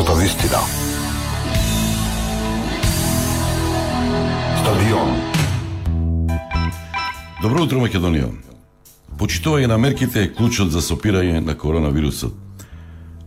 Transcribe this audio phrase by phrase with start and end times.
[0.00, 0.58] нашата вистина.
[4.60, 5.10] Стадион.
[7.42, 8.30] Добро утро, Македонија.
[9.18, 12.32] Почитување на мерките е клучот за сопирање на коронавирусот.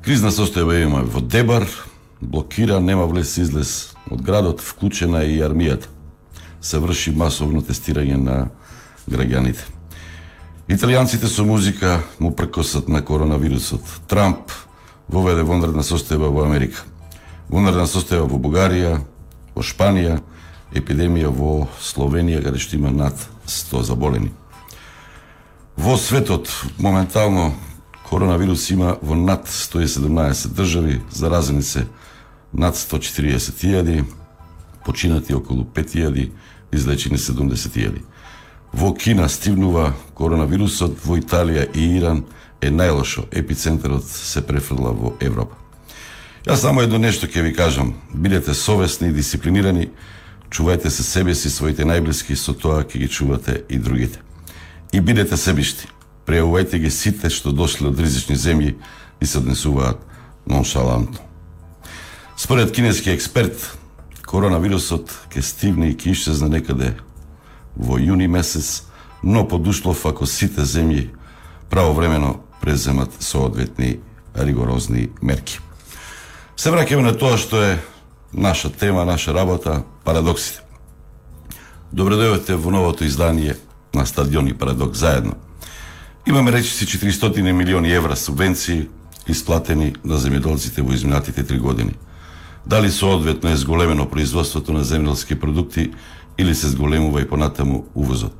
[0.01, 1.67] Кризна состојба има во Дебар,
[2.21, 5.85] блокира, нема влез излез од градот, вклучена е и армијата.
[6.61, 8.49] Се врши масовно тестирање на
[9.09, 9.61] граѓаните.
[10.69, 13.81] Италијанците со музика му прекосат на коронавирусот.
[14.07, 14.49] Трамп
[15.13, 16.81] воведе вонредна состојба во Америка.
[17.49, 18.95] Вонредна состојба во Бугарија,
[19.53, 20.17] во Шпанија,
[20.73, 24.31] епидемија во Словенија, каде што има над 100 заболени.
[25.77, 26.49] Во светот,
[26.79, 27.53] моментално,
[28.09, 31.87] коронавирус има во над 117 држави, заразени се
[32.53, 34.05] над 140.000,
[34.85, 36.31] починати околу 5.000,
[36.71, 38.01] излечени 70.000.
[38.73, 42.23] Во Кина стивнува коронавирусот, во Италија и Иран
[42.67, 43.27] е најлошо.
[43.31, 45.55] Епицентарот се префрла во Европа.
[46.45, 47.93] Јас само едно нешто ќе ви кажам.
[48.13, 49.89] Бидете совесни и дисциплинирани,
[50.49, 54.19] чувајте се себе си, своите најблиски, со тоа ќе ги чувате и другите.
[54.91, 55.87] И бидете себишти.
[56.27, 58.75] Преувајте ги сите што дошле од ризични земји
[59.19, 59.99] и се однесуваат
[60.47, 61.19] ноншалантно.
[62.37, 63.77] Според кинески експерт,
[64.27, 66.95] коронавирусот ќе стигне и ќе исчезне некаде
[67.75, 68.83] во јуни месец,
[69.23, 71.09] но подушлов ако сите земји
[71.69, 73.99] правовремено преземат соодветни
[74.37, 75.59] ригорозни мерки.
[76.55, 77.79] Се враќаме на тоа што е
[78.31, 80.63] наша тема, наша работа, парадоксите.
[81.91, 83.57] Добре дојдовте во новото издание
[83.93, 85.35] на Стадион и Парадокс заедно.
[86.25, 88.87] Имаме речиси 400 милиони евра субвенции
[89.27, 91.99] исплатени на земјоделците во изминатите три години.
[92.65, 95.91] Дали соодветно е зголемено производството на земјоделски продукти
[96.37, 98.33] или се зголемува и понатаму увозот.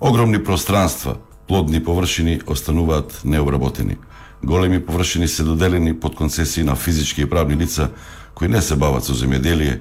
[0.00, 1.16] Огромни пространства,
[1.48, 3.96] плодни површини остануваат необработени.
[4.44, 7.90] Големи површини се доделени под концесии на физички и правни лица
[8.34, 9.80] кои не се бават со земјоделие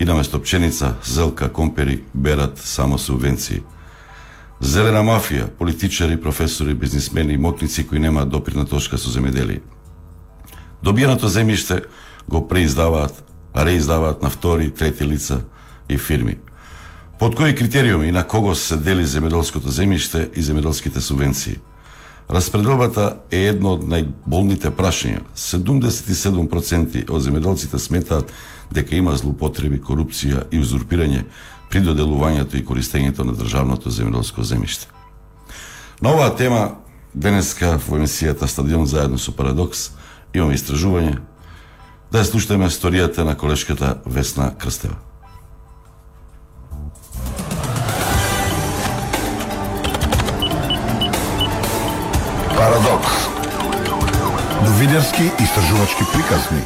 [0.00, 3.62] и наместо пченица, зелка, компери берат само субвенции.
[4.60, 9.62] Зелена мафија, политичари, професори, бизнисмени и мокници кои немаат допирна точка со земјоделие.
[10.82, 11.84] Добиеното земјиште
[12.28, 15.40] го преиздаваат, а реиздаваат на втори, трети лица
[15.88, 16.36] и фирми.
[17.18, 21.58] Под кои критериуми и на кого се дели земеделското земјиште и земеделските субвенции?
[22.30, 25.20] Распределбата е едно од најболните прашања.
[25.36, 28.32] 77% од земеделците сметаат
[28.74, 31.22] дека има злоупотреби, корупција и узурпирање
[31.70, 34.90] при доделувањето и користењето на државното земеделско земјиште.
[36.02, 36.82] На оваа тема
[37.14, 39.92] денеска во емисијата Стадион заедно со Парадокс
[40.34, 41.18] имаме истражување
[42.10, 45.13] да ја слушаме историјата на колешката Весна Крстева.
[52.64, 53.28] Парадокс.
[54.62, 56.62] Новинарски истражувачки приказни.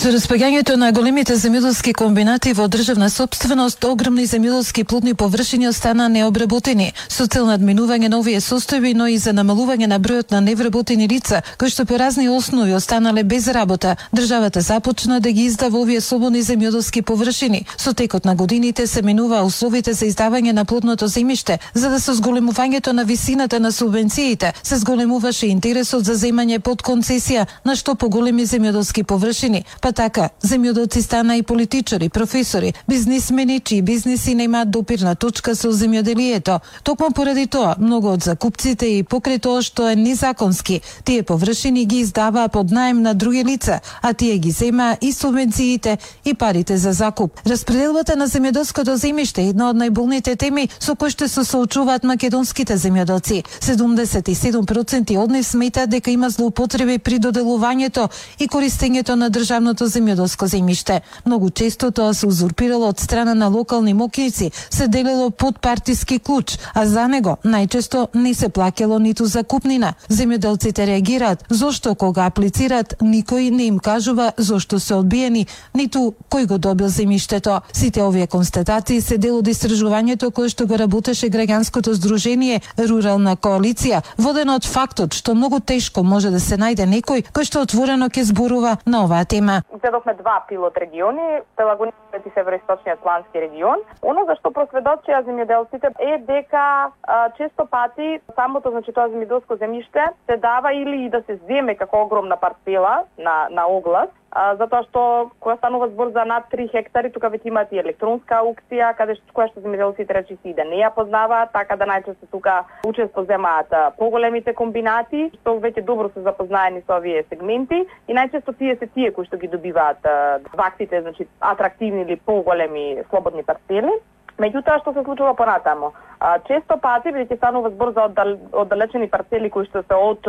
[0.00, 6.94] Со распаѓањето на големите земјоделски комбинати во државна собственост, огромни земјоделски плодни површини остана необработени,
[7.08, 11.42] со цел надминување на овие состојби, но и за намалување на бројот на невработени лица,
[11.60, 13.96] кои што по разни основи останале без работа.
[14.16, 17.66] Државата започна да ги издава овие слободни земјоделски површини.
[17.76, 22.16] Со текот на годините се менува условите за издавање на плодното земјиште, за да со
[22.16, 28.46] зголемувањето на висината на субвенциите се зголемуваше интересот за земање под концесија на што поголеми
[28.46, 35.54] земјоделски површини, па така земјоделци стана и политичари, професори, бизнисмени чии бизниси немаат допирна точка
[35.54, 36.60] со земјоделието.
[36.82, 42.00] Токму поради тоа, многу од закупците и покрај тоа што е незаконски, тие површини ги
[42.00, 46.92] издаваа под наем на други лица, а тие ги земаа и субвенциите и парите за
[46.92, 47.40] закуп.
[47.46, 52.76] Распределбата на земјоделското земјиште е една од најболните теми со кои што се соочуваат македонските
[52.76, 53.42] земјоделци.
[53.60, 58.08] 77% од нив сметаат дека има злоупотреби при доделувањето
[58.38, 59.30] и користењето на
[59.70, 61.00] државното земјоделско земјиште.
[61.24, 66.58] Многу често тоа се узурпирало од страна на локални мокијци, се делело под партиски клуч,
[66.74, 69.94] а за него најчесто не се плакело ниту закупнина.
[70.08, 76.58] Земјоделците реагираат зошто кога аплицираат никој не им кажува зошто се одбиени, ниту кој го
[76.58, 77.60] добил земјиштето.
[77.72, 84.02] Сите овие констатации се дел од истражувањето кое што го работеше граѓанското здружение Рурална коалиција,
[84.18, 88.24] водено од фактот што многу тешко може да се најде некој кој што отворено ќе
[88.24, 89.59] зборува на оваа тема.
[89.76, 93.82] Изедовме два пилот региони, Пелагонијскиот и Североисточниот плански регион.
[94.02, 100.10] Оно за што просведочија земјоделците е дека а, често пати самото значи тоа земјоделско земјиште
[100.26, 104.84] се дава или и да се земе како огромна парцела на на оглас а, затоа
[104.86, 105.02] што
[105.40, 109.34] кога станува збор за над 3 хектари, тука веќе имаат и електронска аукција, каде што
[109.34, 113.74] која што земјоделците речиси и да не ја познаваат, така да најчесто тука учество земаат
[113.98, 119.10] поголемите комбинати, што веќе добро се запознаени со овие сегменти и најчесто тие се тие
[119.10, 120.06] кои што ги добиваат
[120.54, 123.90] ваксите, значи атрактивни или поголеми слободни парцели.
[124.38, 125.92] Меѓутоа што се случува понатамо?
[126.20, 130.26] А, често пати бидејќи станува збор за оддал, оддалечени парцели кои што се од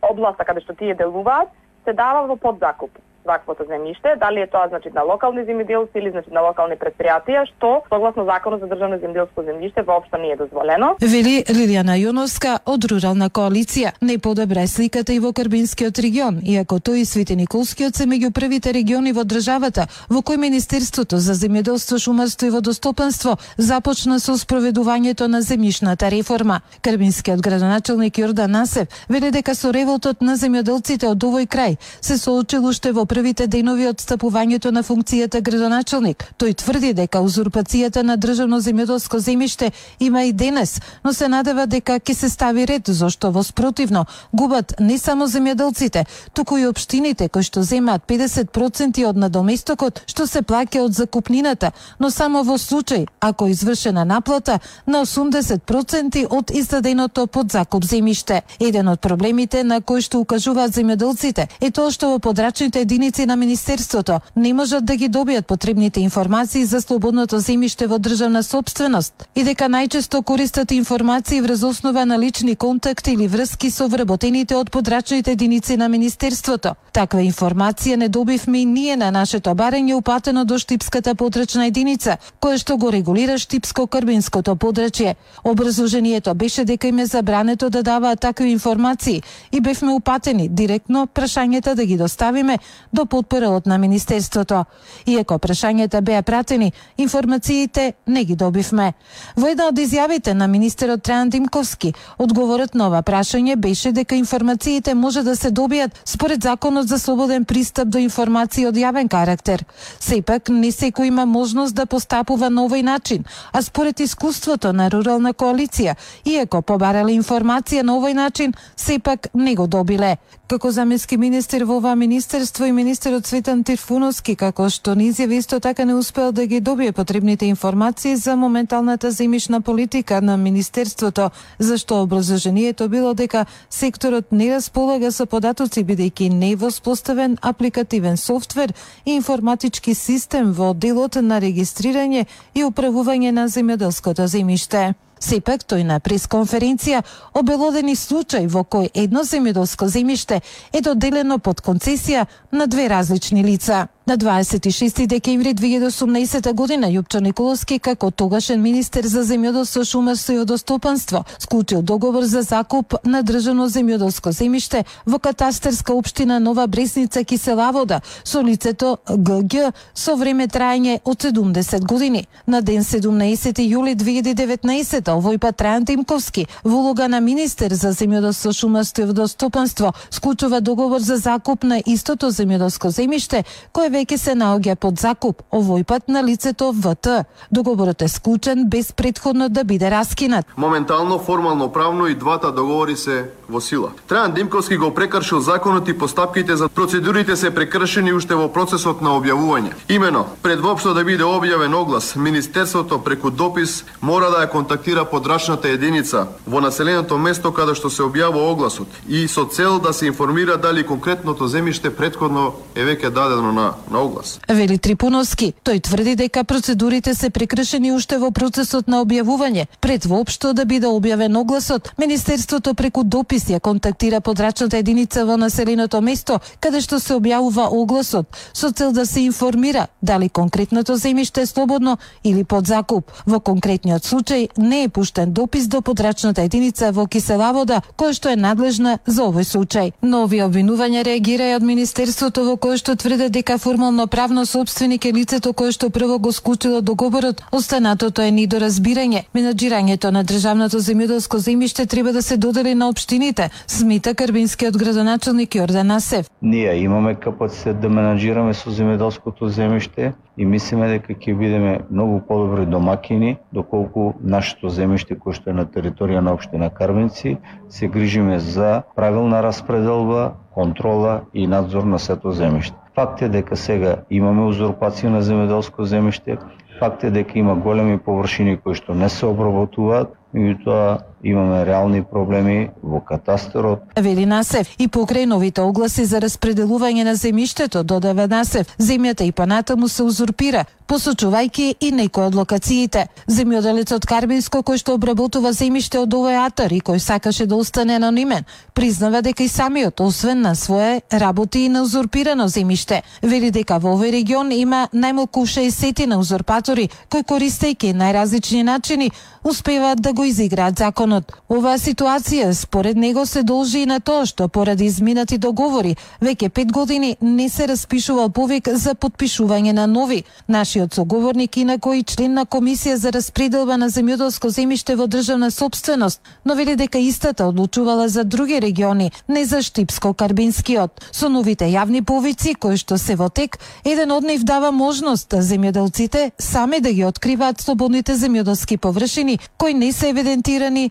[0.00, 1.52] областа каде што тие делуваат,
[1.84, 2.90] се дава во подзакуп
[3.24, 7.82] ваквото земјиште, дали е тоа значи на локални земјоделци или значи на локални предпријатија, што
[7.88, 10.96] согласно законот за државно земјоделско земјиште воопшто не е дозволено.
[11.00, 13.92] Вели Лилијана Јоновска од Рурална коалиција.
[14.00, 18.72] Не подобра сликата и во Карбинскиот регион, иако тој и Свети Николскиот се меѓу првите
[18.72, 25.42] региони во државата во кој Министерството за земјоделство, шумарство и водостопанство започна со спроведувањето на
[25.42, 26.60] земјишната реформа.
[26.82, 32.66] Карбинскиот градоначелник Јордан Насев вели дека со револтот на земјоделците од овој крај се соочил
[32.66, 36.24] уште во првите денови од стапувањето на функцијата градоначелник.
[36.40, 39.68] Тој тврди дека узурпацијата на државно земјоделско земјиште
[40.00, 44.72] има и денес, но се надева дека ќе се стави ред, зашто во спротивно губат
[44.80, 50.80] не само земјоделците, туку и општините кои што земаат 50% од надоместокот што се плаќа
[50.80, 57.84] од закупнината, но само во случај ако извршена наплата на 80% од издаденото под закуп
[57.84, 58.40] земјиште.
[58.58, 63.26] Еден од проблемите на кои што укажуваат земјоделците е тоа што во подрачните единици единици
[63.26, 69.26] на Министерството не можат да ги добијат потребните информации за слободното земјиште во државна собственост
[69.34, 74.70] и дека најчесто користат информации врз основа на лични контакти или врски со вработените од
[74.70, 76.74] подрачните единици на Министерството.
[76.92, 82.58] Таква информација не добивме и ние на нашето барење упатено до Штипската подрачна единица, која
[82.58, 85.14] што го регулира Штипско-Крбинското подрачје.
[85.44, 89.22] Образложението беше дека им е забрането да даваат такви информации
[89.52, 92.58] и бевме упатени директно прашањата да ги доставиме
[92.92, 94.64] до подпорелот на Министерството.
[95.06, 98.92] Иако прашањата беа пратени, информациите не ги добивме.
[99.36, 104.94] Во една од изјавите на министерот Трајан Димковски, одговорот на ова прашање беше дека информациите
[104.94, 109.64] може да се добијат според Законот за слободен пристап до информации од јавен карактер.
[110.00, 115.32] Сепак, не секој има можност да постапува на овој начин, а според искуството на рурална
[115.32, 115.94] коалиција,
[116.24, 120.16] иако побарале информација на овој начин, сепак не го добиле.
[120.48, 125.60] Како заменски министер во ова министерство и министерот Цветан Тирфуновски, како што ни изјави исто
[125.62, 132.02] така не успел да ги добие потребните информации за моменталната земишна политика на министерството, зашто
[132.02, 138.74] образложението било дека секторот не располага со податоци бидејќи не е воспоставен апликативен софтвер
[139.06, 144.94] и информатички систем во делот на регистрирање и управување на земјоделското земјиште.
[145.22, 147.02] Сепак тој на пресконференција
[147.38, 150.40] обелодени случај во кој едно земјоделско земјиште
[150.72, 153.86] е доделено под концесија на две различни лица.
[154.12, 161.24] На 26 декември 2018 година Јупчо Николовски како тогашен министер за земјоделство, шумарство и водостопанство
[161.38, 168.42] склучил договор за закуп на државно земјоделско земјиште во катастарска општина Нова Бресница Киселавода со
[168.42, 172.26] лицето ГГ со време трајање од 70 години.
[172.46, 178.52] На ден 17 јули 2019 овој пат Трајан Тимковски во улога на министер за земјоделство,
[178.52, 184.76] шумарство и водостопанство склучува договор за закуп на истото земјоделско земјиште кое веќе се наоѓа
[184.76, 187.26] под закуп, овој пат на лицето ВТ.
[187.52, 190.46] Договорот е склучен без предходно да биде раскинат.
[190.56, 193.92] Моментално, формално правно и двата договори се во сила.
[194.08, 199.12] Трајан Димковски го прекршил законот и постапките за процедурите се прекршени уште во процесот на
[199.18, 199.72] објавување.
[199.88, 205.68] Имено, пред воопшто да биде објавен оглас, Министерството преку допис мора да ја контактира подрачната
[205.68, 210.56] единица во населеното место каде што се објавува огласот и со цел да се информира
[210.56, 214.40] дали конкретното земјиште предходно е веќе дадено на на оглас.
[214.48, 219.66] Вели Трипуновски, тој тврди дека процедурите се прекршени уште во процесот на објавување.
[219.80, 226.00] Пред воопшто да биде објавен огласот, Министерството преку допис ја контактира подрачната единица во населеното
[226.00, 231.46] место каде што се објавува огласот со цел да се информира дали конкретното земјиште е
[231.46, 233.10] слободно или под закуп.
[233.26, 238.36] Во конкретниот случај не е пуштен допис до подрачната единица во Киселавода, која што е
[238.36, 239.92] надлежна за овој случај.
[240.02, 245.52] Нови обвинувања реагира од Министерството во кое што тврде дека формално правно собственик е лицето
[245.56, 249.24] кое што прво го склучило договорот, останатото е недоразбирање.
[249.32, 255.96] Менаџирањето на државното земјоделско земјиште треба да се додели на општините, смита Карбинскиот градоначелник Јордан
[255.96, 256.28] Асев.
[256.42, 262.66] Ние имаме капацитет да менаџираме со земјоделското земјиште и мислиме дека ќе бидеме многу подобри
[262.66, 267.38] домакини доколку нашето земјиште кое што е на територија на општина Карбинци
[267.70, 272.81] се грижиме за правилна распределба, контрола и надзор на сето земјиште.
[272.94, 276.36] Факт е дека сега имаме узурпација на земеделско земјиште,
[276.78, 282.70] факт е дека има големи површини кои што не се обработуваат, меѓутоа имаме реални проблеми
[282.82, 283.82] во катастерот.
[283.96, 287.82] Вели Насев и покрај новите огласи за распределување на земиштето.
[287.82, 293.06] додава Насев, земјата и понатаму се узурпира, посочувајќи и некои од локациите.
[293.26, 298.44] Земјоделецот Карбинско кој што обработува земјиште од овој атар и кој сакаше да остане анонимен,
[298.74, 303.02] признава дека и самиот освен на свое работи и на узурпирано земјиште.
[303.22, 309.10] Вели дека во овој регион има најмалку 60 на узурпатори кои користејќи најразлични начини
[309.44, 310.74] успеваат да го изиграат
[311.12, 311.32] законот.
[311.48, 316.72] Оваа ситуација според него се должи и на тоа што поради изминати договори веќе пет
[316.72, 320.24] години не се распишувал повик за подпишување на нови.
[320.48, 326.20] Нашиот соговорник инако и член на комисија за распределба на земјоделско земјиште во државна собственост,
[326.44, 330.90] но вели дека истата одлучувала за други региони, не за Штипско-Карбинскиот.
[331.12, 336.30] Со новите јавни повици кои што се во тек, еден од нив дава можност земјоделците
[336.38, 340.90] сами да ги откриваат слободните земјоделски површини кои не се евидентирани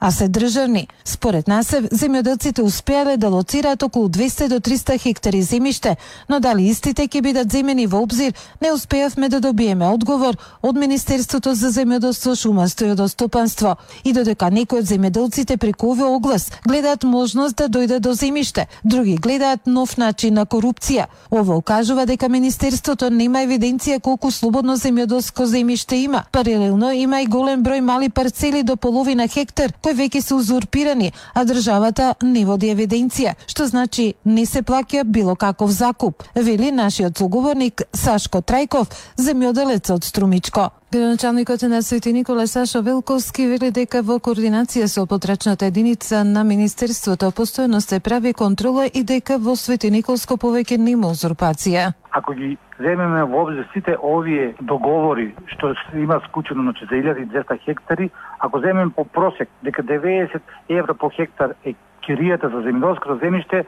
[0.00, 0.88] а се државни.
[1.04, 5.96] Според насев земјоделците успеале да лоцираат околу 200 до 300 хектари земјиште,
[6.28, 11.54] но дали истите ќе бидат земени во обзир, не успеавме да добиеме одговор од Министерството
[11.54, 13.76] за земјоделство, шумарство и водостопанство.
[14.04, 19.16] И додека некои од земјоделците преку овој оглас гледаат можност да дојдат до земјиште, други
[19.16, 21.06] гледаат нов начин на корупција.
[21.30, 26.24] Ово укажува дека Министерството нема евиденција колку слободно земјоделско земјиште има.
[26.32, 31.44] Паралелно има и голем број мали парцели до половина хектар кои веќе се узурпирани, а
[31.48, 37.82] државата не води евиденција, што значи не се плаќа било каков закуп, вели нашиот соговорник
[37.94, 40.68] Сашко Трајков, земјоделец од Струмичко.
[40.92, 47.28] Градоначалникот на Свети Никола Сашо Велковски вели дека во координација со потрачната единица на Министерството
[47.28, 51.92] постојано се прави контрола и дека во Свети Николско повеќе нема узурпација.
[52.10, 58.10] Ако ги земеме во обзир сите овие договори што има склучено значи за 1200 хектари,
[58.38, 60.40] ако земеме по просек дека 90
[60.70, 61.74] евра по хектар е
[62.08, 63.64] киријата за земјоделското земјиште,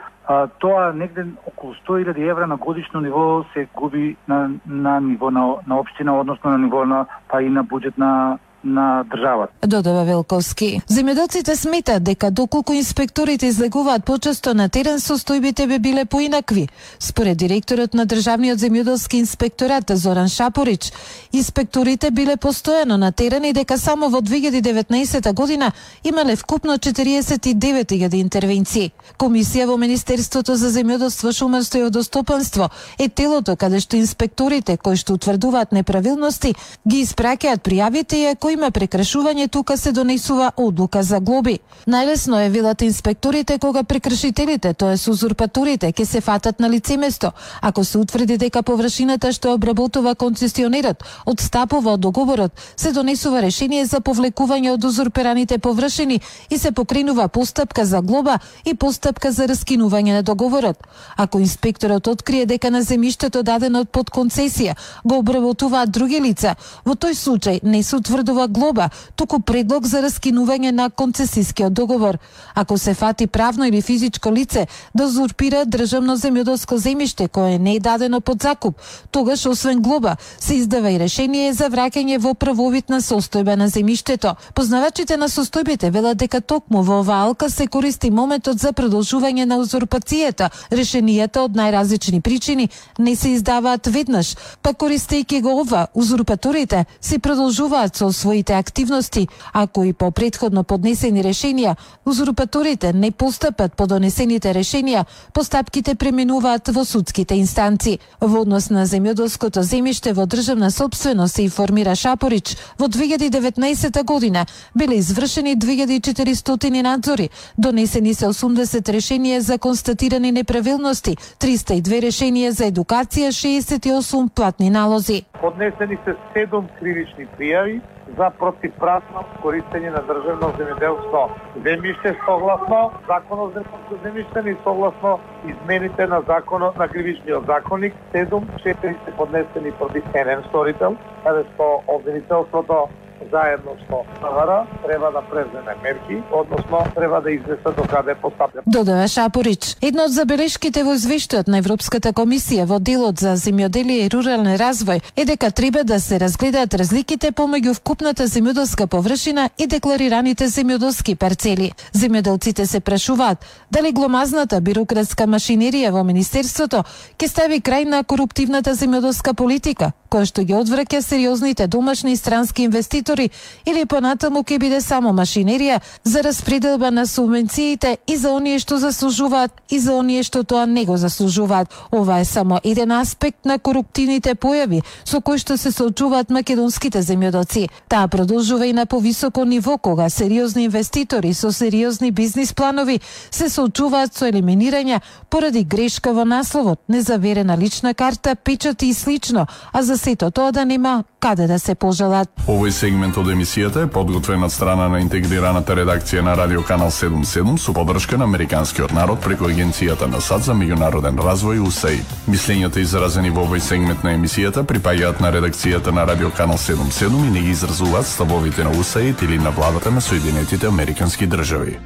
[0.64, 5.80] тоа негде околу 100.000 евра на годишно ниво се губи на, на ниво на, на
[5.80, 9.52] општина, односно на ниво на па и на буџет на на државата.
[9.66, 10.82] Додава Велковски.
[10.90, 16.68] Земјоделците сметаат дека доколку инспекторите излегуваат почесто на терен, состојбите би биле поинакви.
[16.98, 20.92] Според директорот на Државниот земјоделски инспекторат Зоран Шапорич,
[21.32, 25.72] инспекторите биле постојано на терен и дека само во 2019 година
[26.04, 28.92] имале вкупно 49.000 интервенции.
[29.18, 35.14] Комисија во Министерството за земјоделство, шумарство и водостопанство е телото каде што инспекторите кои што
[35.14, 36.54] утврдуваат неправилности
[36.88, 41.58] ги испраќаат пријавите и ако има прекршување, тука се донесува одлука за глоби.
[41.86, 47.32] Најлесно е вилат инспекторите кога прекршителите, тоа е узурпаторите, ќе се фатат на лице место.
[47.60, 54.00] Ако се утврди дека површината што обработува концесионерот одстапува од договорот, се донесува решение за
[54.00, 60.22] повлекување од узурпираните површини и се покренува постапка за глоба и постапка за раскинување на
[60.22, 60.78] договорот.
[61.16, 67.14] Ако инспекторот открие дека на земјиштето дадено под концесија го обработуваат други лица, во тој
[67.14, 72.18] случај не се утврдува ова глоба, туку предлог за раскинување на концесискиот договор.
[72.54, 77.80] Ако се фати правно или физичко лице да зурпира државно земјоделско земјиште кое не е
[77.80, 78.80] дадено под закуп,
[79.10, 84.34] тогаш освен глоба се издава и решение за враќање во правовитна состојба на земјиштето.
[84.54, 89.60] Познавачите на состојбите велат дека токму во оваа алка се користи моментот за продолжување на
[89.60, 90.48] узурпацијата.
[90.70, 97.96] Решенијата од најразлични причини не се издаваат веднаш, па користејќи го ова, узурпаторите се продолжуваат
[97.96, 101.74] со своите активности, ако и по предходно поднесени решенија,
[102.06, 105.02] узурпаторите не постапат по донесените решенија,
[105.34, 107.98] постапките преминуваат во судските инстанци.
[108.20, 115.02] Во однос на земјоделското земјиште во државна собственост се информира Шапорич, во 2019 година биле
[115.02, 124.28] извршени 2400 надзори, донесени се 80 решенија за констатирани неправилности, 302 решенија за едукација, 68
[124.30, 125.24] платни налози.
[125.40, 127.80] Поднесени се 7 кривични пријави
[128.18, 131.22] за противправно користење на државно земјоделство.
[131.64, 133.64] Земјиште согласно законот за
[134.04, 138.30] земјиште и согласно измените на законот на кривичниот законник 7
[138.64, 142.88] 4 се поднесени против еден сторител, каде што обвинителството
[143.32, 148.62] заедно со СВР треба да преземе мерки, односно треба да известа до каде постапја.
[148.66, 149.76] Додава Шапорич.
[149.80, 155.02] Едно од забелешките во извештајот на Европската комисија во делот за земјоделие и рурален развој
[155.16, 161.72] е дека треба да се разгледаат разликите помеѓу вкупната земјоделска површина и декларираните земјоделски парцели.
[161.94, 166.84] Земјоделците се прашуваат дали гломазната бирократска машинерија во министерството
[167.18, 172.66] ќе стави крај на коруптивната земјоделска политика, која што ги одвраќа сериозните домашни и странски
[172.66, 173.30] инвеститори
[173.66, 179.52] или понатаму ќе биде само машинерија за распределба на субвенциите и за оние што заслужуваат
[179.70, 181.68] и за оние што тоа не го заслужуваат.
[181.92, 187.68] Ова е само еден аспект на коруптивните појави со кои што се соочуваат македонските земјодоци.
[187.88, 193.00] Таа продолжува и на повисоко ниво кога сериозни инвеститори со сериозни бизнис планови
[193.30, 195.00] се соочуваат со елиминирање
[195.30, 200.64] поради грешка во насловот, незаверена лична карта, печати и слично, а за сето тоа да
[200.64, 202.28] нема каде да се пожелат.
[202.48, 207.58] Овој сегмент од емисијата е подготвен од страна на интегрираната редакција на Радио Канал 77
[207.60, 212.16] со поддршка на Американскиот народ преку Агенцијата на САД за меѓународен развој УСАИД.
[212.32, 217.30] Мислењата изразени во овој сегмент на емисијата припаѓаат на редакцијата на Радио Канал 77 и
[217.30, 221.78] не ги изразуваат ставовите на УСАИД или на владата на Соединетите Американски држави.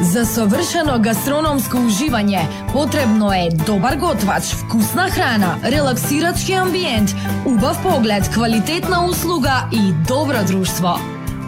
[0.00, 2.40] За совршено гастрономско уживање
[2.72, 7.12] потребно е добар готвач, вкусна храна, релаксирачки амбиент,
[7.44, 10.96] убав поглед, квалитетна услуга и добро друштво.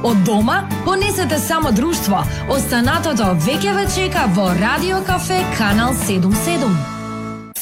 [0.04, 2.25] Од дома понесете само друштво.
[2.50, 7.01] Останатото веќе ве чека во Радио Кафе Канал 77.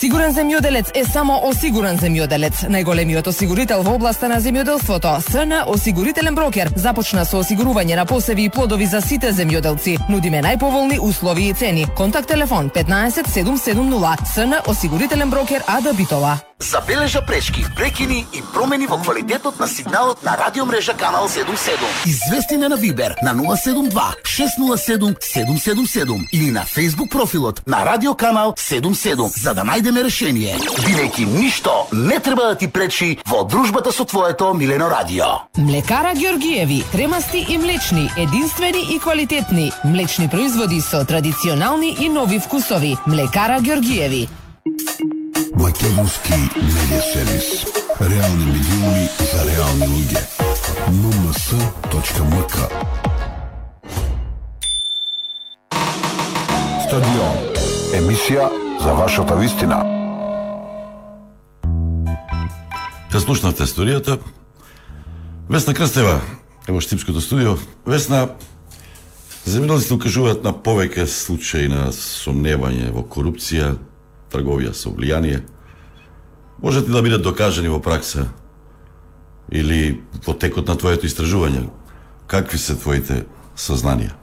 [0.01, 2.63] Сигурен земјоделец е само осигурен земјоделец.
[2.73, 8.55] Најголемиот осигурител во областа на земјоделството, СН Осигурителен брокер, започна со осигурување на посеви и
[8.55, 9.99] плодови за сите земјоделци.
[10.09, 11.85] Нудиме најповолни услови и цени.
[11.97, 16.39] Контакт телефон 15 770 СН Осигурителен брокер АД Битола.
[16.61, 21.75] Забележа пречки, прекини и промени во квалитетот на сигналот на радиомрежа Канал 77.
[22.05, 29.41] Извести на Вибер на 072 607 777 или на Facebook профилот на Радио Канал 77
[29.43, 30.57] за да најдеме решение.
[30.85, 35.25] Бидејќи ништо не треба да ти пречи во дружбата со твоето милено радио.
[35.57, 39.73] Млекара Георгиеви, кремасти и млечни, единствени и квалитетни.
[39.85, 42.97] Млечни производи со традиционални и нови вкусови.
[43.07, 44.29] Млекара Георгиеви.
[45.55, 47.65] Македонски медиа сервис.
[48.01, 50.23] Реални медиуми за реални луѓе.
[50.91, 52.57] nms.mk
[56.87, 57.37] Стадион.
[57.95, 58.47] Емисија
[58.83, 59.83] за вашата вистина.
[63.11, 64.19] Те слушнавте историјата.
[65.51, 66.21] Весна Крстева
[66.69, 67.57] е во Штипското студио.
[67.87, 68.29] Весна,
[69.47, 73.75] земјоделците укажуваат на повеќе случаи на сомневање во корупција,
[74.33, 75.43] трговија со влијание.
[76.63, 78.29] Можете да бидат докажани во пракса
[79.51, 81.69] или во текот на твоето истражување?
[82.31, 83.25] Какви се твоите
[83.57, 84.15] сознанија?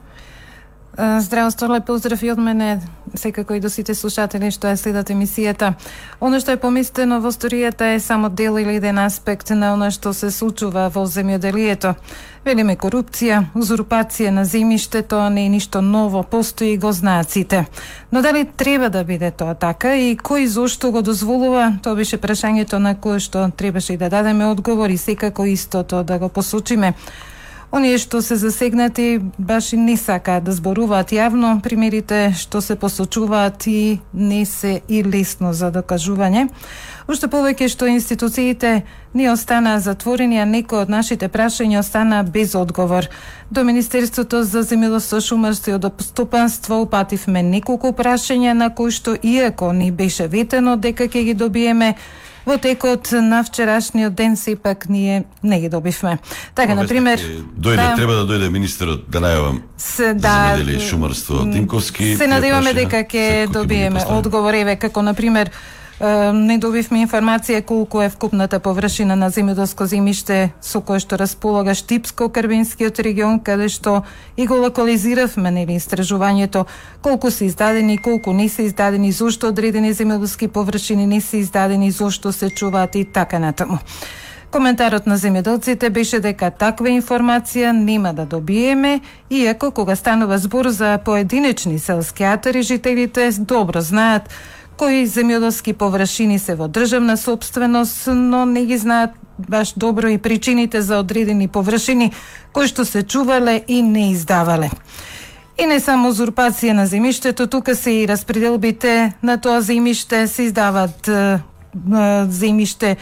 [0.98, 2.80] Здраво, Сторле, поздрав и од мене,
[3.14, 5.76] секако и до сите слушатели што ја следат емисијата.
[6.18, 10.10] Оно што е поместено во сторијата е само дел или еден аспект на оно што
[10.10, 11.94] се случува во земјоделието.
[12.42, 17.66] Велиме корупција, узурпација на земјиште, тоа не е ништо ново, постои го знаат сите.
[18.10, 22.82] Но дали треба да биде тоа така и кој зошто го дозволува, тоа беше прашањето
[22.82, 26.94] на кое што требаше и да дадеме одговор и секако истото да го посочиме.
[27.70, 33.66] Оние што се засегнати баш и не сакаат да зборуваат јавно, примерите што се посочуваат
[33.68, 36.46] и не се и лесно за докажување.
[37.08, 43.10] Уште повеќе што институциите не останаа затворени, а некои од нашите прашања остана без одговор.
[43.50, 49.90] До Министерството за земјоделство, шумарство и одостопанство упативме неколку прашања на кои што иако ни
[49.92, 51.94] беше ветено дека ќе ги добиеме,
[52.48, 56.18] во текот на вчерашниот ден сепак ние не ги добивме.
[56.54, 61.44] Така, на пример, дојде да, треба да дојде министерот да најавам се да и шумарство
[61.44, 62.16] Тимковски.
[62.16, 65.52] Се надеваме дека ќе добиеме одговор еве како на пример
[66.00, 73.02] не добивме информација колку е вкупната површина на земјоделско земјиште со кое што располага Штипско-Карбинскиот
[73.02, 74.04] регион, каде што
[74.36, 76.66] и го локализиравме нели истражувањето,
[77.02, 82.32] колку се издадени, колку не се издадени, зошто одредени земјоделски површини не се издадени, зошто
[82.32, 83.78] се чуваат и така натаму.
[84.50, 90.98] Коментарот на земјоделците беше дека таква информација нема да добиеме, иако кога станува збор за
[91.04, 94.30] поединечни селски атари, жителите добро знаат
[94.78, 100.82] кои земјоделски површини се во државна собственост, но не ги знаат баш добро и причините
[100.82, 102.12] за одредени површини
[102.52, 104.70] кои што се чувале и не издавале.
[105.58, 111.10] И не само узурпација на земиштето, тука се и распределбите на тоа земиште се издаваат
[112.28, 112.96] земиште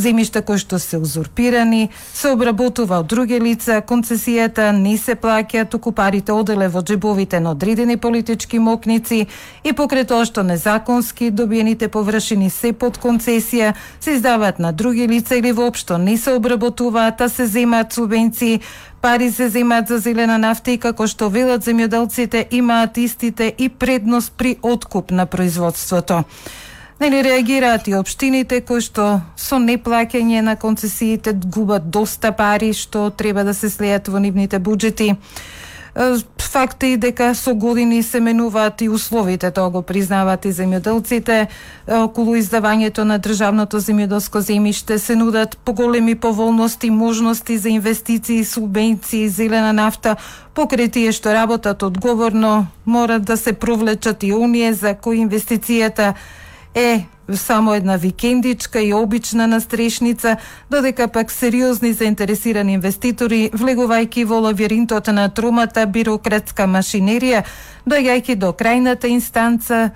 [0.00, 5.92] Земјишта кои што се узурпирани, се обработува од други лица, концесијата не се плаќа, туку
[5.92, 9.26] парите оделе во джебовите на одредени политички мокници
[9.64, 15.36] и покрај тоа што незаконски добиените површини се под концесија, се издаваат на други лица
[15.36, 18.60] или воопшто не се обработуваат, а се земаат субвенции,
[19.02, 24.32] пари се земаат за зелена нафта и како што велат земјоделците имаат истите и предност
[24.36, 26.24] при откуп на производството.
[27.00, 33.40] Нели реагираат и општините кои што со неплаќање на концесиите губат доста пари што треба
[33.44, 35.14] да се слеат во нивните буџети.
[36.50, 41.46] Факт е и дека со години се менуваат и условите, тоа го признаваат и земјоделците.
[41.88, 49.72] Околу издавањето на државното земјоделско земјиште се нудат поголеми поволности, можности за инвестиции, субвенции, зелена
[49.72, 50.16] нафта,
[50.54, 56.14] покрај тие што работат одговорно, морат да се провлечат и оние за кои инвестицијата
[56.74, 57.06] е
[57.36, 60.36] само една викендичка и обична настрешница,
[60.70, 67.44] додека пак сериозни заинтересирани инвеститори, влегувајќи во лавиринтот на трумата бирократска машинерија,
[67.86, 69.90] дојајќи до крајната инстанца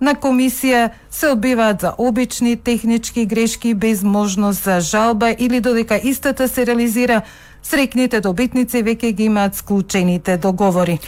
[0.00, 6.48] на комисија се одбиваат за обични технички грешки без можност за жалба или додека истата
[6.48, 7.22] се реализира
[7.62, 10.98] срекните добитници веќе ги имаат склучените договори.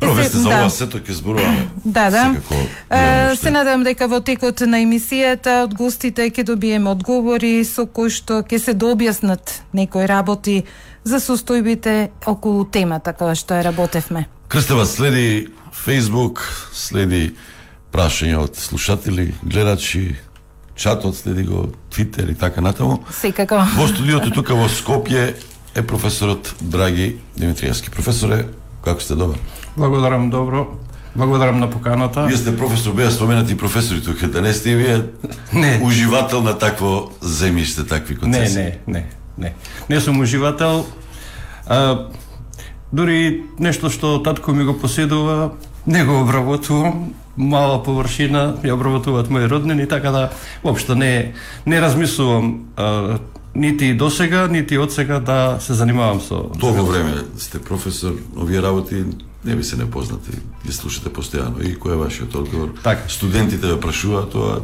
[0.00, 0.60] Провесте за да.
[0.60, 1.68] ова сето ќе зборуваме.
[1.84, 2.24] Да, да.
[2.34, 8.10] Секако, се надам дека во текот на емисијата од гостите ќе добиеме одговори со кои
[8.10, 10.64] што ќе се дообјаснат некои работи
[11.04, 14.26] за состојбите околу темата која што ја работевме.
[14.48, 16.42] Крстева следи Facebook,
[16.72, 17.30] следи
[17.92, 20.16] прашања од слушатели, гледачи,
[20.74, 23.00] чатот следи го, Твитер и така натаму.
[23.12, 23.62] Секако.
[23.76, 25.34] Во студиото тука во Скопје
[25.74, 27.90] е професорот Драги Димитриевски.
[27.90, 28.44] Професоре,
[28.84, 29.38] како сте добар?
[29.76, 30.66] Благодарам добро.
[31.16, 32.26] Благодарам на поканата.
[32.26, 35.02] Вие сте професор, беа споменати професори тука, да не сте вие
[35.52, 35.80] не.
[35.82, 38.56] уживател на такво земјиште, такви концесии?
[38.56, 39.06] Не, не, не,
[39.38, 39.54] не.
[39.90, 40.86] Не сум уживател.
[41.66, 42.06] А,
[42.92, 45.50] дури нешто што татко ми го поседува,
[45.86, 47.14] не го обработувам.
[47.36, 50.30] Мала површина ја обработуваат мои роднини, така да
[50.62, 51.32] воопшто не
[51.66, 53.18] не размислувам а,
[53.54, 56.50] нити до сега, нити од сега да се занимавам со...
[56.58, 59.04] Долго време сте професор, овие работи
[59.44, 60.32] не ви се непознати,
[60.66, 61.64] ги слушате постојано.
[61.64, 62.74] И кој е вашиот одговор?
[62.84, 63.08] Така.
[63.08, 64.60] Студентите ве прашуваат тоа?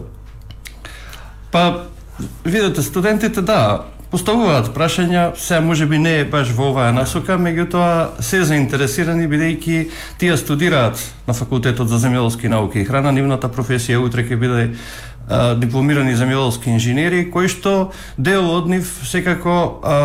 [1.52, 1.88] Па,
[2.44, 8.20] видете, студентите, да, поставуваат прашања, се може би не е баш во оваа насока, меѓутоа
[8.20, 9.88] се заинтересирани бидејќи
[10.20, 14.68] тие студираат на факултетот за земјоделски науки и храна, нивната професија утре ќе биде
[15.28, 19.96] а, дипломирани земјоделски инженери, кои што дел од нив секако а,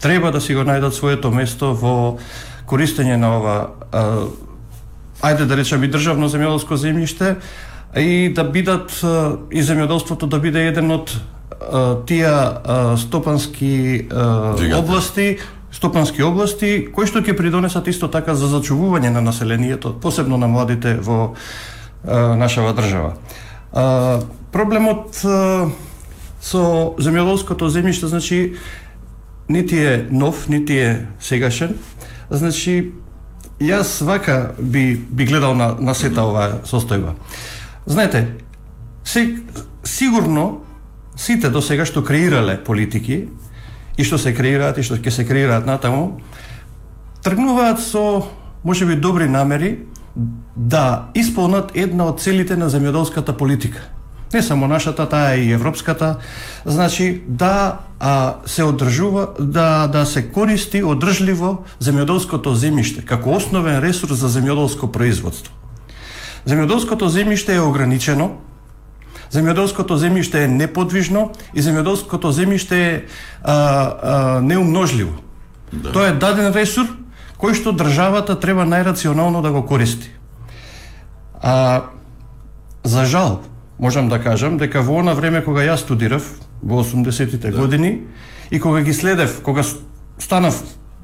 [0.00, 2.18] треба да си го најдат своето место во
[2.66, 3.56] користење на ова
[3.92, 4.04] а,
[5.22, 7.36] ајде да речеме и државно земјоделско земјиште
[7.96, 14.54] и да бидат а, и земјоделството да биде еден од а, тие а, стопански а,
[14.78, 15.38] области
[15.72, 20.94] стопански области кои што ќе придонесат исто така за зачувување на населението, посебно на младите
[21.02, 21.34] во
[22.06, 23.16] нашава држава.
[23.76, 25.68] А, проблемот а,
[26.40, 26.62] со
[26.96, 28.56] земјоделското земјиште, значи,
[29.52, 31.76] нити е нов, нити е сегашен.
[32.30, 32.94] Значи,
[33.60, 37.18] јас вака би, би гледал на, на сета оваа состојба.
[37.84, 38.32] Знаете,
[39.04, 39.44] се,
[39.84, 40.64] сигурно
[41.16, 43.26] сите до сега што креирале политики
[43.96, 46.20] и што се креираат и што ќе се креираат натаму,
[47.20, 48.24] тргнуваат со
[48.64, 49.84] можеби добри намери
[50.56, 53.80] да исполнат една од целите на земјоделската политика.
[54.32, 56.16] Не само нашата, таа и европската,
[56.64, 64.18] значи да а, се одржува, да, да се користи одржливо земјоделското земјиште како основен ресурс
[64.18, 65.52] за земјоделско производство.
[66.46, 68.30] Земјоделското земјиште е ограничено,
[69.30, 73.04] земјоделското земјиште е неподвижно и земјоделското земјиште е
[73.42, 75.12] а, а, неумножливо.
[75.72, 75.92] Да.
[75.92, 76.88] Тоа е даден ресурс
[77.46, 80.10] кој што државата треба најрационално да го користи.
[81.38, 81.94] А
[82.82, 83.42] за жал,
[83.78, 86.26] можам да кажам дека во она време кога јас студирав
[86.62, 87.58] во 80-тите да.
[87.58, 88.02] години
[88.50, 89.62] и кога ги следев, кога
[90.18, 90.58] станав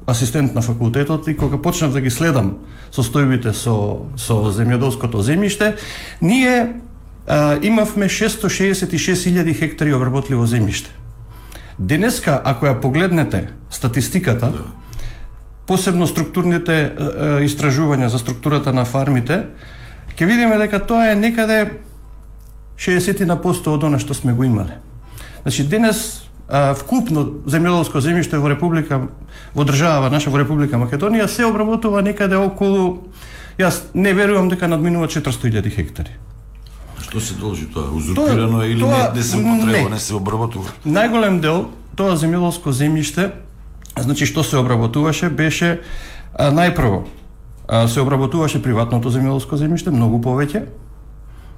[0.05, 2.57] асистент на факултетот и кога почнав да ги следам
[2.91, 5.77] состојбите со со земјоделското земјиште,
[6.19, 6.75] ние
[7.27, 10.91] а, имавме 666.000 хектари обработливо земјиште.
[11.79, 14.82] Денеска, ако ја погледнете статистиката, да
[15.67, 16.91] посебно структурните
[17.47, 19.45] истражувања за структурата на фармите,
[20.17, 21.79] ќе видиме дека тоа е некаде
[22.77, 24.77] 60 на посто од она што сме го имале.
[25.43, 29.07] Значи денес а, вкупно земјоделско земјиште во Република
[29.55, 33.07] во држава наша во Република Македонија се обработува некаде околу
[33.59, 36.11] јас не верувам дека надминува 400.000 хектари.
[37.01, 37.91] Што се должи тоа?
[37.93, 39.89] Узурпирано е или тоа- не, не се употреба, не.
[39.89, 40.69] не се обработува?
[40.85, 43.31] Најголем дел тоа земјоделско земјиште,
[43.97, 45.79] значи што се обработуваше беше
[46.33, 47.03] а, најпрво
[47.67, 50.65] а, се обработуваше приватното земјоделско земјиште многу повеќе.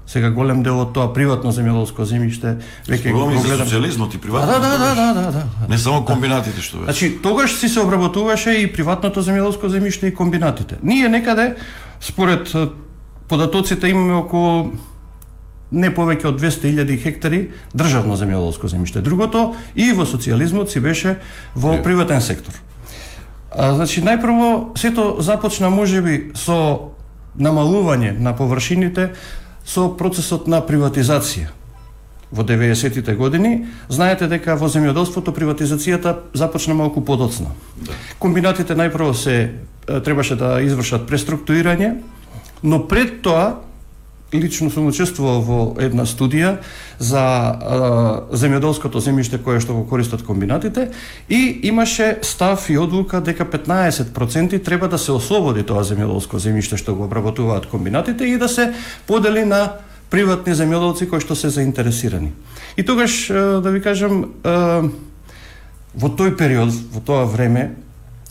[0.08, 3.66] Сега голем дел од тоа приватно земјоделско земјиште веќе го гледам.
[3.68, 4.60] социјализмот и Да, приватното.
[4.62, 5.44] да, да, да, да, да.
[5.70, 6.86] Не само комбинатите што беше.
[6.86, 10.78] Значи, тогаш си се обработуваше и приватното земјоделско земјиште и комбинатите.
[10.84, 11.56] Ние некаде,
[12.00, 12.54] според
[13.28, 14.72] податоците, имаме околу
[15.72, 17.42] не повеќе од 200.000 хектари
[17.74, 19.02] државно земјоделско земјиште.
[19.02, 21.18] Другото и во социјализмот си беше
[21.56, 22.54] во приватен сектор.
[23.52, 26.92] А, значи, најпрво, сето започна можеби со
[27.40, 29.14] намалување на површините
[29.66, 31.52] со процесот на приватизација
[32.32, 37.54] во 90-тите години, знаете дека во земјоделството приватизацијата започна малку подоцна.
[37.78, 37.94] Да.
[38.20, 39.38] Комбинатите најпрво се
[39.86, 41.96] требаше да извршат преструктурирање,
[42.64, 43.65] но пред тоа
[44.42, 46.58] лично сум учествувал во една студија
[47.00, 50.90] за е, земјоделското земјиште кое што го користат комбинатите
[51.30, 56.96] и имаше став и одлука дека 15% треба да се ослободи тоа земјоделско земјиште што
[56.96, 58.74] го обработуваат комбинатите и да се
[59.08, 62.32] подели на приватни земјоделци кои што се заинтересирани.
[62.78, 64.90] И тогаш, е, да ви кажам, е,
[65.96, 67.76] во тој период, во тоа време,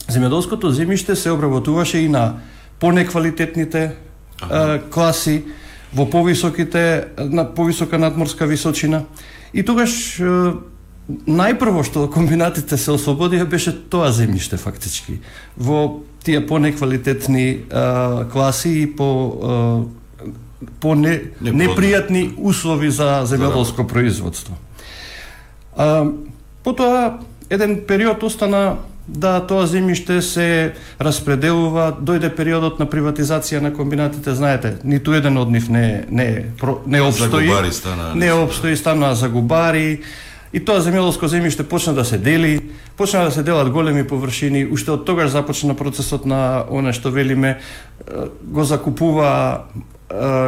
[0.07, 2.41] земјоделското земјиште се обработуваше и на
[2.79, 3.95] понеквалитетните
[4.91, 5.43] класи,
[5.95, 9.05] во повисоките, на повисока надморска височина.
[9.53, 10.19] И тогаш
[11.07, 15.19] најпрво што комбинатите се ослободија беше тоа земјиште фактички.
[15.57, 17.61] Во тие понеквалитетни е,
[18.31, 20.05] класи и по е,
[20.79, 24.55] по не, непријатни услови за земјоделско производство.
[25.77, 26.07] А,
[26.63, 34.33] потоа еден период остана да тоа земјиште се распределува, дојде периодот на приватизација на комбинатите,
[34.33, 36.45] знаете, ниту еден од нив не не
[36.85, 37.49] не обстои.
[37.71, 40.01] Стана, Не обстои, станаа загубари.
[40.53, 44.91] И тоа земјоделско земјиште почна да се дели, почна да се делат големи површини, уште
[44.91, 47.59] од тогаш започна процесот на оне што велиме
[48.41, 49.65] го закупува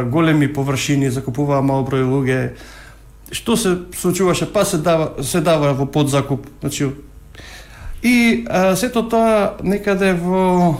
[0.08, 2.40] големи површини, закупуваа мал број луѓе.
[3.32, 4.48] Што се случуваше?
[4.52, 6.88] Па се дава се дава во подзакуп, значи
[8.02, 10.76] И а, сето тоа некаде во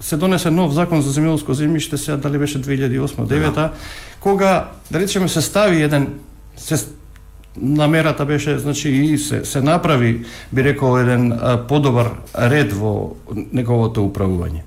[0.00, 3.70] се донесе нов закон за земјоделско земјиште, сега дали беше 2008-2009,
[4.20, 6.08] кога да речеме се стави еден
[6.56, 6.78] се
[7.56, 13.16] намерата беше значи и се се направи би рекол еден а, подобар ред во
[13.52, 14.62] неговото управување.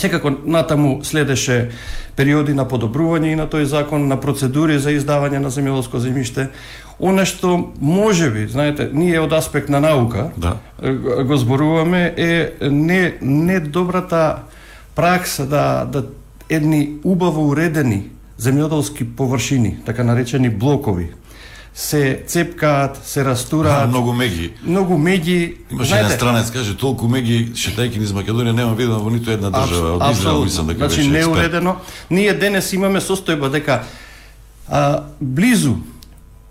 [0.00, 1.70] Секако натаму следеше
[2.16, 6.48] периоди на подобрување и на тој закон, на процедури за издавање на земјоделско земјиште.
[7.00, 10.56] Оно што можеби, знаете, ние од аспект на наука Да.
[11.24, 14.36] го зборуваме е не не добрата
[14.94, 16.04] пракса да да
[16.48, 18.02] едни убаво уредени
[18.40, 21.10] земјоделски површини, така наречени блокови,
[21.74, 24.52] се цепкаат, се растураат, многу меги.
[24.64, 25.54] многу меѓи.
[25.70, 29.96] Имаше еден странец каже толку меги шетајки низ Македонија нема видено во ниту една држава.
[29.96, 31.76] Од Израел мислам дека значи, неуредено.
[32.10, 33.82] Ние денес имаме состојба дека
[34.68, 35.76] а, близу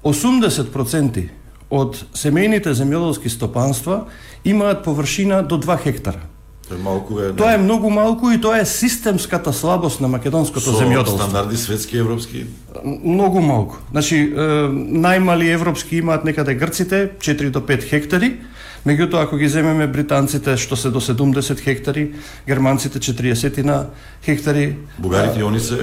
[0.04, 1.28] 80%
[1.70, 4.06] од семејните земјоделски стопанства
[4.44, 6.22] имаат површина до 2 хектара.
[6.70, 7.32] Тоа е малку е.
[7.36, 11.18] Тоа е многу малку и тоа е системската слабост на македонското со земјоделство.
[11.18, 12.46] стандарди светски европски.
[12.86, 13.78] Многу малку.
[13.92, 18.38] Значи, е, најмали европски имаат некаде грците 4 до 5 хектари,
[18.88, 22.14] меѓутоа ако ги земеме британците што се до 70 хектари,
[22.48, 23.86] германците 40 на
[24.26, 25.78] хектари, Бугарите и они се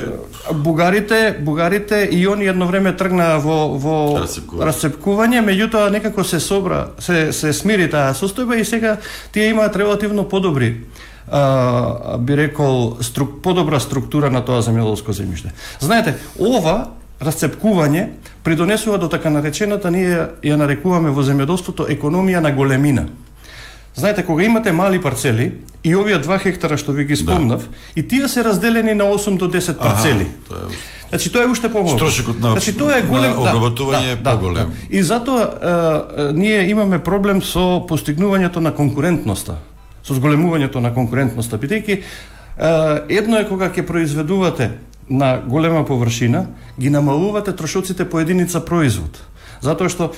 [0.54, 4.66] Бугарите, бугарите и они едно време тргнаа во во Расцепкување.
[4.70, 8.96] расцепкување, меѓутоа некако се собра, се се смири таа состојба и сега
[9.32, 10.76] тие имаат релативно подобри
[11.30, 15.52] а, би рекол струк, подобра структура на тоа земјоделско земјиште.
[15.80, 18.08] Знаете, ова расцепкување
[18.42, 23.06] придонесува до така наречената ние ја нарекуваме во земјоделството економија на големина.
[23.96, 25.52] Знаете, кога имате мали парцели
[25.84, 29.48] и овие 2 хектара што ви ги спомнав, и тие се разделени на 8 до
[29.48, 30.26] 10 парцели.
[30.48, 31.98] тоа е Значи тоа е уште помалку.
[31.98, 34.72] Строшокот на- значи тоа е голем на обработување е поголем.
[34.90, 39.54] И затоа е, е, ние имаме проблем со постигнувањето на конкурентноста,
[40.02, 42.02] со зголемувањето на конкурентноста, бидејќи
[43.08, 44.70] едно е кога ќе произведувате
[45.10, 46.46] на голема површина,
[46.80, 49.22] ги намалувате трошоците по единица производ.
[49.60, 50.12] Затоа што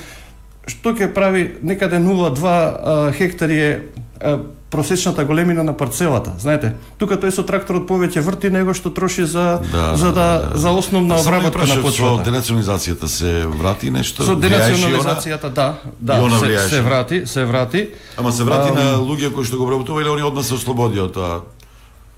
[0.69, 3.83] што ќе прави некаде 0,2 а, хектари е
[4.21, 4.39] а,
[4.71, 6.33] просечната големина на парцелата.
[6.39, 9.65] Знаете, тука тој со тракторот повеќе врти него што троши за
[9.97, 12.31] за да, за основна А само ми обработка на прашав, Со почвата.
[12.31, 14.25] денационализацијата се врати нешто?
[14.25, 17.89] Со денационализацијата, да, да, се, се врати, се врати.
[18.17, 21.01] Ама се врати Ам, на луѓе кои што го обработува или они одма се ослободи
[21.01, 21.41] од тоа?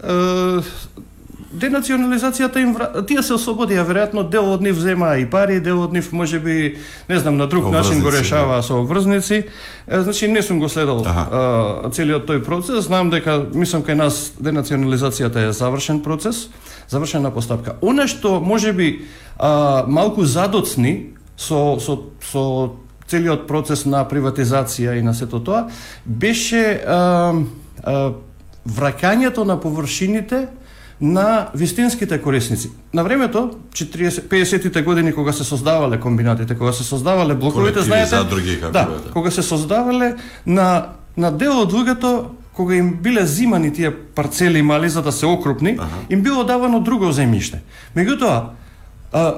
[0.03, 0.63] Е,
[1.53, 5.93] денационализацијата им вра- тие се ослободија веројатно дел од нив земаа и пари, дел од
[5.93, 9.35] нив можеби не знам на друг начин го Обврзници, решаваа со обврзници.
[9.87, 14.33] Е, значи не сум го следел а, целиот тој процес, знам дека мислам кај нас
[14.39, 16.49] денационализацијата е завршен процес,
[16.89, 17.77] завршена постапка.
[17.83, 19.07] Она што можеби
[19.39, 22.73] а, малку задоцни со со со
[23.11, 25.67] целиот процес на приватизација и на сето тоа
[26.07, 27.35] беше а,
[27.83, 28.13] а,
[28.67, 30.47] враќањето на површините
[31.01, 32.71] на вистинските корисници.
[32.95, 38.61] На времето, 40 50-тите години кога се создавале комбинатите, кога се создавале блоковите, знаете, задруги,
[38.61, 39.13] како да, беше.
[39.13, 40.87] кога се создавале на
[41.17, 42.11] на дел од луѓето
[42.55, 45.79] кога им биле зимани тие парцели мали за да се окрупни,
[46.11, 47.61] им било давано друго земјиште.
[47.97, 48.55] Меѓутоа,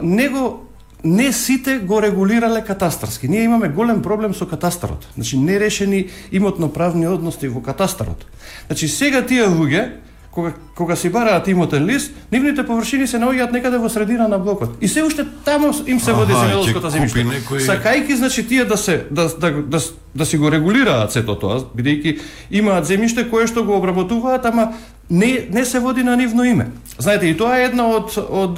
[0.02, 0.68] него
[1.04, 3.28] не сите го регулирале катастарски.
[3.28, 5.06] Ние имаме голем проблем со катастарот.
[5.14, 8.26] Значи нерешени имотно-правни односи во катастарот.
[8.66, 9.90] Значи сега тие луѓе
[10.32, 14.70] кога кога си бараат имотен лист, нивните површини се наоѓаат некаде во средина на блокот.
[14.80, 17.24] И се уште таму им се води земјоделското земјиште.
[17.24, 19.78] некој- Сакајки значи тие да се да да да,
[20.14, 22.18] да си го регулираат сето тоа, бидејќи
[22.50, 24.72] имаат земјиште кое што го обработуваат, ама
[25.10, 26.66] не не се води на нивно име.
[26.98, 28.56] Знаете, и тоа е една од од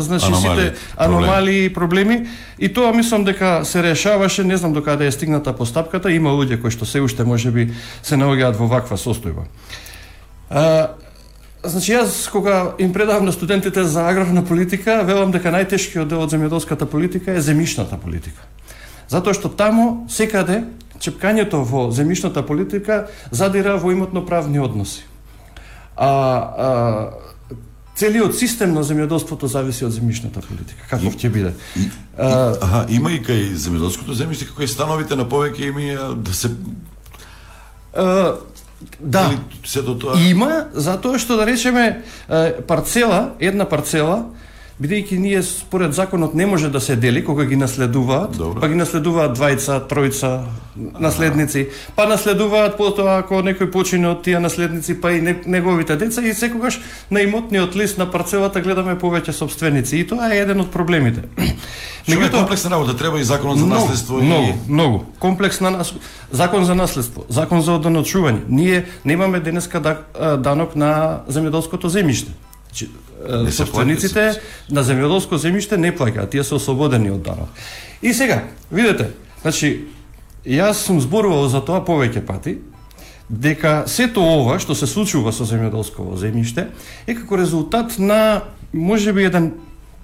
[0.00, 2.26] значи Аномалии, сите аномалии и проблеми
[2.58, 6.70] и тоа мислам дека се решаваше, не знам докаде е стигната постапката, има луѓе кои
[6.70, 7.68] што се уште можеби
[8.02, 9.44] се наоѓаат во ваква состојба.
[10.50, 10.88] А,
[11.64, 16.32] Значи јас кога им предавам на студентите за аграрна политика, велам дека најтешкиот дел од
[16.32, 18.46] земјоделската политика е земјишната политика.
[19.12, 20.62] Затоа што таму секаде
[21.00, 25.04] чепкањето во земјишната политика задира во имотно-правни односи.
[25.96, 27.30] А, а
[28.00, 30.86] целиот систем на земјоделството зависи од земјишната политика.
[30.88, 31.52] Каков ќе биде?
[32.16, 36.32] А, аха, има и кај земјоделското земјиште како и становите на повеќе ими а, да
[36.32, 36.54] се
[37.92, 38.36] А,
[39.00, 39.22] да.
[39.28, 42.02] Дали сето тоа Има, затоа што да речеме
[42.66, 44.24] парцела, една парцела,
[44.80, 48.60] бидејќи ние според законот не може да се дели кога ги наследуваат, Добро.
[48.60, 50.44] па ги наследуваат двајца, тројца
[51.00, 56.22] наследници, па наследуваат потоа ако некој почине од тие наследници, па и не- неговите деца
[56.22, 60.70] и секогаш на имотниот лист на парцелата гледаме повеќе собственици и тоа е еден од
[60.72, 61.28] проблемите.
[62.08, 65.04] Е комплексна работа, треба и законот за Многу, наследство многу, и многу.
[65.18, 65.94] Комплексна нас...
[66.30, 68.40] закон за наследство, закон за одоночување.
[68.48, 69.96] Ние немаме денеска да,
[70.36, 72.32] данок на земјоделското земјиште.
[72.72, 77.48] Собствениците на земјоделско земјиште не плаќаат, тие се ослободени од данок.
[78.02, 79.10] И сега, видете,
[79.42, 79.88] значи
[80.46, 82.58] јас сум зборувал за тоа повеќе пати,
[83.30, 86.66] дека сето ова што се случува со земјоделско земјиште
[87.06, 89.52] е како резултат на можеби еден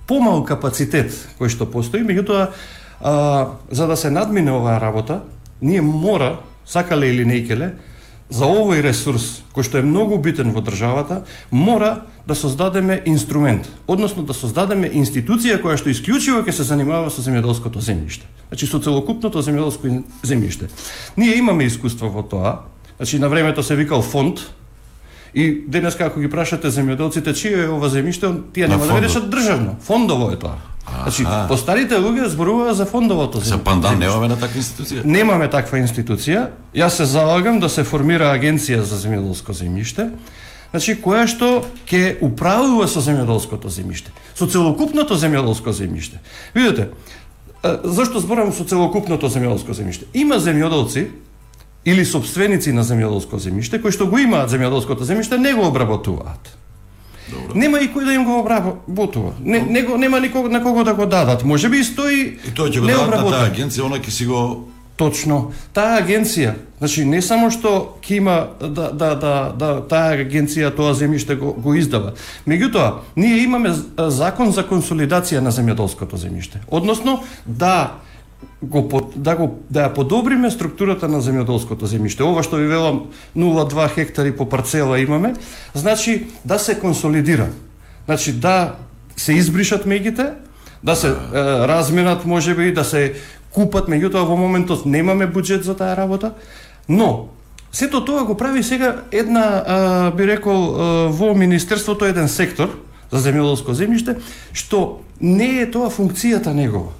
[0.06, 2.50] помал капацитет кој што постои, меѓутоа
[3.00, 3.12] а,
[3.70, 5.22] за да се надмине оваа работа,
[5.60, 7.72] ние мора, сакале или не икеле,
[8.30, 14.24] за овој ресурс, кој што е многу битен во државата, мора да создадеме инструмент, односно
[14.26, 18.26] да создадеме институција која што исклучиво ќе се занимава со земјоделското земјиште.
[18.50, 20.70] Значи со целокупното земјоделско земјиште.
[21.16, 22.66] Ние имаме искуство во тоа,
[22.98, 24.40] значи на времето се викал фонд,
[25.36, 29.28] И денес ако ги прашате земјоделците чие е ова земјиште, тие нема да ви решат
[29.28, 29.76] државно.
[29.84, 30.56] Фондово е тоа.
[30.86, 31.48] Значи, Аха.
[31.48, 33.64] постарите луѓе зборуваа за фондовото за земјиште.
[33.64, 35.04] пандан немаме на таква институција.
[35.04, 36.48] Немаме таква институција.
[36.74, 40.10] Јас се залагам да се формира агенција за земјоделско земјиште,
[40.70, 46.22] значи која што ќе управува со земјоделското земјиште, со целокупното земјоделско земјиште.
[46.54, 46.90] Видете,
[47.84, 50.06] зашто зборам со целокупното земјоделско земјиште?
[50.14, 51.08] Има земјоделци
[51.84, 56.56] или собственици на земјоделско земјиште кои што го имаат земјоделското земјиште не го обработуваат.
[57.30, 57.58] Добро.
[57.58, 59.34] Нема и кој да им го обработува.
[59.40, 61.44] Не, не го, нема никого на кого да го дадат.
[61.44, 64.26] Може би и стои И тоа ќе го дадат на таа агенција, она ќе си
[64.26, 65.52] го Точно.
[65.76, 70.94] Таа агенција, значи не само што ќе има да, да, да, да таа агенција тоа
[70.96, 72.14] земјиште го, го издава.
[72.48, 73.74] Меѓутоа, ние имаме
[74.08, 76.64] закон за консолидација на земјоделското земјиште.
[76.72, 78.00] Односно да
[78.62, 82.24] го да го да ја подобриме структурата на земјоделското земјиште.
[82.24, 83.06] Ова што ви велам
[83.36, 85.34] 0,2 хектари по парцела имаме,
[85.74, 87.48] значи да се консолидира.
[88.06, 88.76] Значи да
[89.16, 90.32] се избришат мегите,
[90.84, 91.14] да се е,
[91.68, 93.14] разменат можеби, да се
[93.50, 96.34] купат, меѓутоа во моментот немаме буџет за таа работа,
[96.88, 97.28] но
[97.72, 102.76] сето тоа го прави сега една, а, би рекол, а, во Министерството еден сектор
[103.10, 104.18] за земјоделско земјиште,
[104.52, 106.92] што не е тоа функцијата негова.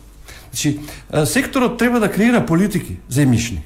[0.56, 0.80] Значи,
[1.26, 3.60] секторот треба да креира политики земјишни.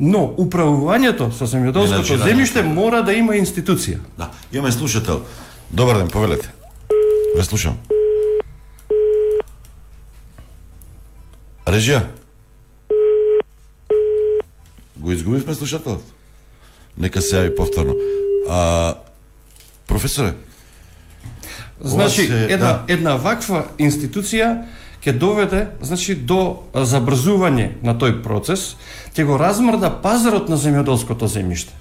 [0.00, 3.98] Но управувањето со земјоделското земјиште мора да има институција.
[4.18, 5.22] Да, имаме слушател.
[5.70, 6.50] Добар ден, повелете.
[7.36, 7.78] Ве слушам.
[11.66, 12.02] Режија.
[14.96, 16.02] Го изгубивме слушателот.
[16.98, 17.94] Нека се јави повторно.
[18.50, 18.94] А,
[19.86, 20.34] професоре,
[21.80, 22.84] Значи, се- една, да.
[22.88, 24.64] една ваква институција
[25.04, 28.76] ќе доведе значи, до забрзување на тој процес,
[29.14, 31.74] ќе го размрда пазарот на земјоделското земјиште.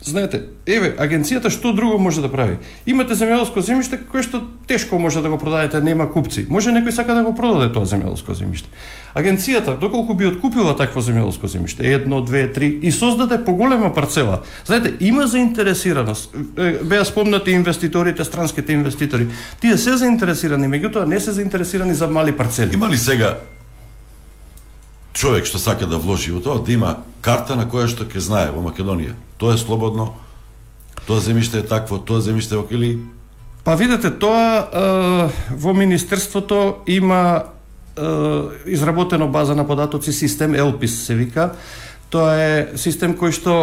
[0.00, 2.56] Знаете, еве, агенцијата што друго може да прави?
[2.88, 6.46] Имате земјоделско земјиште кое што тешко може да го продадете, нема купци.
[6.48, 8.72] Може некој сака да го продаде тоа земјоделско земјиште.
[9.12, 14.40] Агенцијата, доколку би откупила такво земјоделско земјиште, едно, две, три, и создаде поголема парцела.
[14.64, 16.32] Знаете, има заинтересираност.
[16.82, 19.28] Беа спомнати инвеститорите, странските инвеститори.
[19.60, 22.74] Тие се заинтересирани, меѓутоа не се заинтересирани за мали парцели.
[22.74, 23.36] Има ли сега
[25.12, 28.50] човек што сака да вложи во тоа, да има карта на која што ќе знае
[28.50, 29.14] во Македонија?
[29.38, 30.12] Тоа е слободно,
[31.06, 32.98] тоа земјиште е такво, тоа земјиште е или
[33.64, 37.44] Па видете, тоа е, во Министерството има
[37.96, 38.02] е,
[38.66, 41.52] изработено база на податоци, систем Елпис се вика.
[42.10, 43.54] Тоа е систем кој што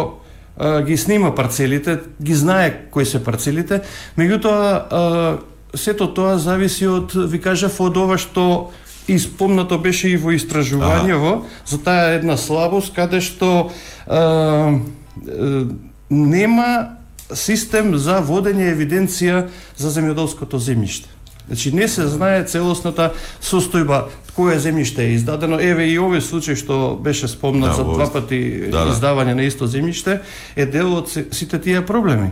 [0.54, 3.82] е, ги снима парцелите, ги знае кои се парцелите,
[4.14, 8.70] меѓутоа е, сето тоа зависи од, ви кажав, од ова што
[9.08, 13.70] испомнато беше и во истражувањево за таа една слабост каде што
[14.06, 15.64] е, е,
[16.10, 16.98] нема
[17.34, 19.46] систем за водење евиденција
[19.76, 21.08] за земјоделското земјиште.
[21.48, 25.58] Значи не се знае целосната состојба кое земјиште е издадено.
[25.60, 28.92] Еве и овој случај што беше спомнат Да, за два пати да, да.
[28.92, 30.20] издавање на исто земјиште
[30.56, 32.30] е дел од сите тие проблеми.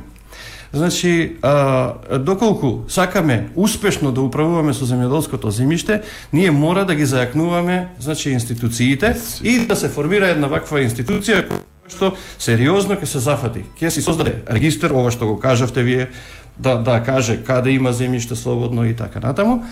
[0.76, 6.02] Значи, а, доколку сакаме успешно да управуваме со земјоделското земјиште,
[6.36, 11.46] ние мора да ги зајакнуваме значи институциите и да се формира една ваква институција
[11.88, 13.64] што сериозно ќе се зафати.
[13.80, 16.10] Ќе се создаде регистар, ова што го кажавте вие,
[16.58, 19.64] да да каже каде има земјиште слободно и така натаму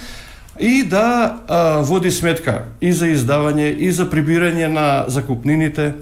[0.58, 5.92] и да а, води сметка и за издавање и за прибирање на закупнините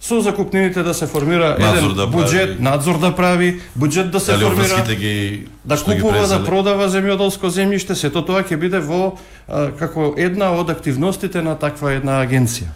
[0.00, 2.62] со закупнините да се формира Надзор еден да буџет, прави.
[2.62, 6.88] надзор да прави, буџет да се дали формира, ги да што ги купува, да продава
[6.88, 9.18] земјоделско земјиште, сето тоа ќе биде во
[9.48, 12.70] а, како една од активностите на таква една агенција.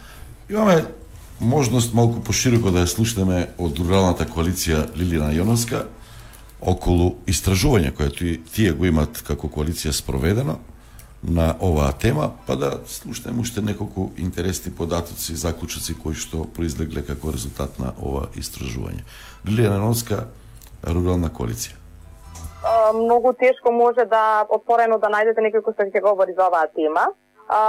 [0.50, 0.84] Имаме
[1.40, 5.84] можност малку пошироко да ја слушнеме од руралната коалиција Лилина Јоновска
[6.60, 10.58] околу истражување ти- тие го имат како коалиција спроведено
[11.22, 17.02] на оваа тема, па да слушнеме уште неколку интересни податоци, и заклучоци кои што произлегле
[17.06, 19.06] како резултат на ова истражување.
[19.46, 20.26] Лилина Јоновска,
[20.82, 21.78] рурална коалиција.
[22.94, 27.06] Многу тешко може да отворено да најдете некој кој што ќе говори за оваа тема.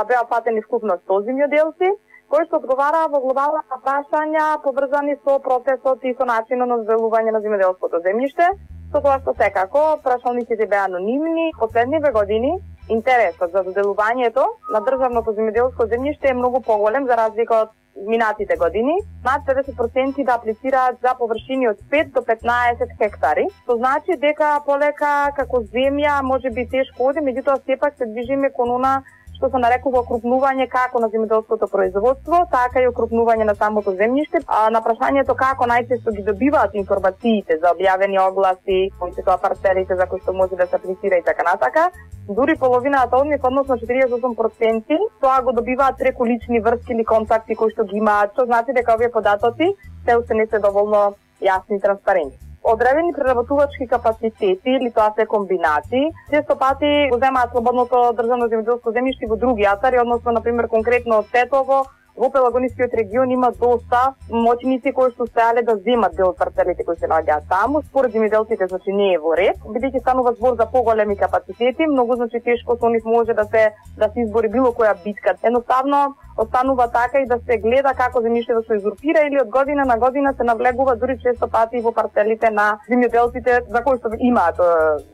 [0.10, 1.94] Беа фатени вкупно 100 земјоделци,
[2.30, 7.42] кои што одговараа во глобална прашања поврзани со процесот и со начинот на зделување на
[7.46, 8.50] земјоделското земјиште,
[8.92, 11.52] со тоа што секако прашалниците беа анонимни.
[11.60, 12.58] Последниве години
[12.90, 18.96] интересот за доделувањето на државното земјоделско земјиште е многу поголем за разлика од минатите години.
[19.24, 23.46] Над 50% да аплицираат за површини од 5 до 15 хектари.
[23.66, 28.72] Тоа значи дека полека како земја може би тешко оди, меѓутоа сепак се движиме кон
[28.72, 29.04] она
[29.44, 34.40] што се нарекува окрупнување како на земјоделското производство, така и окрупнување на самото земјиште.
[34.48, 39.98] А на прашањето како најчесто ги добиваат информациите за објавени огласи, кои се тоа парцелите
[40.00, 41.90] за кои што може да се аплицира и така натака,
[42.30, 47.76] дури половината од нив, односно 48%, тоа го добиваат преку лични врски или контакти кои
[47.76, 49.74] што ги имаат, што значи дека овие податоци
[50.06, 51.04] се уште не се доволно
[51.44, 58.14] јасни и транспарентни одредени преработувачки капацитети или тоа се комбинации, често пати го земаат слободното
[58.18, 61.84] државно земјоделско земјиште во други атари, односно на пример конкретно од Тетово,
[62.16, 66.98] во Пелагонискиот регион има доста моќници кои што успеале да земат дел од парцелите кои
[66.98, 67.82] се наоѓаат таму.
[67.90, 72.40] Според земјоделците значи не е во ред, бидејќи станува збор за поголеми капацитети, многу значи
[72.40, 75.36] тешко со нив може да се да се избори било која битка.
[75.42, 79.86] Едноставно останува така и да се гледа како земјиште да се узурпира или од година
[79.86, 84.62] на година се навлегува дури често пати во парцелите на земјоделците за кои што имаат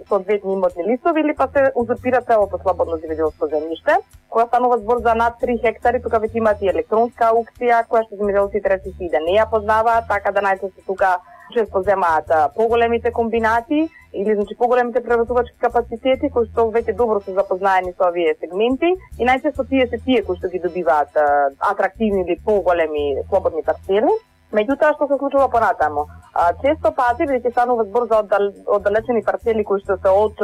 [0.07, 3.97] соодветни имотни листови или па се узурпира целото слободно земјоделско земјиште.
[4.29, 8.15] Кога станува збор за над 3 хектари, тука веќе имаат и електронска аукција, која што
[8.15, 11.17] земјоделците речиси и да не ја познаваат, така да најчесто тука
[11.53, 17.93] често земаат поголемите комбинати или значи поголемите преработувачки капацитети кои што веќе добро се запознаени
[17.93, 18.89] со овие сегменти
[19.19, 21.17] и најчесто тие се тие кои што ги добиваат
[21.59, 24.13] атрактивни или поголеми слободни парцели.
[24.53, 26.07] Меѓутоа што се случува понатаму?
[26.33, 28.23] А, често пати бидејќи станува збор за
[28.65, 30.41] оддалечени парцели кои што се од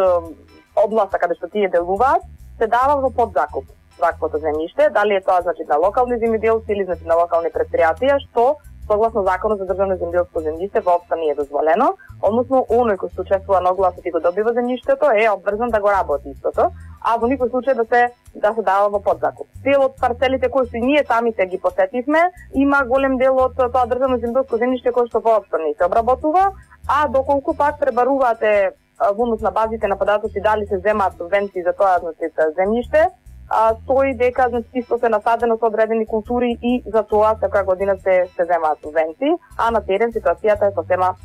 [0.75, 2.21] областа каде што тие делуваат,
[2.59, 3.65] се дава во подзакуп
[3.99, 8.57] ваквото земјиште, дали е тоа значи на локални земјоделци или значи на локални предпријатија, што
[8.87, 13.61] согласно законот за државно земјоделско земјиште воопшто не е дозволено, односно оној кој се учествува
[13.61, 16.69] на огласот и го добива земјиштето е обврзан да го работи истото,
[17.01, 18.01] а во никој случај да се
[18.35, 19.47] да се дава во подзакуп.
[19.63, 24.17] Дел од парцелите кои што ние самите ги посетивме, има голем дел од тоа државно
[24.17, 26.51] земјоделско земјиште кој што воопшто не се обработува,
[26.87, 31.73] а доколку пак пребарувате во однос на базите на податоци дали се земаат субвенции за
[31.73, 33.09] тоа значи земјиште,
[33.49, 37.97] а, стои дека значи исто се насадено со одредени култури и за тоа секоја година
[37.97, 41.15] се се земаат субвенции, а на терен ситуацијата е сосема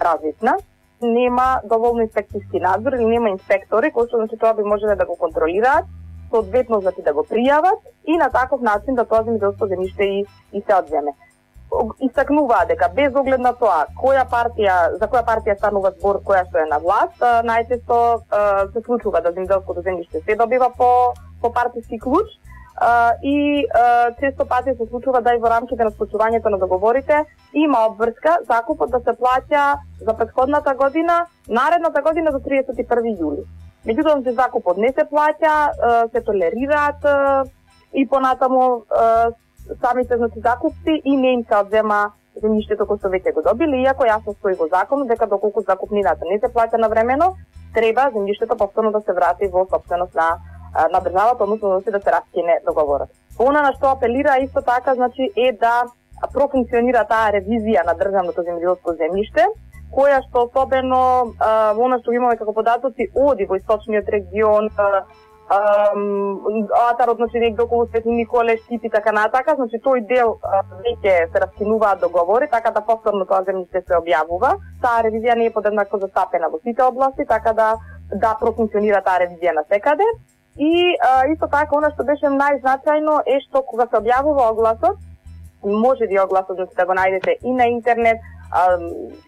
[0.00, 0.56] различна.
[1.02, 5.16] Нема доволно инспекцијски надзор или нема инспектори кои што значи тоа би можеле да го
[5.16, 5.84] контролираат,
[6.30, 10.60] соодветно значи да го пријават и на таков начин да тоа земјоделско земјиште и, и
[10.60, 11.14] се одземе
[12.00, 16.62] истакнуваа дека без оглед на тоа која партија за која партија станува збор која што
[16.62, 17.98] е на власт, најчесто
[18.72, 21.12] се случува да земјоделското земјиште се добива по
[21.42, 22.26] по партиски клуч
[23.22, 23.66] и
[24.20, 28.90] често пати се случува да и во рамките на склучувањето на договорите има обврска закупот
[28.90, 33.42] да се плаќа за претходната година, наредната година до 31 јули.
[33.86, 37.02] Меѓутоа, се закупот не се плаќа, се толерираат
[37.94, 38.84] и понатаму
[39.80, 42.12] самите значи закупци и не им се одзема
[42.42, 46.38] земјиштето кој што веќе го добили, иако јасно стои во закон дека доколку закупнината не
[46.38, 47.34] се плаќа навремено,
[47.74, 50.38] треба земјиштето повторно да се врати во собственост на
[50.92, 53.08] на државата, односно да се да се раскине договорот.
[53.38, 55.84] Она на што апелира исто така значи е да
[56.32, 59.46] профункционира таа ревизија на државното земјоделско земјиште,
[59.94, 61.00] која што особено
[61.38, 64.70] во она што имаме како податоци оди во источниот регион,
[65.48, 70.34] Атарот, значи, некде околу Свети Николе, Штип и така натака, значи тој дел
[70.84, 74.58] веќе се раскинуваат договори, така да повторно тоа земјиште се објавува.
[74.82, 77.76] Таа ревизија не е подеднакво застапена во сите области, така да
[78.12, 80.04] да профункционира таа ревизија на секаде.
[80.58, 84.98] И а, исто така, она што беше најзначајно е што кога се објавува огласот,
[85.62, 88.18] може да огласот значи, да го најдете и на интернет,
[88.50, 88.78] а,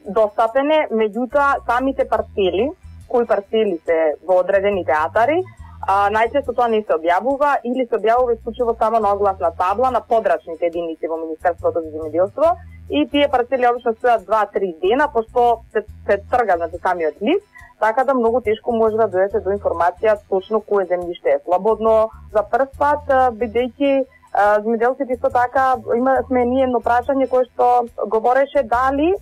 [0.06, 2.70] достапен е, меѓутоа самите парцели,
[3.08, 5.38] кои парцели се во одредените атари,
[5.86, 10.00] а, најчесто тоа не се објавува или се објавува исклучиво само на огласна табла на
[10.00, 12.56] подрачните единици во Министерството за земјоделство.
[12.90, 17.46] И тие парцели обично стојат 2-3 дена пошто се, се трга значи, самиот лист,
[17.80, 22.42] така да многу тешко може да дојдете до информација точно кое земјиште е слободно за
[22.42, 23.92] прв пат бидејќи
[24.36, 29.14] земјоделците исто така има сме ние едно прашање кое што говореше дали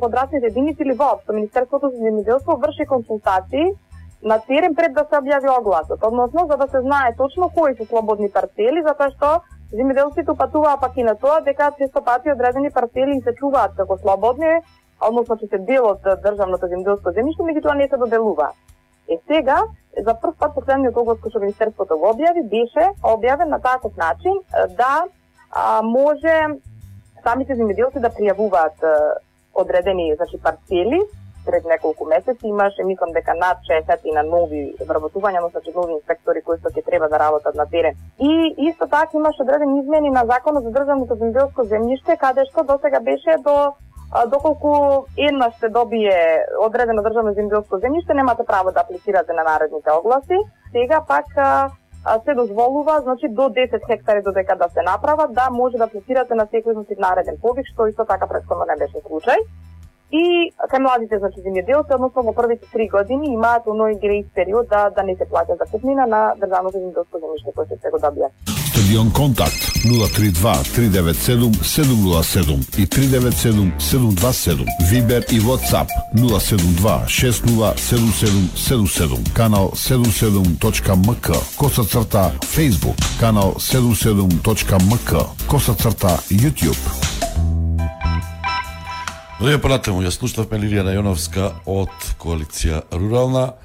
[0.00, 1.32] подрачните единици или воопшто.
[1.32, 3.72] Министерството за земјоделство врши консултации
[4.22, 7.84] на терен пред да се објави огласот, односно за да се знае точно кои се
[7.84, 9.42] слободни парцели, затоа што
[9.72, 14.62] земјоделците патуваа пак и на тоа дека често пати одредени парцели се чуваат како слободни,
[15.00, 18.52] односно че се дел од државното земјоделско земјиште, меѓутоа не се доделува.
[19.08, 19.62] Е сега,
[19.98, 24.38] за прв пат последниот оглас кој што Министерството го објави, беше објавен на таков начин
[24.78, 25.04] да
[25.50, 26.60] а, може
[27.22, 28.80] самите земјоделци да пријавуваат
[29.54, 31.00] одредени значи, парцели
[31.46, 36.42] пред неколку месеци имаше, мислам дека над 60 на нови вработувања, но значи нови инспектори
[36.42, 37.94] кои што ќе треба да работат на терен.
[38.18, 43.00] И исто така имаше одредени измени на законот за државното земјоделско земјиште, каде што досега
[43.00, 43.74] беше до
[44.26, 50.38] доколку еднаш се добие одредено државно земјоделско земјиште, немате право да апликирате на наредните огласи.
[50.72, 51.26] Сега пак
[52.24, 56.46] се дозволува, значи до 10 хектари додека да се направат, да може да апликирате на
[56.46, 59.38] секој значи нареден повик, што исто така претходно не беше случај
[60.14, 60.24] и
[60.70, 65.02] кај младите значи земјоделци, односно во првите три години имаат оној грејс период да да
[65.02, 68.30] не се плаќа закупнина на државното земјоделско земјиште кое се го добија.
[68.74, 74.66] Стадион Контакт 032 397 707 и 397 727.
[74.90, 81.28] Вибер и WhatsApp 072 60 7777 Канал 77.мк.
[81.58, 82.98] Коса црта Facebook.
[83.20, 85.10] Канал 77.мк.
[85.48, 87.04] Коса црта YouTube.
[89.40, 93.56] Но ја понатаму ја слушнавме Лилија Јоновска од коалиција Рурална.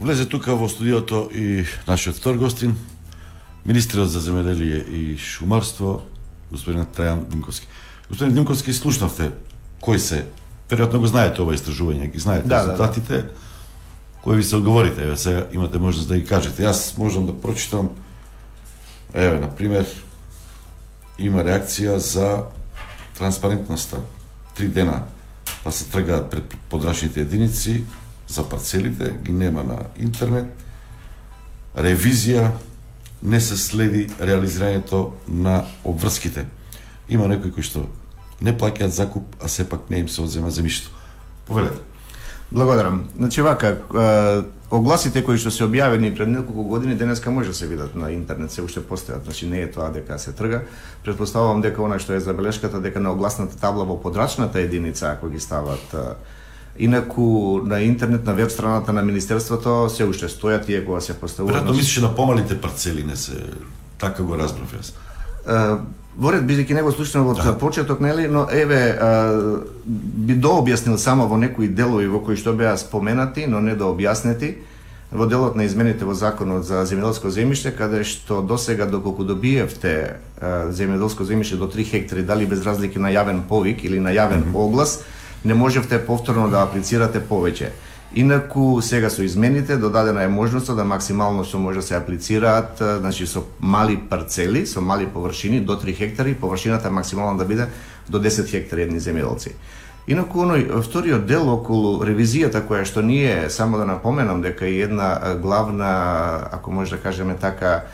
[0.00, 2.74] Влезе тука во студиото и нашиот втор гостин,
[3.64, 6.02] министерот за земеделие и шумарство,
[6.50, 7.68] господин Трајан Димковски.
[8.08, 9.30] Господин Димковски, слушнавте
[9.80, 10.24] кои се,
[10.68, 13.32] веројатно го знаете ова истражување, ги знаете да, резултатите, да, да.
[14.22, 16.66] кои ви се одговорите, еве сега имате можност да ги кажете.
[16.66, 17.94] Јас можам да прочитам,
[19.14, 19.86] еве, на пример,
[21.18, 22.50] има реакција за
[23.14, 24.02] транспарентноста
[24.60, 25.02] три дена
[25.64, 27.84] па се тргаат пред подрачните единици
[28.28, 30.52] за парцелите, ги нема на интернет.
[31.76, 32.50] Ревизија
[33.22, 36.44] не се следи реализирањето на обврските.
[37.08, 37.86] Има некои кои што
[38.40, 40.92] не плаќаат закуп, а сепак не им се одзема земјишто.
[41.46, 41.80] Повелете.
[42.52, 43.08] Благодарам.
[43.16, 43.78] Значи вака,
[44.70, 48.52] огласите кои што се објавени пред неколку години денеска може да се видат на интернет,
[48.52, 50.62] се уште постојат, значи не е тоа дека се трга.
[51.04, 55.40] Предпоставувам дека она што е забелешката дека на огласната табла во подрачната единица ако ги
[55.40, 55.96] стават
[56.78, 61.66] Инаку на интернет на веб страната на министерството се уште стојат тие кога се поставуваат.
[61.66, 63.42] Веројатно мислиш на помалите парцели не се
[63.98, 64.94] така го разбрав јас.
[65.46, 67.52] Во ред бидејќи него слушнав од Да.
[67.52, 72.76] почеток, нели, но еве а, би дообјаснил само во некои делови во кои што беа
[72.76, 74.54] споменати, но не дообјаснети
[75.10, 81.24] во делот на измените во законот за земјоделско земјиште, каде што досега доколку добиевте земјоделско
[81.26, 85.00] земјиште до 3 хектари, дали без разлики на јавен повик или на јавен оглас,
[85.44, 87.70] не можевте повторно да аплицирате повеќе.
[88.14, 93.26] Инаку сега со измените додадена е можноста да максимално што може да се аплицираат, значи
[93.26, 97.68] со мали парцели, со мали површини до 3 хектари, површината максимално да биде
[98.08, 99.54] до 10 хектари едни земјоделци.
[100.10, 105.38] Инаку оној вториот дел околу ревизијата која што ние само да напоменам дека е една
[105.38, 107.84] главна, ако може да кажеме така,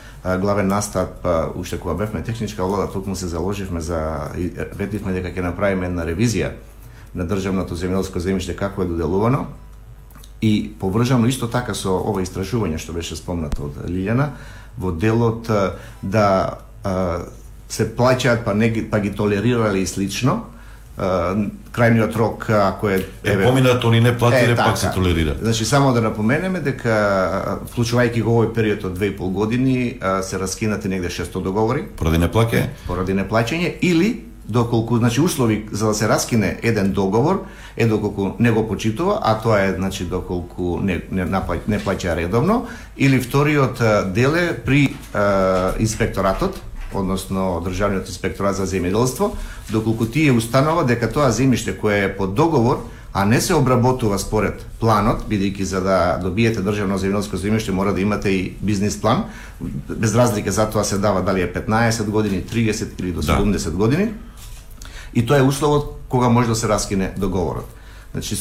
[0.41, 1.21] главен настап
[1.55, 4.33] уште кога бевме техничка влада, токму се заложивме за
[4.73, 6.57] ветивме дека ќе направиме една ревизија
[7.13, 9.45] на државното земјоделско земјиште како е доделувано
[10.41, 14.29] и поврзано исто така со ова истражување што беше спомнато од Лилјана
[14.77, 15.49] во делот
[16.01, 16.27] да
[17.69, 20.43] се плаќаат па не па ги толерирале и слично
[20.97, 25.35] крајниот рок ако е Е, поминат, они не платиле, пак се толерира.
[25.41, 31.09] Значи само да напоменеме дека вклучувајќи го овој период од 2,5 години се раскинати негде
[31.09, 32.65] 600 договори Поради неплаќање?
[32.87, 37.45] поради неплаќање или доколку значи услови за да се раскине еден договор
[37.77, 42.15] е доколку не го почитува, а тоа е значи доколку не не, напла- не плаќа
[42.15, 42.65] редовно
[42.97, 43.81] или вториот
[44.13, 46.61] дел е при а, инспекторатот
[46.93, 49.31] односно Државниот инспекторат за земјоделство,
[49.71, 54.65] доколку тие установа дека тоа земјиште кое е под договор, а не се обработува според
[54.79, 59.23] планот, бидејќи за да добиете државно земјоделско земјиште мора да имате и бизнис план,
[59.89, 63.37] без разлика за тоа се дава дали е 15 години, 30 или до Да.
[63.37, 64.13] 70 години.
[65.13, 67.67] И тоа е условот кога може да се раскине договорот.
[68.11, 68.35] Значи,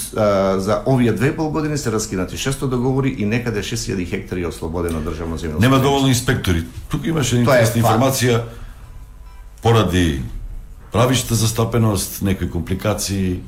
[0.56, 4.46] за овие две и пол години се раскинати 600 договори и некаде 6000 хектари е
[4.46, 5.60] ослободено државно земјоделско.
[5.60, 6.64] Нема доволно инспектори.
[6.88, 8.42] Тука имаше интересна информација
[9.62, 10.22] поради
[10.92, 13.40] правишта застапеност, некои компликации.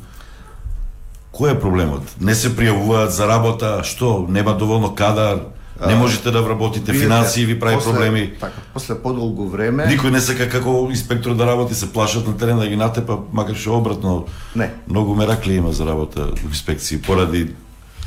[1.33, 2.03] Кој е проблемот?
[2.21, 4.27] Не се пријавуваат за работа, што?
[4.29, 5.47] Нема доволно кадар,
[5.87, 8.33] не можете да вработите, Видете, финансии ви прави после- проблеми.
[8.41, 12.59] Така, после подолго време Никој не сака како инспектор да работи, се плашат на терен
[12.59, 14.27] да ги натепа, макар што обратно.
[14.57, 14.71] Не.
[14.89, 17.55] Многу меракли има за работа во инспекции поради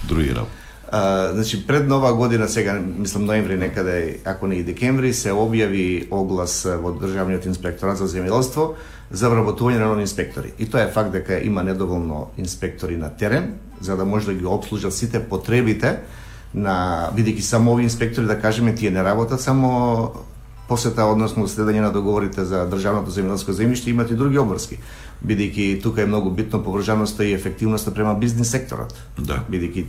[0.04, 0.52] други работи.
[0.92, 6.08] А, значи пред нова година сега мислам ноември некаде ако не и декември се објави
[6.12, 8.76] оглас во државниот инспекторат за земјоделство
[9.12, 10.52] за вработување на нови инспектори.
[10.60, 14.46] И тоа е факт дека има недоволно инспектори на терен за да може да ги
[14.46, 16.00] обслужат сите потребите
[16.54, 20.12] на бидејќи само овие инспектори да кажеме тие не работат само
[20.68, 24.80] посета, односно следење на договорите за државното земјоделско земјиште, имат и други обврски.
[25.28, 28.96] Бидејќи тука е многу битно поврзаноста и ефективноста према бизнис секторот.
[29.18, 29.44] Да.
[29.52, 29.86] Бидејќи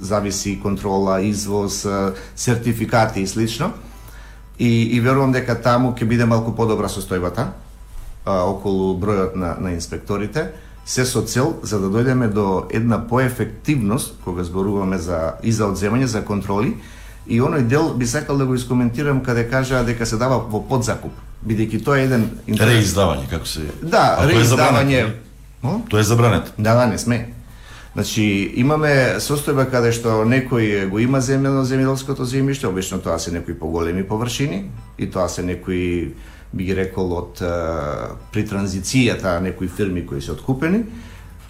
[0.00, 1.84] зависи контрола, извоз,
[2.36, 3.70] сертификати и слично.
[4.58, 7.48] И, и верувам дека таму ќе биде малку подобра состојбата
[8.24, 10.52] а, околу бројот на, на инспекторите,
[10.84, 16.04] се со цел за да дојдеме до една поефективност кога зборуваме за и за одземање
[16.04, 16.76] за контроли
[17.26, 21.12] и оној дел би сакал да го искоментирам каде кажа дека се дава во подзакуп
[21.44, 23.68] бидејќи тоа е еден Реиздавање, како се...
[23.82, 25.04] Да, А реиздавање.
[25.88, 26.52] Тоа е забрането.
[26.58, 27.34] Да, да, не сме.
[27.94, 28.24] Значи,
[28.60, 33.54] имаме состојба каде што некој го има земја на земјоделското земјиште, обично тоа се некои
[33.54, 34.64] поголеми површини
[34.98, 36.14] и тоа се некои
[36.54, 37.42] би ги рекол од
[38.32, 40.84] при транзицијата некои фирми кои се откупени,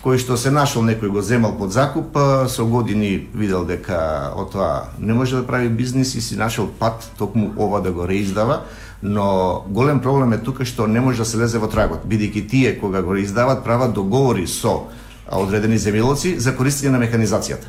[0.05, 2.17] кој што се нашол некој го земал под закуп,
[2.49, 7.09] со години видел дека од тоа не може да прави бизнис и си нашол пат
[7.19, 8.63] токму ова да го реиздава,
[9.03, 12.77] но голем проблем е тука што не може да се лезе во трагот, бидејќи тие
[12.81, 14.89] кога го реиздават прават договори со
[15.33, 17.69] одредени земјоделци за користење на механизацијата.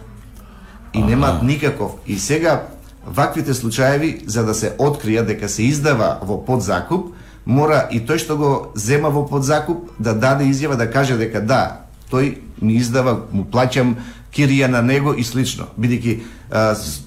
[0.93, 1.91] И немаат никаков.
[2.07, 2.67] И сега
[3.05, 7.13] ваквите случаеви за да се открија дека се издава во подзакуп,
[7.45, 11.85] мора и тој што го зема во подзакуп да даде изјава да каже дека да,
[12.11, 13.95] тој ми издава, му плаќам
[14.35, 15.69] кирија на него и слично.
[15.79, 16.19] Бидејќи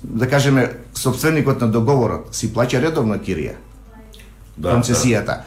[0.03, 3.55] да кажеме собственикот на договорот си плаќа редовно кирија.
[4.57, 5.43] Да, концесијата.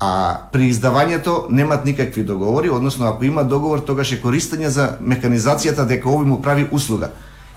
[0.00, 5.86] А при издавањето немат никакви договори, односно ако има договор, тогаш е користење за механизацијата
[5.86, 7.10] дека овој му прави услуга.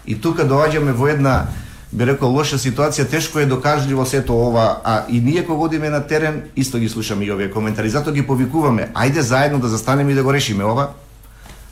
[0.05, 1.47] И тука доаѓаме во една
[1.93, 6.01] би рекол лоша ситуација, тешко е докажливо сето ова, а и ние кога одиме на
[6.07, 10.15] терен, исто ги слушаме и овие коментари, затоа ги повикуваме, ајде заедно да застанеме и
[10.15, 10.89] да го решиме ова.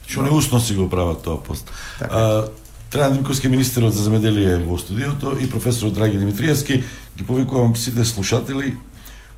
[0.07, 1.71] Што не усно си го прават тоа пост.
[1.99, 2.15] Така.
[2.15, 2.47] А,
[2.91, 6.83] Трајан Димковски министерот за земеделие во студиото и професорот Драги Димитриевски
[7.17, 8.75] ги повикувам сите слушатели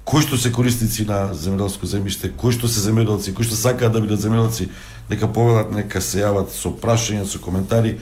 [0.03, 4.01] кои што се корисници на земјоделско земјиште, кои што се земјоделци, кои што сакаат да
[4.03, 4.67] бидат земјоделци,
[5.09, 7.99] нека повелат, нека се јават со прашања, со коментари.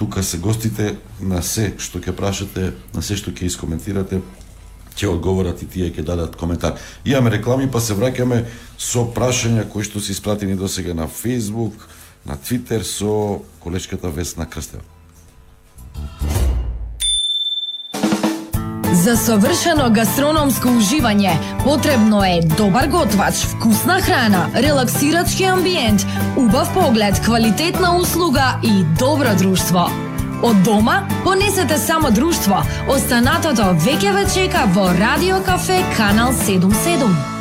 [0.00, 4.22] Тука се гостите на се што ќе прашате, на се што ќе искоментирате.
[4.96, 6.80] ќе одговорат и тие ќе дадат коментар.
[7.04, 8.46] Имаме реклами, па се враќаме
[8.78, 11.76] со прашања кои што се испратени до сега на Facebook,
[12.24, 14.82] на Twitter со колешката Весна Крстева.
[18.92, 27.96] За совршено гастрономско уживање потребно е добар готвач, вкусна храна, релаксирачки амбиент, убав поглед, квалитетна
[27.96, 29.86] услуга и добро друштво.
[30.42, 32.64] Од дома понесете само друштво.
[32.90, 37.39] Останатото веќе ве чека во Радио Кафе Канал 77.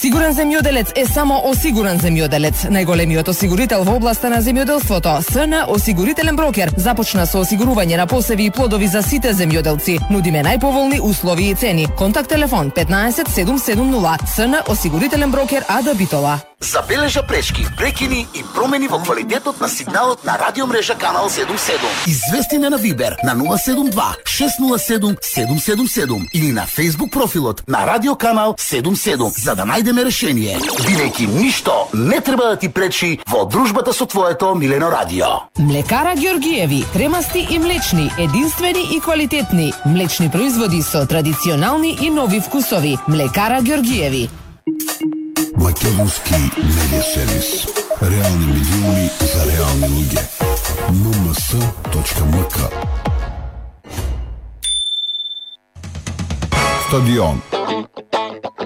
[0.00, 2.62] Сигурен земјоделец е само осигурен земјоделец.
[2.72, 8.50] Најголемиот осигурител во областа на земјоделството, СН Осигурителен брокер, започна со осигурување на посеви и
[8.50, 9.98] плодови за сите земјоделци.
[10.08, 11.88] Нудиме најповолни услови и цени.
[11.98, 16.49] Контакт телефон 15 770 СН Осигурителен брокер Ада Битола.
[16.62, 21.78] Забележа пречки, прекини и промени во квалитетот на сигналот на радиомрежа Канал 77.
[22.06, 29.40] Извести на Вибер на 072 607 777 или на Facebook профилот на Радио Канал 77
[29.40, 30.58] за да најдеме решение.
[30.58, 35.26] Бидејќи ништо не треба да ти пречи во дружбата со твоето Милено Радио.
[35.58, 39.72] Млекара Георгиеви, кремасти и млечни, единствени и квалитетни.
[39.86, 42.98] Млечни производи со традиционални и нови вкусови.
[43.08, 44.28] Млекара Георгиеви.
[45.60, 47.66] Македонски медиа сервис.
[48.02, 50.22] Реални медиуми за реални луѓе.
[50.88, 52.56] mms.mk
[56.86, 57.42] Стадион.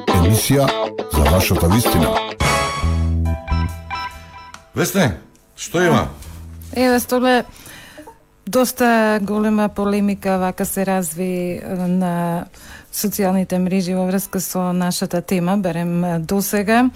[0.06, 0.68] Емисија
[1.16, 2.14] за вашата вистина.
[4.74, 5.18] Весне,
[5.56, 6.08] што има?
[6.76, 7.44] Еве, Столе,
[8.46, 12.44] доста голема полемика вака се разви на
[12.94, 16.88] социјалните мрежи во врска со нашата тема, берем досега.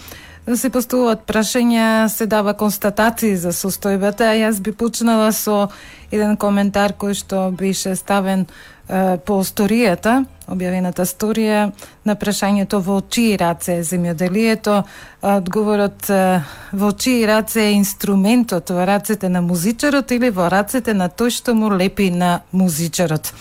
[0.48, 5.68] Се постуваат прашања, се дава констатации за состојбата, а јас би почнала со
[6.10, 11.66] еден коментар кој што беше ставен е, по сторијата, објавената сторија
[12.08, 14.82] на прашањето во чии раце е земјоделието,
[15.20, 16.40] одговорот е,
[16.72, 21.54] во чии раце е инструментот во рацете на музичарот или во рацете на тој што
[21.54, 23.34] му лепи на музичарот.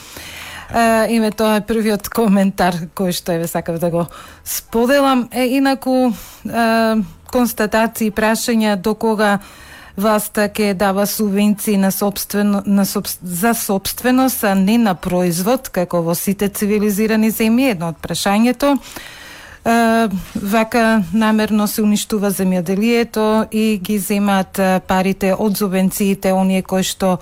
[0.67, 4.03] Uh, име тоа е првиот коментар кој што еве сакав да го
[4.43, 5.29] споделам.
[5.31, 9.39] Е, инаку е, констатации, прашања до кога
[9.95, 16.03] власта ќе дава субвенции на собствено, на соб, за собственост, а не на производ, како
[16.03, 18.75] во сите цивилизирани земји, едно од прашањето.
[18.75, 27.19] Е, вака намерно се уништува земјоделието и ги земат парите од субвенциите оние кои што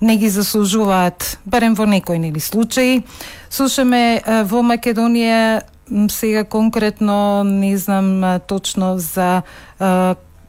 [0.00, 3.02] не ги заслужуваат, барем во некои нели случаи.
[3.50, 5.62] Слушаме во Македонија
[6.10, 9.42] сега конкретно не знам точно за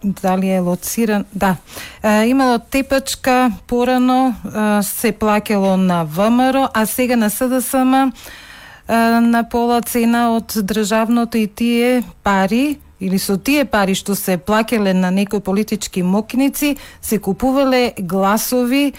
[0.04, 1.56] дали е лоциран, да.
[2.26, 4.36] имало тепачка порано
[4.82, 8.12] се плакело на ВМРО, а сега на СДСМ
[9.22, 14.94] на пола цена од државното и тие пари или со тие пари што се плакеле
[14.94, 18.94] на некои политички мокници, се купувале гласови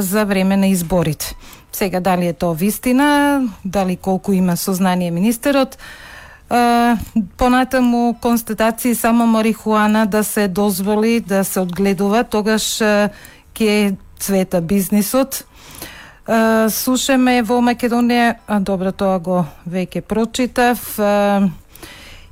[0.00, 1.34] за време на изборите.
[1.72, 5.78] Сега дали е тоа вистина, дали колку има сознание министерот,
[7.36, 12.82] понатаму констатации само марихуана да се дозволи да се одгледува, тогаш
[13.54, 15.44] ќе цвета бизнисот.
[16.70, 20.98] Слушаме во Македонија, а добро тоа го веќе прочитав,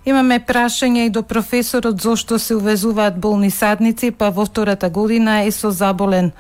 [0.06, 5.50] Имаме прашање и до професорот зошто се увезуваат болни садници, па во втората година е
[5.50, 6.30] со заболен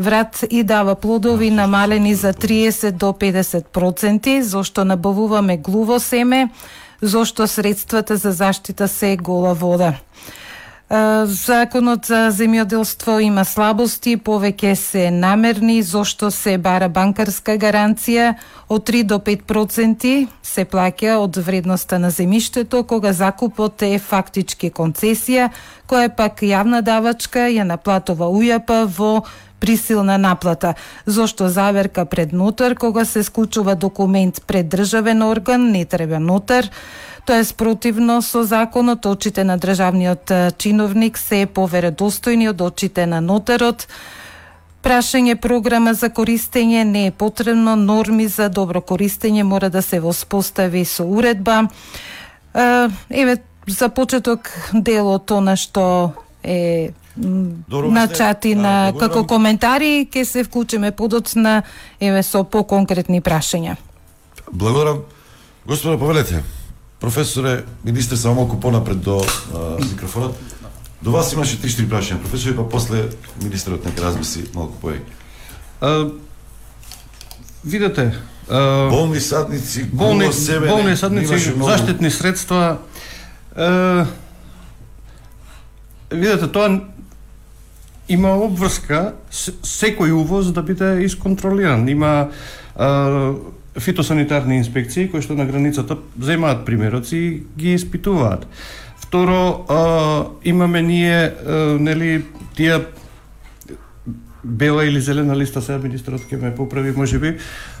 [0.00, 6.48] врат и дава плодови намалени за 30 до 50%, зошто набавуваме глуво семе,
[7.02, 9.94] зошто средствата за заштита се гола вода.
[10.90, 18.32] Законот за земјоделство има слабости, повеќе се намерни, зошто се бара банкарска гаранција
[18.66, 25.52] од 3 до 5% се плаќа од вредноста на земјиштето, кога закупот е фактички концесија,
[25.86, 29.22] која е пак јавна давачка ја наплатува ујапа во
[29.60, 30.74] присилна наплата.
[31.06, 36.66] Зошто заверка пред нотар кога се склучува документ пред државен орган, не треба нотар.
[37.24, 43.86] Тоа е спротивно со законот, очите на државниот чиновник се повередостојни од очите на нотарот.
[44.80, 50.84] Прашање програма за користење не е потребно, норми за добро користење мора да се воспостави
[50.84, 51.68] со уредба.
[52.54, 60.06] Еве, за почеток делот она што е Добро, на чат и да, на како коментари
[60.08, 61.62] ќе се вклучиме подоцна
[62.00, 63.76] еве со поконкретни прашања.
[64.52, 65.02] Благодарам.
[65.66, 66.42] Господа, повелете.
[67.00, 69.24] Професоре, министр само малку понапред до
[69.54, 70.36] а, микрофонот.
[71.02, 72.20] До вас имаше три-четири прашања.
[72.20, 73.08] Професоре, па после
[73.42, 76.12] министерот нека размисли малку повеќе.
[77.64, 78.12] видете,
[78.90, 81.70] болни садници, болни, себе, болни садници, многу...
[81.70, 82.78] заштитни средства.
[83.56, 84.04] Е,
[86.10, 86.80] видете, тоа
[88.08, 91.88] има обврска секој увоз да биде исконтролиран.
[91.88, 92.28] Има
[92.76, 92.84] е,
[93.78, 98.46] фитосанитарни инспекции кои што на границата земаат примероци и ги испитуваат.
[98.96, 102.24] Второ, а, имаме ние а, нели
[102.56, 102.80] тие
[104.44, 107.34] бела или зелена листа, се министрот ќе ме поправи можеби,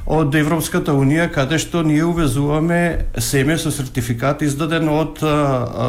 [0.06, 5.88] од Европската Унија, каде што ние увезуваме семе со сертификат издаден од а, а,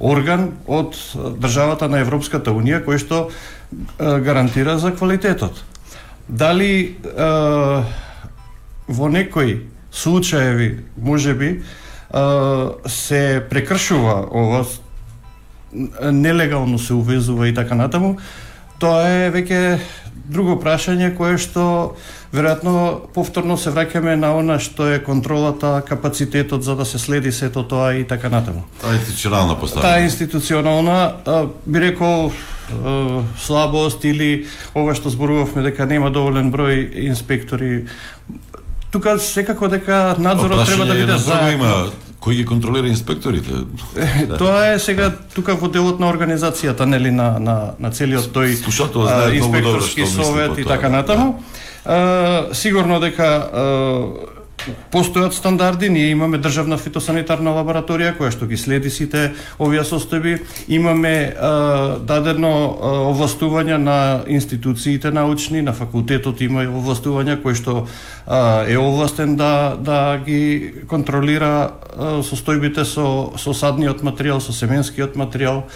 [0.00, 0.98] орган од
[1.38, 5.62] државата на Европската Унија, кој што а, гарантира за квалитетот.
[6.28, 7.84] Дали а,
[8.88, 9.60] во некои
[9.92, 11.62] случаеви, можеби,
[12.86, 14.64] се прекршува ова,
[16.12, 18.16] нелегално се увезува и така натаму,
[18.76, 19.60] Тоа е веќе
[20.28, 21.94] друго прашање кое што
[22.34, 22.72] веројатно
[23.14, 27.94] повторно се враќаме на она што е контролата, капацитетот за да се следи сето тоа
[27.96, 28.66] и така натаму.
[28.82, 29.88] Таа институционална поставка.
[29.88, 31.14] Таа институционална,
[31.66, 32.32] би рекол
[33.40, 37.86] слабост или ова што зборувавме дека нема доволен број инспектори.
[38.96, 41.70] Тука секако дека надзорот треба да биде за има
[42.16, 43.66] Кој ги контролира инспекторите?
[44.38, 48.56] Тоа е сега тука во делот на организацијата, нели на на на целиот тој
[49.04, 51.44] а, инспекторски совет и така натаму.
[51.84, 54.35] А, сигурно дека а,
[54.90, 60.38] Постојат стандарди, ние имаме државна фитосанитарна лабораторија која што ги следи сите овие состојби.
[60.68, 67.76] Имаме а, дадено а, овластување на институциите научни, на факултетот има овластување кој што
[68.26, 75.16] а, е овластен да да ги контролира а, состојбите со со садниот материјал, со семенскиот
[75.16, 75.66] материјал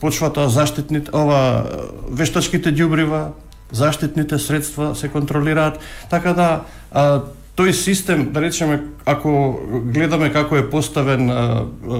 [0.00, 1.66] почвата заштитните ова
[2.08, 3.34] вештачките ѓубрива
[3.74, 5.78] заштитните средства се контролираат,
[6.10, 6.60] така да
[6.94, 7.24] а,
[7.58, 9.60] тој систем, да речеме, ако
[9.92, 11.98] гледаме како е поставен а, а,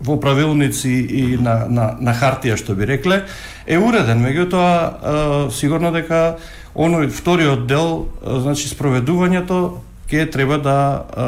[0.00, 3.22] во правилници и на, на, на хартија, што би рекле,
[3.66, 4.20] е уреден.
[4.20, 6.40] Меѓутоа, сигурно дека
[6.74, 9.80] оној вториот дел, а, значи спроведувањето,
[10.10, 11.26] ќе треба да а,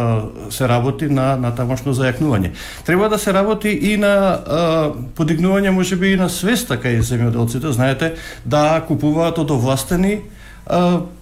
[0.50, 2.52] се работи на на тамошно зајакнување.
[2.84, 8.14] Треба да се работи и на а, подигнување можеби и на свеста кај земјоделците, знаете,
[8.44, 10.41] да купуваат од овластени а,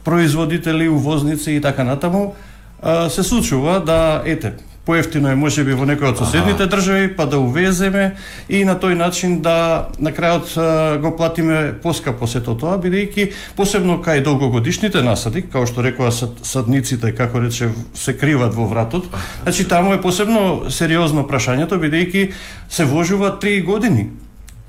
[0.05, 2.35] производители, увозници и така натаму.
[3.09, 4.53] Се случува да ете
[4.91, 6.73] поевтино е можеби во некој од соседните ага.
[6.73, 8.17] држави, па да увеземе
[8.49, 10.57] и на тој начин да на крајот
[11.05, 17.13] го платиме поскапо сето тоа, бидејќи посебно кај долгогодишните насади, како што рекоа сад, садниците,
[17.15, 19.07] како рече, се криват во вратот.
[19.45, 22.33] Значи таму е посебно сериозно прашањето, бидејќи
[22.69, 24.09] се вложува 3 години.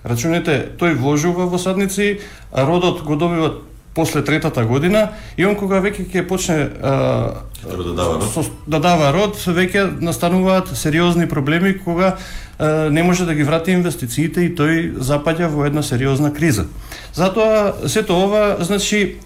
[0.04, 2.20] Рачунете, тој вложува во садници,
[2.52, 3.54] родот го добива
[3.94, 8.80] после третата година и он кога веќе ќе почне а, да дава род, со, да
[8.80, 12.16] дава род веќе настануваат сериозни проблеми кога
[12.60, 16.68] а, не може да ги врати инвестициите и тој запаѓа во една сериозна криза.
[17.14, 19.18] Затоа сето ова значи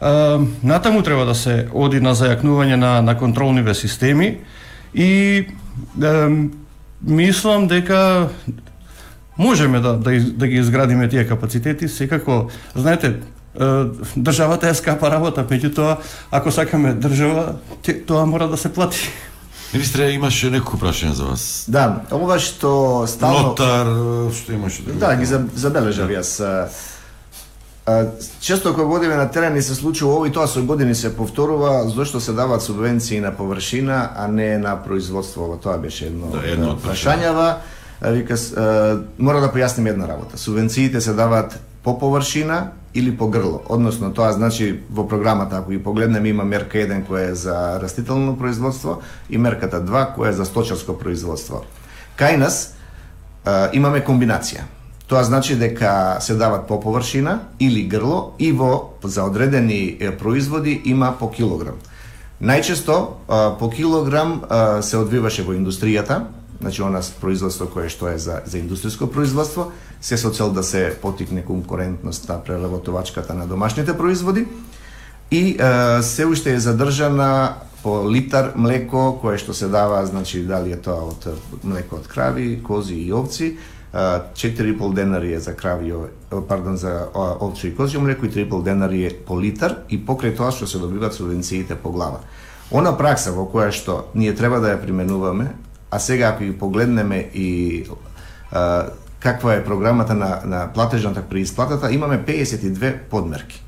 [0.00, 4.38] а, натаму треба да се оди на зајакнување на на контролниве системи
[4.94, 5.46] и
[6.02, 6.28] а,
[7.02, 8.28] мислам дека
[9.38, 13.14] можеме да, да, да ги изградиме тие капацитети, секако, знаете,
[14.18, 15.96] државата е скапа работа, меѓутоа,
[16.30, 17.54] ако сакаме држава,
[18.06, 19.08] тоа мора да се плати.
[19.72, 21.64] Министре, имаше некој прашање за вас.
[21.68, 23.52] Да, ова што стално...
[23.52, 23.88] Нотар,
[24.32, 26.40] што имаше да Да, ги забележав јас.
[28.40, 31.88] Често кога годиме на терен и се случува ово и тоа со години се повторува
[31.88, 35.58] зашто се даваат субвенции на површина, а не на производство.
[35.62, 37.54] Тоа беше едно, да, едно од прашањава.
[38.00, 38.36] Вика,
[39.18, 40.38] мора да појасним една работа.
[40.38, 43.62] Субвенциите се даваат по површина или по грло.
[43.68, 48.34] Односно, тоа значи во програмата, ако ги погледнеме, има мерка 1 која е за растително
[48.38, 48.98] производство
[49.30, 51.62] и мерката 2 која е за сточарско производство.
[52.18, 52.74] Кај нас
[53.44, 54.66] а, имаме комбинација.
[55.06, 61.14] Тоа значи дека се дават по површина или грло и во за одредени производи има
[61.18, 61.78] по килограм.
[62.42, 62.96] Најчесто
[63.58, 64.42] по килограм
[64.82, 66.20] се одвиваше во индустријата,
[66.60, 70.96] значи она производство кое што е за, за индустријско производство, се со цел да се
[71.02, 74.46] потикне конкурентноста преработувачката на домашните производи
[75.30, 80.72] и е, се уште е задржана по литар млеко кое што се дава, значи дали
[80.72, 81.28] е тоа од
[81.62, 83.56] млеко од крави, кози и овци,
[83.94, 85.94] 4,5 денари е за крави,
[86.48, 90.50] пардон, за овче и козјо млеко и 3,5 денари е по литар и покрај тоа
[90.52, 92.20] што се добиваат субвенциите по глава.
[92.70, 95.54] Она пракса во која што ние треба да ја применуваме,
[95.90, 97.84] а сега ако ги погледнеме и
[98.52, 98.86] а,
[99.20, 103.64] каква е програмата на, на платежната при исплатата, имаме 52 подмерки.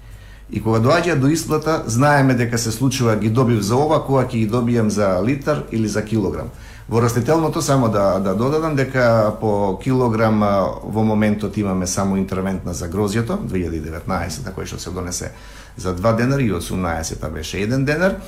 [0.53, 4.43] И кога доаѓа до исплата, знаеме дека се случува ги добив за ова, кога ќе
[4.43, 6.51] ги добијам за литар или за килограм.
[6.91, 10.43] Во растителното само да да додадам дека по килограм
[10.83, 15.31] во моментот имаме само интервентна за грозјето 2019 кој што се донесе
[15.77, 18.18] за 2 денари и 18 беше 1 денар,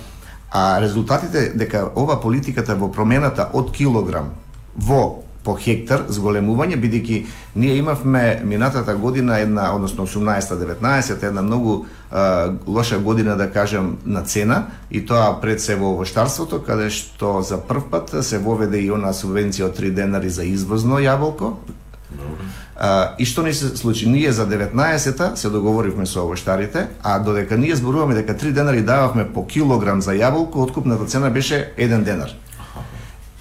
[0.52, 4.32] а резултатите дека ова политиката во промената од килограм
[4.76, 7.16] во по хектар зголемување бидејќи
[7.58, 12.16] ние имавме минатата година една односно 18-19 една многу е,
[12.66, 17.58] лоша година да кажам на цена и тоа пред се во овоштарството каде што за
[17.58, 21.56] прв пат се воведе и она субвенција од 3 денари за извозно јаболко.
[22.76, 24.08] А, и што не се случи?
[24.08, 29.28] Ние за 19-та се договоривме со овоштарите, а додека ние зборуваме дека 3 денари дававме
[29.32, 32.32] по килограм за јаболко, откупната цена беше 1 денар.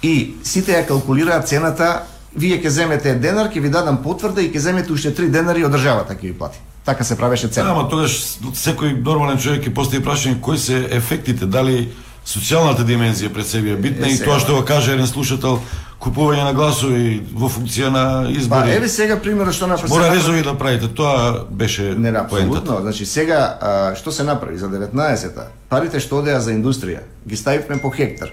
[0.02, 2.02] И сите ја калкулираат цената,
[2.36, 5.72] вие ќе земете денар, ќе ви дадам потврда и ќе земете уште 3 денари од
[5.72, 6.58] државата ќе ви плати.
[6.84, 7.66] Така се правеше цена.
[7.66, 8.18] Да, ама тогаш
[8.58, 11.88] секој нормален човек ќе постави прашање кои се ефектите, дали
[12.26, 15.60] социјалната димензија пред себе е битна Е, и тоа што го каже еден слушател,
[16.02, 18.74] купување на гласови во функција на Па избори.
[18.74, 19.92] еве сега примерот што направи.
[19.92, 22.80] Мора резови да правите, тоа беше Не, апсолутно.
[22.80, 25.46] Значи сега а, што се направи за 19-та?
[25.68, 28.30] Парите што одеа за индустрија ги ставивме по хектар.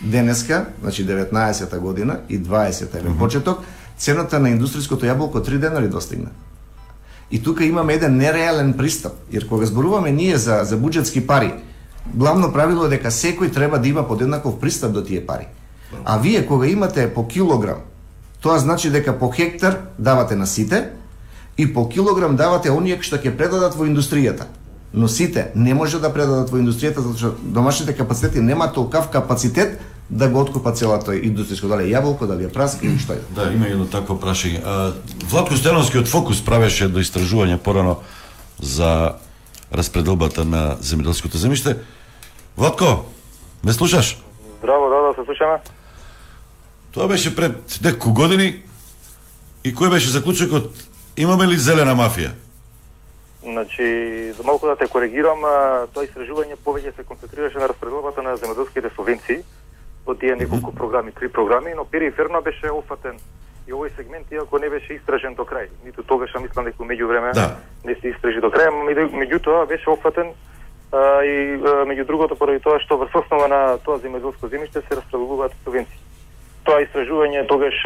[0.00, 3.62] Денеска, значи 19-та година и 20-та mm почеток,
[3.98, 6.30] цената на индустријското јаболко 3 денари достигна.
[7.30, 11.54] И тука имаме еден нереален пристап, jer кога зборуваме ние за за буџетски пари,
[12.14, 15.46] главно правило е дека секој треба да има подеднаков пристап до тие пари.
[16.04, 17.78] А вие кога имате по килограм,
[18.42, 20.90] тоа значи дека по хектар давате на сите
[21.58, 24.46] и по килограм давате оние што ќе предадат во индустријата.
[24.94, 29.80] Но сите не може да предадат во индустријата затоа што домашните капацитети нема толкав капацитет
[30.10, 33.22] да го откупат целото индустријско, дали е јаболко, дали е праска или што е.
[33.34, 34.60] Да, има едно такво прашање.
[34.60, 34.92] А,
[35.30, 37.96] Владко Стојановски од Фокус правеше до истражување порано
[38.60, 39.16] за
[39.72, 41.78] распределбата на земјоделското земјиште.
[42.56, 43.06] Владко,
[43.64, 44.18] ме слушаш?
[44.58, 45.58] Здраво, да, да се слушаме.
[46.94, 48.62] Тоа беше пред неколку години
[49.64, 50.70] и кој беше заклучокот
[51.16, 52.30] имаме ли зелена мафија?
[53.42, 55.42] Значи, за малку да те коригирам,
[55.92, 59.42] тоа истражување повеќе се концентрираше на распределбата на земјоделските субвенции
[60.06, 63.18] од тие неколку програми, три програми, но периферно беше офатен
[63.66, 65.68] и овој сегмент, иако не беше истражен до крај.
[65.84, 67.56] Ниту тогаш, мислам дека меѓу време Да.
[67.84, 68.70] не се истражи до крај,
[69.10, 70.30] меѓутоа беше офатен
[70.92, 75.00] а, и а, меѓу другото поради тоа што врз основа на тоа земјоделско земјиште се
[75.00, 76.03] распределуваат субвенции.
[76.64, 77.80] Тоа истражување тогаш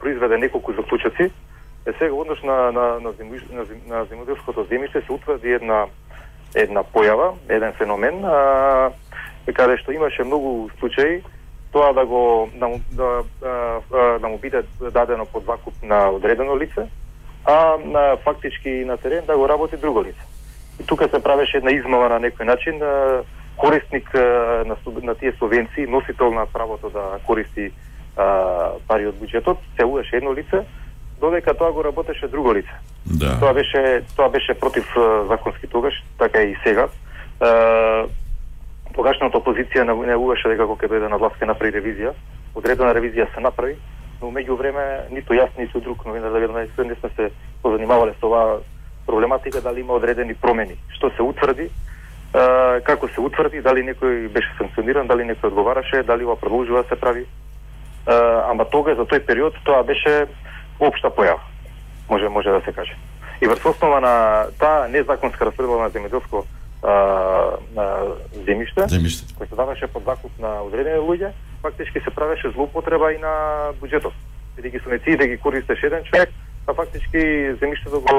[0.00, 1.30] произведе неколку заклучоци.
[1.86, 5.52] Е сега во однос на на на, земјиш, на, зем, на земјоделското земјиште се утврди
[5.60, 5.86] една
[6.54, 8.90] една појава, еден феномен, а,
[9.52, 11.22] каде што имаше многу случаи
[11.72, 13.22] тоа да го да му, да,
[14.20, 16.88] да му биде дадено под вакуп на одредено лице,
[17.44, 20.22] а на фактички на терен да го работи друго лице.
[20.80, 23.22] И тука се правеше една измама на некој начин, а,
[23.56, 27.72] корисник на, на тие субвенции, носител на правото да користи
[28.16, 28.26] а,
[28.88, 30.64] пари од буџетот, се уеше едно лице,
[31.20, 32.72] додека тоа го работеше друго лице.
[33.06, 33.38] Да.
[33.40, 34.84] Тоа беше тоа беше против
[35.28, 36.88] законски тогаш, така и сега.
[37.40, 38.06] А,
[38.94, 42.14] тогашната опозиција најавуваше дека кога ќе дојде на власт ќе направи ревизија.
[42.56, 43.76] Одредена ревизија се направи,
[44.22, 47.30] но меѓу време ниту јас ниту друг новинар да не сме се
[47.62, 48.60] позанимавале со оваа
[49.06, 50.76] проблематика дали има одредени промени.
[50.96, 51.70] Што се утврди,
[52.84, 57.00] како се утврди, дали некој беше санкциониран, дали некој одговараше, дали ова продолжува да се
[57.00, 57.26] прави.
[58.06, 60.26] А, ама тога за тој период тоа беше
[60.80, 61.40] општа појава.
[62.08, 62.96] Може може да се каже.
[63.40, 66.44] И врз основа на таа незаконска распределба на земјоделско
[68.46, 69.34] земјиште, Земјиште.
[69.38, 74.12] кој се даваше под закуп на одредени луѓе, фактички се правеше злоупотреба и на буџетот.
[74.56, 76.30] Бидејќи субвенции да ги користеш еден човек,
[76.66, 77.18] а фактички
[77.60, 78.16] земјиштето го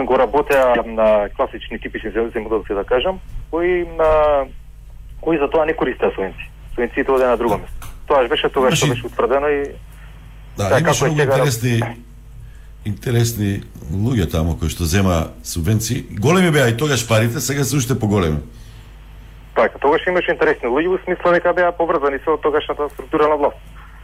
[0.00, 3.18] го работеа на класични типични зем- земјоделци да кажам,
[3.50, 4.44] кои на
[5.20, 6.50] кои за тоа не користеа субвенции.
[6.70, 7.88] Субвенциите оде на друго место.
[8.06, 9.64] Тоа беше тогаш што Значи- беше утврдено и
[10.56, 11.82] Да, Така, имаше многу сега- интересни
[12.84, 13.62] интересни
[13.94, 16.04] луѓе таму кои што зема субвенции.
[16.12, 18.38] Големи беа и тогаш парите, сега се уште поголеми.
[19.54, 23.56] Така, тогаш имаше интересни луѓе во смисла дека беа поврзани со тогашната структура на власт.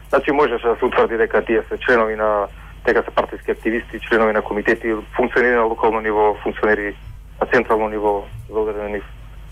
[0.09, 2.47] Значи можеше да се утврди дека тие се членови на
[2.89, 6.95] дека се партиски активисти, членови на комитети, функционери на локално ниво, функционери
[7.41, 9.03] на централно ниво, за одреден нив,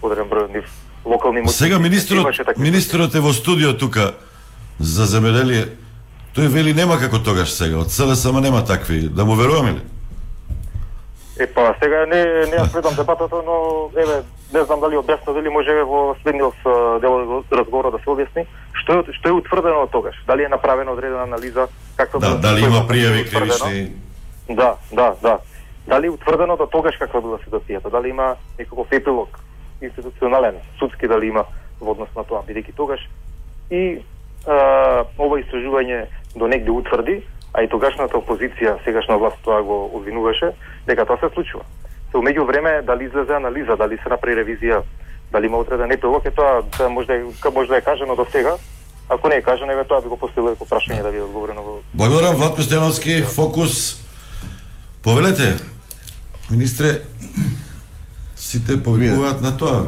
[0.01, 0.65] одреден број нив,
[1.05, 1.57] локални мотиви.
[1.57, 4.13] Сега министрот, министрот е во студио тука
[4.79, 5.67] за земеделие.
[6.33, 9.09] Тој вели нема како тогаш сега, од СДСМ нема такви.
[9.09, 9.81] Да му веруваме ли?
[11.39, 14.23] Е, па сега не не ја следам дебатата, но еве
[14.53, 16.55] не знам дали објасна дали може во следниот
[17.01, 20.15] дел од разговорот да се објасни што е што е утврдено од тогаш.
[20.27, 21.67] Дали е направена одредена анализа
[21.97, 23.91] како Да, да- дали има пријави кривични?
[24.49, 25.39] Да, да, да.
[25.87, 27.89] Дали утврдено до тогаш каква била ситуацијата?
[27.91, 29.39] Дали има некаков епилог
[29.81, 31.45] институционален, судски дали има
[31.81, 32.99] во однос на тоа, бидејќи тогаш
[33.71, 33.99] и
[34.47, 37.21] а, ова истражување до негде утврди,
[37.53, 40.51] а и тогашната опозиција, сегашна власт тоа го обвинуваше,
[40.87, 41.63] дека тоа се случува.
[42.11, 44.81] Се умеѓу време дали излезе анализа, дали се направи ревизија,
[45.31, 48.55] дали има отреден епилог, е тоа да може да, може да е кажано до сега,
[49.09, 51.79] Ако не е кажано, еве тоа би го поставило како прашање да ви одговорено во
[51.93, 53.95] Благодарам Владко Стеновски, фокус.
[55.01, 55.55] Повелете,
[56.51, 57.01] министре,
[58.35, 59.87] сите повикуваат на тоа.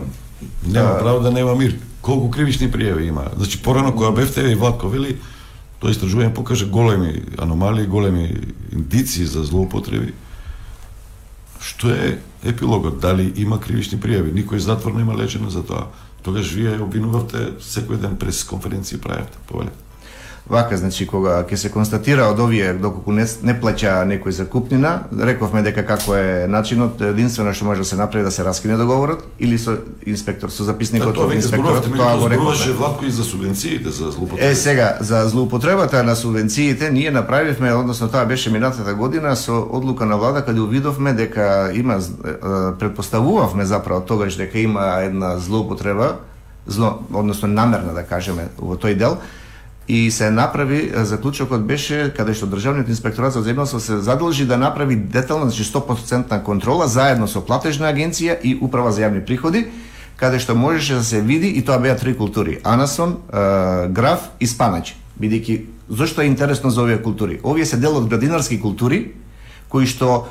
[0.68, 1.76] Нема право да нема мир.
[2.02, 3.28] Колку кривични пријави има?
[3.36, 5.18] Значи порано кога бевте и Владко вели,
[5.80, 8.32] тоа истражување покаже големи аномалии, големи
[8.72, 10.14] индиции за злоупотреби.
[11.60, 13.00] Што е епилогот?
[13.04, 14.32] Дали има кривични пријави?
[14.32, 15.92] Никој затвор нема лечено за тоа.
[16.24, 19.72] Тогаш вие обвинувавте секој ден прес конференции правевте, повеле.
[20.50, 25.62] Вака, значи, кога ќе се констатира од овие, доколку не, не плаќа некој закупнина, рековме
[25.62, 29.60] дека како е начинот, единствено што може да се направи да се раскине договорот, или
[29.62, 29.78] со
[30.10, 32.74] инспектор, со записникот да, од инспекторот, тоа го рековме.
[32.80, 34.50] Владко и за субвенциите, за злоупотреба.
[34.50, 40.06] Е, сега, за злоупотребата на субвенциите, ние направивме, односно тоа беше минатата година, со одлука
[40.06, 42.00] на влада, каде увидовме дека има,
[42.80, 46.16] предпоставувавме заправо тогаш дека има една злоупотреба,
[46.68, 49.22] зло, односно намерна да кажеме во тој дел,
[49.90, 54.96] и се направи заклучокот беше каде што државниот инспекторат за земјоделство се задолжи да направи
[54.96, 59.66] детална значи 100% контрола заедно со платежна агенција и управа за јавни приходи
[60.16, 62.60] каде што можеше да се види и тоа беа три култури.
[62.64, 63.18] Анасон,
[63.90, 67.40] граф и спанач бидејќи зошто е интересно за овие култури?
[67.44, 69.16] Овие се дел од градинарски култури
[69.74, 70.30] кои што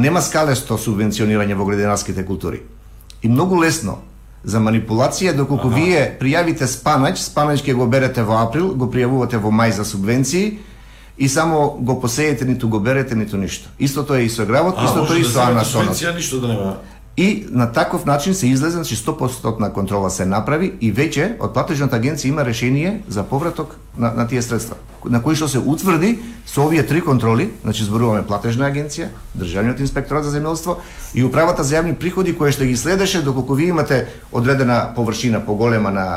[0.00, 2.62] нема скалесто субвенционирање во градинарските култури.
[3.22, 4.00] И многу лесно
[4.44, 5.76] за манипулација, доколку ага.
[5.76, 10.58] вие пријавите спанач, спанач ќе го берете во април, го пријавувате во мај за субвенции,
[11.18, 13.68] и само го посеете, ниту го берете, ниту ништо.
[13.78, 15.94] Истото е и со гравот, истото е и да со анасонот.
[15.94, 16.76] Субвенција ништо да нема.
[17.16, 21.94] И на таков начин се излезе, значи 100% контрола се направи и веќе од платежната
[21.94, 24.74] агенција има решение за повраток на, на тие средства,
[25.06, 30.26] на кои што се утврди со овие три контроли, значи зборуваме платежна агенција, државниот инспекторат
[30.26, 30.80] за земјоделство
[31.14, 35.94] и управата за јавни приходи која што ги следеше доколку ви имате одредена површина поголема
[35.94, 36.08] на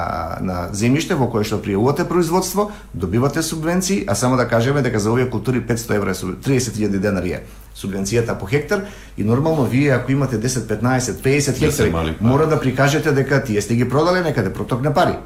[0.42, 5.12] на земјиште во кое што пријавувате производство, добивате субвенции, а само да кажеме дека за
[5.12, 7.44] овие култури 500 евра 30.000 денари е
[7.78, 8.86] субвенцијата по хектар
[9.18, 13.62] и нормално вие ако имате 10, 15, 50 хектари, мали, мора да прикажете дека тие
[13.62, 15.18] сте ги продале некаде протокне пари.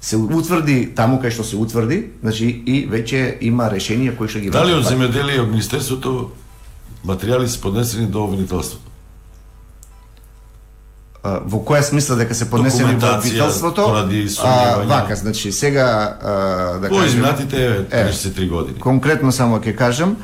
[0.00, 4.50] Се утврди таму кај што се утврди, значи и веќе има решение кои што ги
[4.50, 6.30] Дали од земјоделие од министерството
[7.04, 8.86] материјали се поднесени до обвинителството?
[11.26, 13.86] во која смисла дека се поднесени во обвинителството?
[14.44, 16.32] А, вака, значи сега а,
[16.78, 17.02] да кажем...
[17.02, 18.78] По изминатите 33 години.
[18.78, 20.16] Конкретно само ќе кажам,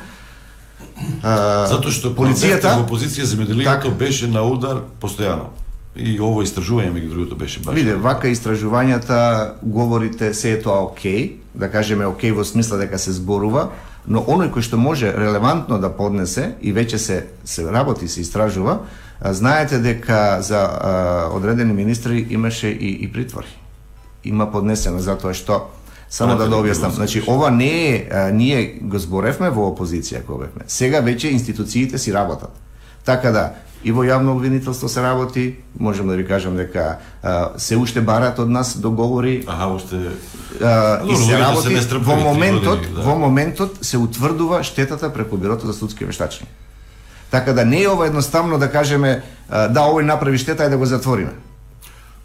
[1.23, 5.51] А, Затоа што полицијата во опозиција земјоделието беше на удар постојано.
[5.95, 7.75] И ово истражување меѓу другото беше баш.
[7.77, 13.13] Виде, вака истражувањата говорите се е тоа окей, да кажеме окей во смисла дека се
[13.13, 13.69] зборува,
[14.07, 18.79] но оној кој што може релевантно да поднесе и веќе се се работи, се истражува,
[19.21, 23.47] знаете дека за а, одредени министри имаше и, и притвори.
[24.23, 25.69] Има поднесено затоа што
[26.13, 26.93] Само да објаснам.
[26.93, 30.67] Значи, ова не е, а, ние го зборевме во опозиција кога бевме.
[30.69, 32.53] Сега веќе институциите си работат.
[33.03, 33.47] Така да,
[33.83, 38.39] и во јавно обвинителство се работи, можам да ви кажам дека а, се уште барат
[38.39, 39.43] од нас договори.
[39.47, 39.97] Аха, уште
[40.61, 43.01] а, и се работи се во моментот, години, да.
[43.01, 46.47] во моментот се утврдува штетата преку бирото за судски вештачни.
[47.31, 50.77] Така да не е ова едноставно да кажеме а, да овој направи штета и да
[50.77, 51.33] го затвориме.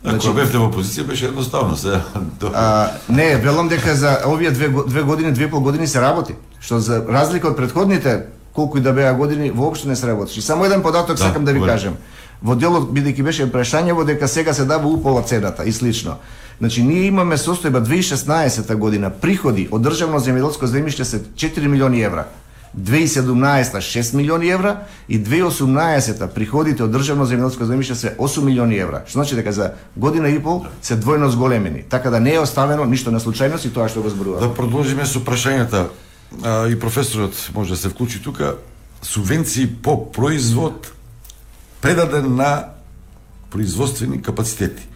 [0.04, 2.00] Значи, Ако бевте во опозиција беше едноставно се.
[2.54, 6.34] А, не, велам дека за овие две, две години, две пол години се работи.
[6.60, 10.38] Што за разлика од предходните колку и да беа години воопшто не се работи.
[10.38, 11.96] И само еден податок да, сакам да ви кажем.
[12.42, 16.16] Во делот бидејќи беше прашањево дека сега се дава упола цената и слично.
[16.58, 22.26] Значи ние имаме состојба 2016 година приходи од државно земјоделско земјиште се 4 милиони евра.
[22.78, 24.76] 2017 6 милиони евра
[25.08, 29.02] и 2018 приходите од државно земјоделско земјиште се 8 милиони евра.
[29.06, 31.82] Што значи дека за година и пол се двојно зголемени.
[31.88, 34.40] Така да не е оставено ништо на случајност и тоа што го зборува.
[34.40, 35.88] Да продолжиме со прашањата.
[36.44, 38.54] А, и професорот може да се вклучи тука.
[39.02, 40.92] Субвенции по производ
[41.80, 42.64] предаден на
[43.50, 44.88] производствени капацитети.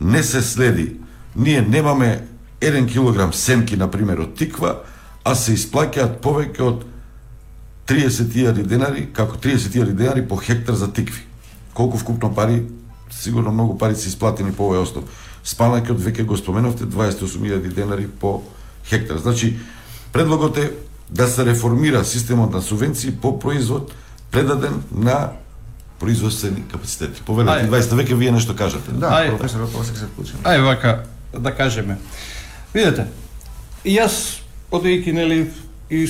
[0.00, 0.96] Не се следи.
[1.36, 2.26] Ние немаме
[2.60, 4.80] 1 килограм семки, на пример, од тиква,
[5.24, 6.84] а се исплаќаат повеќе од
[7.86, 11.22] 30.000 денари, како 30.000 денари по хектар за тикви.
[11.74, 12.62] Колку вкупно пари,
[13.10, 15.04] сигурно многу пари се исплатени по овој основ.
[15.44, 18.42] Спанаќот веќе го споменавте 28.000 денари по
[18.88, 19.18] хектар.
[19.18, 19.56] Значи,
[20.12, 20.72] предлогот е
[21.10, 23.92] да се реформира системот на субвенции по производ
[24.30, 25.30] предаден на
[26.00, 27.22] производствени капацитети.
[27.22, 27.70] Повелете, Ај.
[27.70, 28.90] 20 веќе вие нешто кажате.
[28.92, 29.36] Да, Ај.
[29.36, 30.32] професорот после се вклучи.
[30.42, 31.04] Ај вака
[31.38, 31.98] да кажеме.
[32.74, 33.06] Видете,
[33.84, 34.42] и јас
[34.72, 35.50] одејќи нели
[35.90, 36.08] и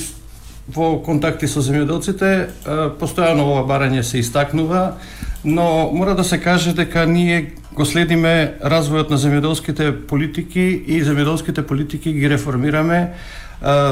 [0.69, 2.31] во контакти со земјоделците,
[2.99, 4.97] постојано ова барање се истакнува,
[5.45, 11.63] но мора да се каже дека ние го следиме развојот на земјоделските политики и земјоделските
[11.63, 13.15] политики ги реформираме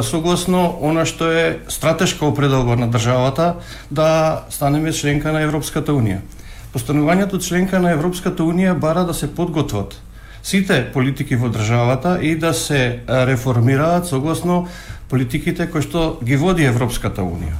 [0.03, 3.55] согласно она што е стратешка определба на државата
[3.91, 6.21] да станеме членка на Европската Унија.
[6.75, 10.01] Постанувањето членка на Европската Унија бара да се подготват
[10.45, 14.69] сите политики во државата и да се реформираат согласно
[15.15, 17.55] политиките кои што ги води Европската Унија.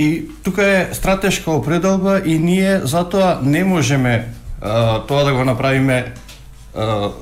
[0.00, 4.32] И тука е стратешка определба и ние затоа не можеме
[4.62, 6.14] а, тоа да го направиме
[6.72, 7.12] а,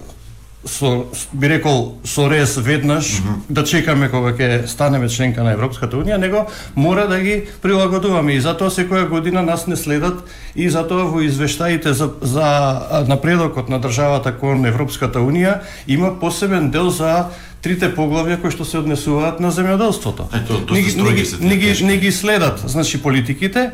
[0.64, 3.34] со би рекол со рез веднаш mm -hmm.
[3.48, 6.46] да чекаме кога ќе станеме членка на Европската унија, него
[6.76, 10.24] мора да ги прилагодуваме и затоа секоја година нас не следат
[10.56, 15.58] и затоа во извештаите за, за напредокот на државата кон Европската унија
[15.88, 17.24] има посебен дел за
[17.62, 20.24] трите поглавја кои што се однесуваат на земјоделството.
[20.32, 23.70] Ето, Не не строги ги- се тие не ги не ги следат значи политиките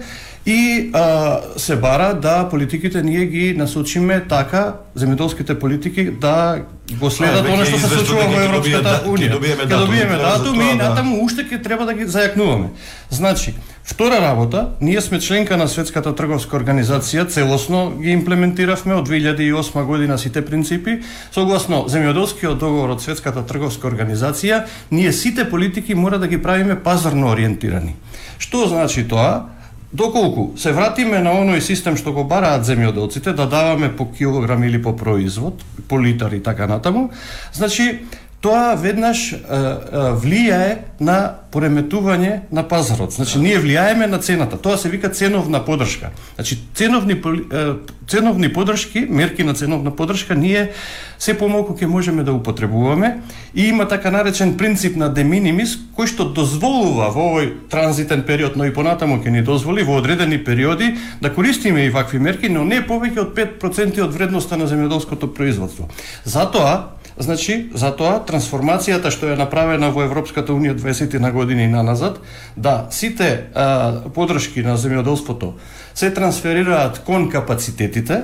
[0.47, 6.63] и а, се бара да политиките ние ги насочиме така земјоделските политики да
[7.01, 9.31] го следат она што се случува во Европската добиеме да- ќе унија.
[9.31, 12.07] добиеме Ќе датум, добиеме треба за датум и да- натаму уште ќе треба да ги
[12.07, 12.69] зајакнуваме.
[13.11, 13.55] Значи,
[13.85, 20.19] втора работа, ние сме членка на Светската трговска организација, целосно ги имплементиравме од 2008 година
[20.19, 21.01] сите принципи.
[21.33, 27.29] Согласно земјоделскиот договор од Светската трговска организација, ние сите политики мора да ги правиме пазарно
[27.29, 27.95] ориентирани.
[28.39, 29.56] Што значи тоа?
[29.93, 34.83] Доколку се вратиме на оној систем што го бараат земјоделците, да даваме по килограм или
[34.83, 37.11] по производ, по литар и така натаму,
[37.53, 38.03] значи
[38.47, 41.17] тоа веднаш е, е, влијае на
[41.51, 43.17] пореметување на пазарот.
[43.17, 44.59] Значи ние влијаеме на цената.
[44.61, 46.13] Тоа се вика ценовна подршка.
[46.37, 47.65] Значи ценовни е,
[48.07, 50.71] ценовни подршки, мерки на ценовна подршка ние
[51.19, 53.17] се помалку ќе можеме да употребуваме
[53.55, 58.55] и има така наречен принцип на де минимис кој што дозволува во овој транзитен период,
[58.57, 62.63] но и понатаму ќе ни дозволи во одредени периоди да користиме и вакви мерки, но
[62.65, 65.89] не повеќе од 5% од вредноста на земјоделското производство.
[66.25, 72.21] Затоа Значи, затоа трансформацијата што е направена во Европската унија 20 на години на назад,
[72.57, 75.55] да сите а, подршки на земјоделството
[75.95, 78.23] се трансферираат кон капацитетите,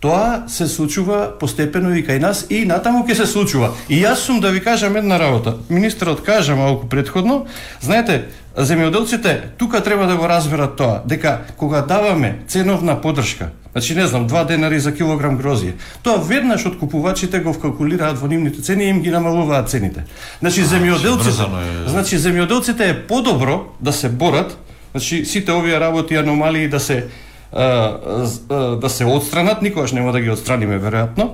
[0.00, 3.72] тоа се случува постепено и кај нас и натаму ќе се случува.
[3.88, 5.56] И јас сум да ви кажам една работа.
[5.68, 7.46] Министерот кажа малку предходно,
[7.80, 14.06] знаете, земјоделците тука треба да го разберат тоа, дека кога даваме ценовна подршка, значи не
[14.06, 18.84] знам, 2 денари за килограм грозие, тоа веднаш од купувачите го вкалкулираат во нивните цени
[18.84, 20.04] и им ги намалуваат цените.
[20.40, 21.88] Значи земјоделците, врзано е.
[21.88, 24.56] значи земјоделците е подобро да се борат,
[24.92, 27.06] значи сите овие работи аномалии да се
[27.52, 27.90] а,
[28.22, 31.28] з- а, да се отстранат, никогаш нема да ги отстраниме веројатно,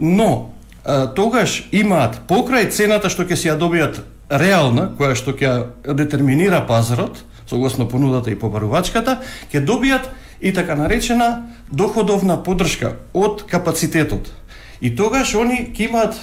[0.00, 0.50] но
[0.84, 3.98] а, тогаш имаат покрај цената што ќе си ја добијат
[4.32, 5.52] реална, која што ќе
[5.94, 9.20] детерминира пазарот, согласно понудата и побарувачката,
[9.52, 10.08] ќе добијат
[10.40, 14.32] и така наречена доходовна подршка од капацитетот.
[14.82, 16.14] И тогаш они ќе имаат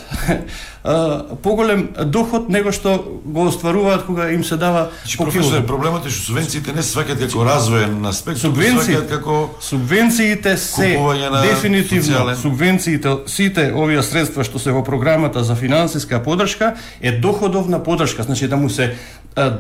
[1.44, 5.66] поголем доход него што го остваруваат кога им се дава Значи, по професоре, килограм.
[5.68, 11.00] проблемот е што субвенциите не се сваќаат како развоен аспект, сваќаат како субвенциите се
[11.42, 17.80] дефинитивно социјален- субвенциите сите овие средства што се во програмата за финансиска подршка е доходовна
[17.80, 18.96] подршка, значи да му се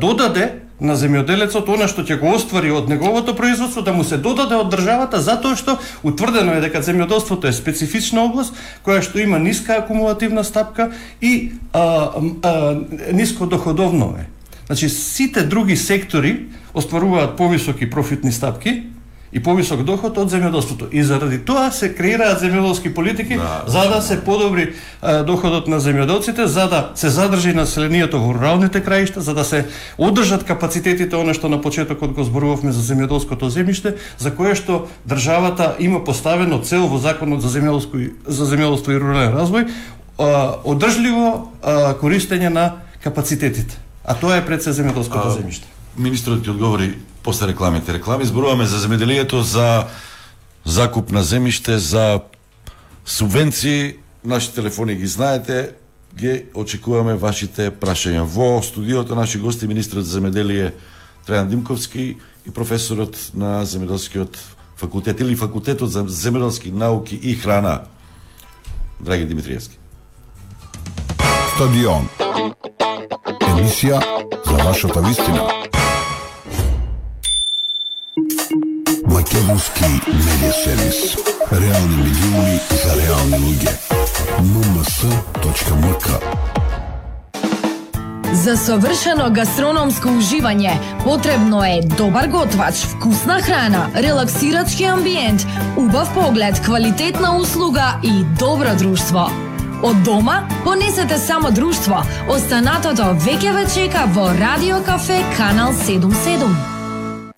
[0.01, 4.56] додаде на земјоделецот она што ќе го оствари од неговото производство да му се додаде
[4.56, 9.80] од државата затоа што утврдено е дека земјоделството е специфична област која што има ниска
[9.84, 10.91] акумулативна стапка
[11.22, 12.11] и а,
[12.43, 12.77] а,
[13.11, 14.27] ниско доходовно е.
[14.68, 18.84] Значи сите други сектори остваруваат повисоки профитни стапки
[19.31, 20.88] и повисок доход од земјоделството.
[20.91, 25.80] И заради тоа се креираат земјоделски политики Да, за да се подобри а, доходот на
[25.80, 29.65] земјоделците, за да се задржи населението во руралните краишта, за да се
[29.97, 35.76] одржат капацитетите она што на почетокот го зборувавме за земјоделското земјиште, за кое што државата
[35.80, 39.69] има поставено цел во законот за земјоделско и- за земјоделство и рурален развој,
[40.18, 42.72] а, одржливо а, користење на
[43.03, 43.77] капацитетите.
[44.06, 45.69] А тоа е пред се земјоделското земјиште.
[45.97, 46.93] Министрот ти одговори
[47.23, 47.93] после рекламите.
[47.93, 49.85] Реклами зборуваме за земеделието, за
[50.65, 52.21] закуп на земјиште, за
[53.05, 53.95] субвенции.
[54.25, 55.71] Нашите телефони ги знаете,
[56.15, 58.23] ги очекуваме вашите прашања.
[58.23, 60.73] Во студиото наши гости министрот за земеделие
[61.27, 64.37] Трајан Димковски и професорот на земеделскиот
[64.77, 67.81] факултет или факултетот за земеделски науки и храна
[68.99, 69.77] Драги Димитриевски.
[71.55, 72.09] Стадион.
[73.49, 73.99] Емисија
[74.45, 75.59] за вашата вистина.
[79.19, 81.15] Македонски медиа сервис.
[81.51, 83.73] Реални медиуми за реални луѓе.
[84.39, 86.07] mms.mk
[88.33, 95.45] За совршено гастрономско уживање потребно е добар готвач, вкусна храна, релаксирачки амбиент,
[95.77, 99.27] убав поглед, квалитетна услуга и добро друштво.
[99.83, 102.05] Од дома понесете само друштво.
[102.29, 106.78] Останатото веќе ве чека во Радио Кафе Канал 77.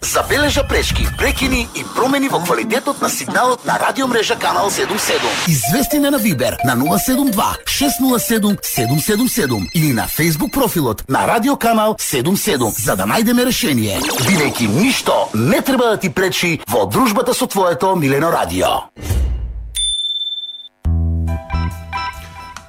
[0.03, 5.19] Забележа пречки, прекини и промени во квалитетот на сигналот на радиомрежа Канал 77.
[5.47, 7.33] Извести на Вибер на 072
[7.65, 13.99] 607 777 или на Facebook профилот на Радио Канал 77 за да најдеме решение.
[13.99, 18.89] Бидејќи ништо не треба да ти пречи во дружбата со твоето милено радио.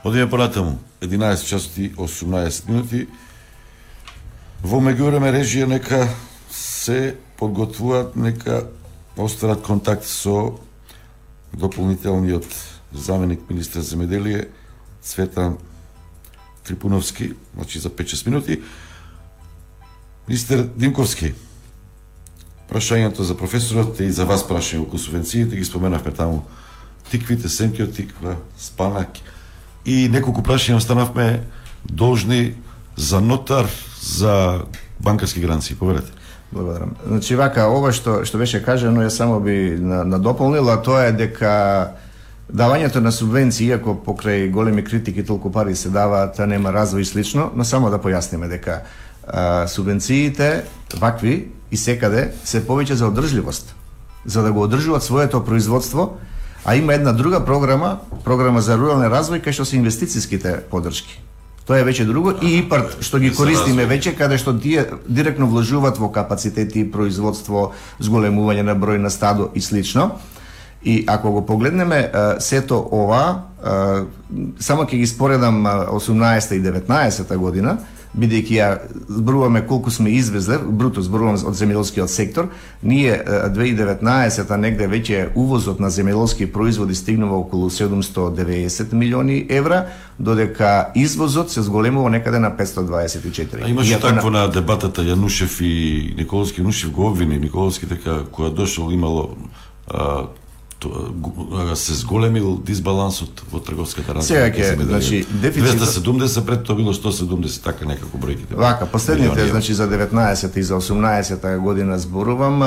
[0.05, 0.79] Одиме понатаму.
[1.01, 3.09] 11 часоти 18 минути.
[4.63, 6.09] Во меѓувреме режија нека
[6.83, 8.67] се подготвуваат, нека
[9.17, 10.59] постарат контакт со
[11.55, 12.47] дополнителниот
[12.93, 14.49] заменик министр за земеделие
[15.03, 15.59] Цветан
[16.65, 18.63] Трипуновски, значи за 5-6 минути.
[20.29, 21.35] Министер Димковски,
[22.71, 26.43] прашањето за професорот и за вас прашање околу субвенциите, ги споменавме таму
[27.11, 29.23] тиквите, сенкиот, тиква, спанак
[29.87, 31.47] и неколку прашања останавме
[31.85, 32.55] должни
[32.97, 33.71] за нотар,
[34.03, 34.65] за
[34.99, 35.77] банкарски гаранции.
[35.77, 36.22] Поверете.
[36.53, 36.97] Благодарам.
[37.07, 41.53] Значи вака, ова што што беше кажано, ја само би надополнила, тоа е дека
[42.53, 47.09] давањето на субвенции, иако покрај големи критики толку пари се даваат, а нема развој и
[47.09, 48.83] слично, но само да појасниме дека
[49.27, 50.65] а, субвенциите
[51.01, 53.75] вакви и секаде се повеќе за одржливост,
[54.27, 56.19] за да го одржуваат своето производство,
[56.65, 61.17] а има една друга програма, програма за рурален развој, кај што се инвестициските поддршки.
[61.73, 65.97] Тоа е веќе друго и ИПАРТ што ги користиме веќе каде што тие директно вложуваат
[65.97, 70.19] во капацитети, производство, зголемување на број на стадо и слично.
[70.85, 72.11] И ако го погледнеме
[72.45, 73.49] сето ова,
[74.61, 77.79] само ќе ги споредам 18 и 19 година,
[78.13, 78.69] бидејќи ја
[79.09, 82.51] зборуваме колку сме извезле, бруто зборувам од земјоделскиот сектор,
[82.83, 89.87] ние 2019-та негде веќе увозот на земјоделски производи стигнува околу 790 милиони евра,
[90.19, 93.65] додека извозот се зголемува некаде на 524.
[93.65, 98.53] А имаше Иако такво на дебатата Јанушев и Николовски, Јанушев го обвини Николовски дека која
[98.55, 99.37] дошол имало
[99.89, 100.29] а,
[100.83, 104.51] тоа се зголемил дисбалансот во трговската разлика.
[104.51, 108.57] Сега ќе, значи, дефицит 270 пред тоа било 170, така некако бројките.
[108.59, 112.63] Вака, последните, значи за 19 и за 18 година зборувам,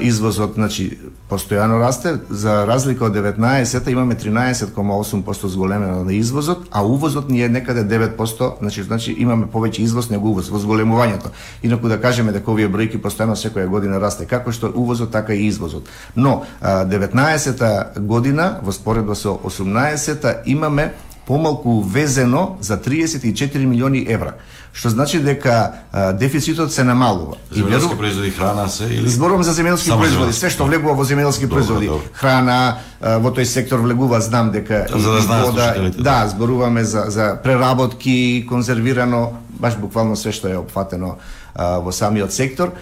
[0.00, 0.98] извозот значи
[1.30, 2.18] постојано расте.
[2.30, 8.58] За разлика од 19-та имаме 13,8% зголемено на извозот а увозот ни е некаде 9%
[8.60, 11.32] значи значи имаме повеќе извоз него увоз во зголемувањето
[11.62, 15.46] инаку да кажеме дека овие бројки постојано секоја година расте како што увозот така и
[15.46, 15.88] извозот.
[16.16, 20.92] Но 19-та година во споредба со 18-та имаме
[21.26, 24.34] помалку увезено за 34 милиони евра
[24.74, 27.36] што значи дека а, дефицитот се намалува.
[27.54, 31.86] Земјоделски производи храна се или Зборувам за земјоделски производи, све што влегува во земјоделски производи,
[31.86, 32.02] добро.
[32.18, 36.84] храна, а, во тој сектор влегува, знам дека За да знаат вода, слушателите, да, зборуваме
[36.84, 41.16] за за преработки, конзервирано, баш буквално све што е опфатено
[41.54, 42.74] а, во самиот сектор.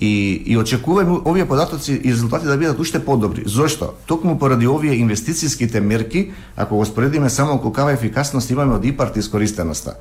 [0.00, 3.42] И, и очекуваме овие податоци и резултати да бидат уште подобри.
[3.46, 3.92] Зошто?
[4.06, 9.94] Токму поради овие инвестициските мерки, ако го споредиме само колкава ефикасност имаме од ИПАРТ искористеноста.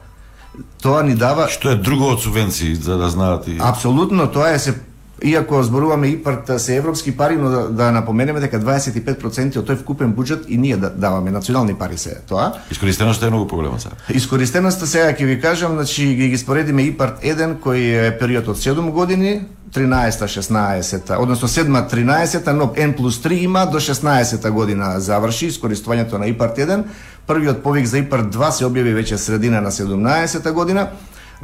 [0.81, 3.57] Тоа ни дава Што е друго од субвенции, за да знаат и...
[3.59, 4.75] Апсолутно, тоа е се
[5.23, 10.13] Иако зборуваме ИПАРТ се европски пари, но да, да напоменеме дека 25% од тој вкупен
[10.15, 12.53] буџет и ние да даваме национални пари се тоа.
[12.71, 13.95] Искористеноста е многу поголема сега.
[14.09, 18.57] Искористеноста сега ќе ви кажам, значи ги ги споредиме ИПАРТ 1 кој е период од
[18.57, 19.41] 7 години,
[19.73, 26.17] 13-та, 16-та, односно 7 13-та, но N плюс 3 има до 16-та година заврши искористувањето
[26.17, 26.83] на ИПАРТ 1.
[27.29, 30.87] Првиот повик за ИПАРТ 2 се објави веќе средина на 17-та година.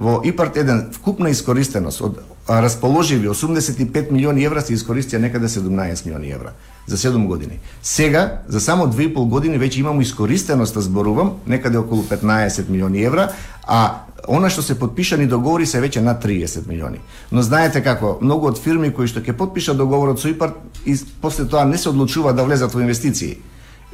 [0.02, 2.18] Во ИПАРТ 1 вкупна искористеност од
[2.49, 6.56] расположиви 85 милиони евра се искористија некаде 17 милиони евра
[6.88, 7.60] за 7 години.
[7.84, 13.30] Сега, за само 2,5 години веќе имамо искористеност, да зборувам, некаде околу 15 милиони евра,
[13.68, 16.98] а она што се подпишани договори се веќе на 30 милиони.
[17.32, 21.45] Но знаете како, многу од фирми кои што ќе подпишат договорот со ИПАРТ и после
[21.45, 23.38] тоа не се одлучува да влезат во инвестиции.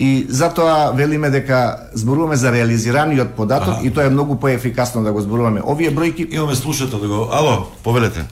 [0.02, 3.88] И затоа велиме дека зборуваме за реализираниот податок Аха.
[3.88, 5.62] и тоа е многу поефикасно да го зборуваме.
[5.62, 7.30] Овие бројки Имаме слушател да го...
[7.32, 8.26] Ало, повелете.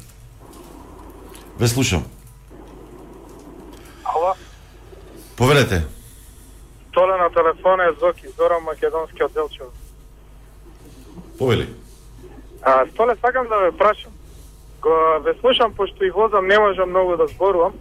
[1.60, 2.04] Ве слушам.
[4.04, 4.34] Ало,
[5.38, 5.86] Повелете.
[6.92, 9.70] Толе на телефона е Зоки, Зоран Македонски од Делчево.
[11.38, 11.70] Повели.
[12.62, 14.12] А, Столе, сакам да ве прашам.
[14.82, 14.90] Го
[15.22, 17.74] ве слушам, пошто и возам, не можам многу да зборувам.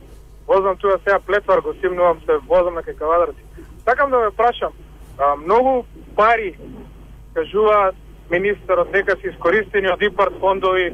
[0.48, 3.43] возам тука сега плетвар, го симнувам се, возам на кај кавадарци.
[3.89, 4.73] Сакам да ве прашам,
[5.19, 5.85] а, многу
[6.16, 6.59] пари,
[7.35, 7.93] кажува
[8.31, 10.90] министерот, дека се искористени од ИПАРТ фондови,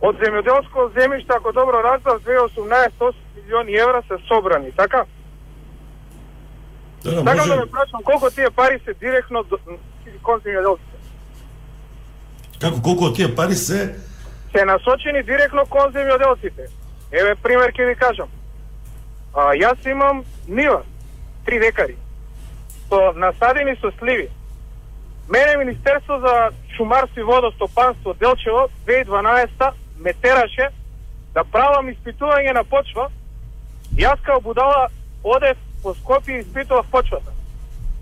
[0.00, 5.04] од земјоделско земјиште, ако добро разбрав, 2018 8 милиони евра се собрани, така?
[7.04, 7.50] Да, Сакам може...
[7.50, 9.58] да ве прашам колку тие пари се директно до,
[10.22, 10.96] кон земјоделците.
[12.60, 13.92] Како колку од тие пари се
[14.56, 16.70] се насочени директно кон земјоделците.
[17.12, 18.28] Еве пример ќе ви кажам.
[19.34, 20.80] А, јас имам нива,
[21.44, 21.96] три декари,
[22.88, 24.30] со насадени со сливи.
[25.28, 30.68] Мене Министерство за шумарство и водостопанство Делчево 2012 ме тераше
[31.34, 33.10] да правам испитување на почва.
[33.96, 34.88] Јас као будала
[35.22, 37.32] одев по Скопје и испитував почвата.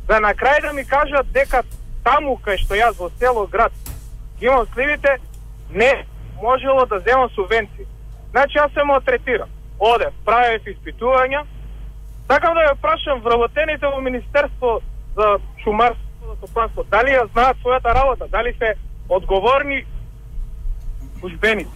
[0.09, 1.63] За на крај да ми кажат дека
[2.05, 3.73] таму кај што јас во село град
[4.41, 5.19] имам сливите,
[5.71, 6.05] не
[6.43, 7.87] можело да земам субвенции.
[8.31, 9.49] Значи јас се третирам.
[9.79, 11.45] Одев, правев испитувања.
[12.27, 14.81] Сакам да ја прашам вработените во Министерство
[15.17, 18.75] за шумарство за водостопанство, дали ја знаат својата работа, дали се
[19.09, 19.85] одговорни
[21.19, 21.71] службеници.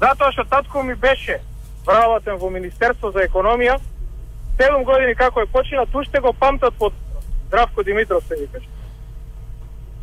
[0.00, 1.40] Затоа што татко ми беше
[1.86, 3.78] вработен во Министерство за економија,
[4.58, 6.92] 7 години како е почина, туште го памтат под
[7.46, 8.68] Здравко Димитров се викаше.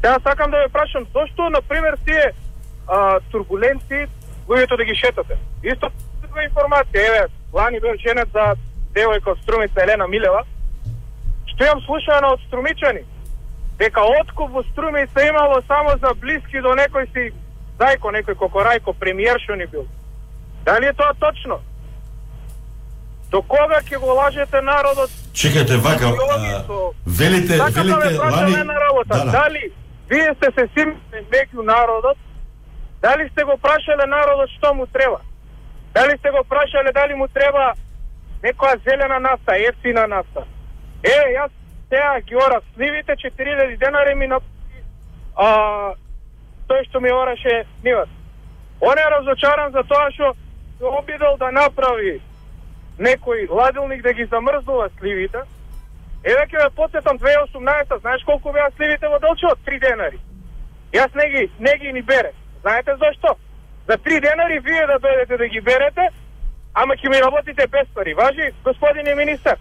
[0.02, 2.32] Сега сакам да ве прашам, зошто, на пример, тие
[2.88, 4.08] а, турбуленци,
[4.48, 5.38] луѓето да ги шетате?
[5.64, 5.90] Исто
[6.22, 7.24] таква информација, еве,
[7.54, 8.56] лани бев женет за
[8.98, 10.44] девојка од Струмица Елена Милева,
[11.54, 13.06] што имам слушано од струмичани,
[13.78, 17.30] дека откуп во Струмица имало само за блиски до некој си
[17.80, 19.88] зајко, некој кокорајко, премиер што ни бил.
[20.66, 21.62] Дали е тоа точно?
[23.32, 25.12] До кога ќе го лажете народот?
[25.34, 26.64] Чекајте вака, а,
[27.06, 28.56] велите, да велите лани.
[29.06, 29.32] Да, да.
[29.32, 29.72] Дали
[30.10, 32.18] вие сте се симне меѓу народот?
[33.02, 35.20] Дали сте го прашале народот што му треба?
[35.94, 37.74] Дали сте го прашале дали му треба
[38.44, 40.46] некоја зелена нафта, ефтина нафта?
[41.04, 41.52] Е, јас
[41.90, 44.40] сега ги ора сливите 4000 денари ми на
[45.36, 45.48] а,
[46.68, 48.10] тој што ми ораше ниват.
[48.82, 50.34] Он е разочаран за тоа што
[50.82, 52.22] обидел да направи
[53.00, 55.42] некој ладилник да ги замрзнува сливите.
[56.24, 59.60] Еве ќе ве потсетам 2018, знаеш колку беа сливите во Делчот?
[59.66, 60.20] 3 денари.
[60.94, 62.34] Јас не ги не ги ни бере.
[62.62, 63.38] Знаете зашто?
[63.88, 66.10] За 3 денари вие да дојдете да ги берете,
[66.82, 68.14] ама ќе ми работите без пари.
[68.14, 69.58] Важи, господине министар?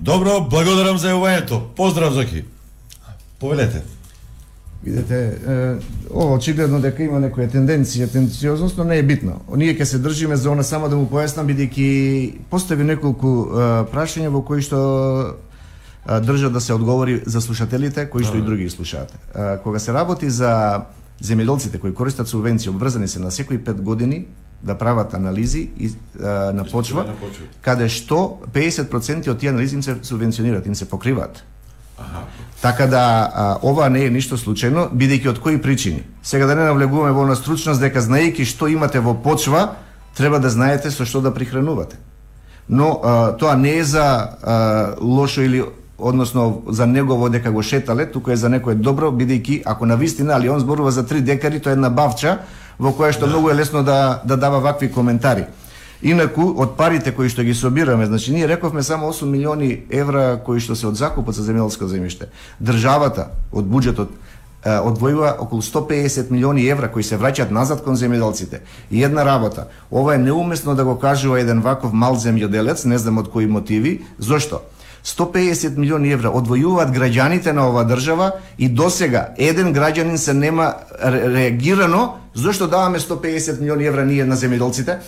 [0.00, 1.60] Добро, благодарам за јавувањето.
[1.76, 2.44] Поздрав Зоки.
[3.40, 3.82] Повелете.
[4.82, 5.74] Видете, е,
[6.10, 9.38] ова очигледно дека има некоја тенденција, тенденциозност, но не е битно.
[9.56, 14.32] Ние ќе се држиме за она само да му појаснам, бидејќи постави неколку е, прашања
[14.34, 14.80] во кои што
[16.06, 19.14] е, држа да се одговори за слушателите, кои што и други ги слушаат.
[19.14, 20.82] Е, Кога се работи за
[21.22, 24.26] земјоделците кои користат субвенции, обврзани се на секои 5 години
[24.62, 25.92] да прават анализи и, е,
[26.52, 27.06] на почва,
[27.60, 31.42] каде што 50% од тие анализи им се субвенционираат, им се покриваат.
[32.62, 36.04] Така да а, ова не е ништо случајно, бидејќи од кои причини.
[36.22, 39.74] Сега да не навлегуваме во на стручност дека знаејќи што имате во почва,
[40.14, 41.98] треба да знаете со што да прихранувате.
[42.68, 44.06] Но а, тоа не е за
[44.42, 45.64] а, лошо или
[45.98, 50.36] односно за негово дека го шетале, туку е за некое добро, бидејќи ако на вистина,
[50.36, 52.38] али он зборува за три декари, тоа е една бавча
[52.82, 55.46] во која што многу е лесно да да дава вакви коментари.
[56.02, 60.60] Инаку, од парите кои што ги собираме, значи ние рековме само 8 милиони евра кои
[60.60, 62.26] што се од закупот за земјоделско земјиште.
[62.58, 64.10] Државата од буџетот
[64.64, 68.62] одвојува околу 150 милиони евра кои се враќаат назад кон земјоделците.
[68.90, 73.18] И една работа, ова е неуместно да го кажува еден ваков мал земјоделец, не знам
[73.18, 74.62] од кои мотиви, зошто?
[75.04, 81.28] 150 милиони евра одвојуваат граѓаните на оваа држава и досега еден граѓанин се нема ре-
[81.28, 82.02] реагирано
[82.34, 84.98] зошто даваме 150 милиони евра ние на земјоделците.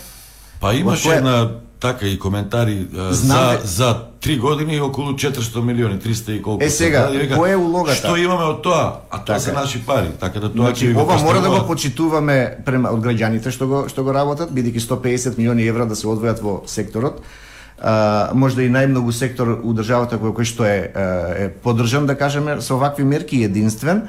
[0.59, 1.49] Па имаше која- една
[1.79, 3.89] така и коментари Знам, за за
[4.21, 6.63] три години околу 400 милиони, 300 и колку.
[6.63, 7.95] Е, се сега, која е улогата?
[7.95, 8.99] Што имаме од тоа?
[9.09, 11.67] А тоа Така се наши пари, така да тоа Значи, ќе ова мора да го
[11.67, 16.07] почитуваме према од граѓаните што го што го работат, бидејќи 150 милиони евра да се
[16.07, 17.21] одвојат во секторот.
[17.81, 22.61] А, можда и најмногу сектор у државата кој кој што е, е, поддржан да кажеме
[22.61, 24.07] со вакви мерки единствен.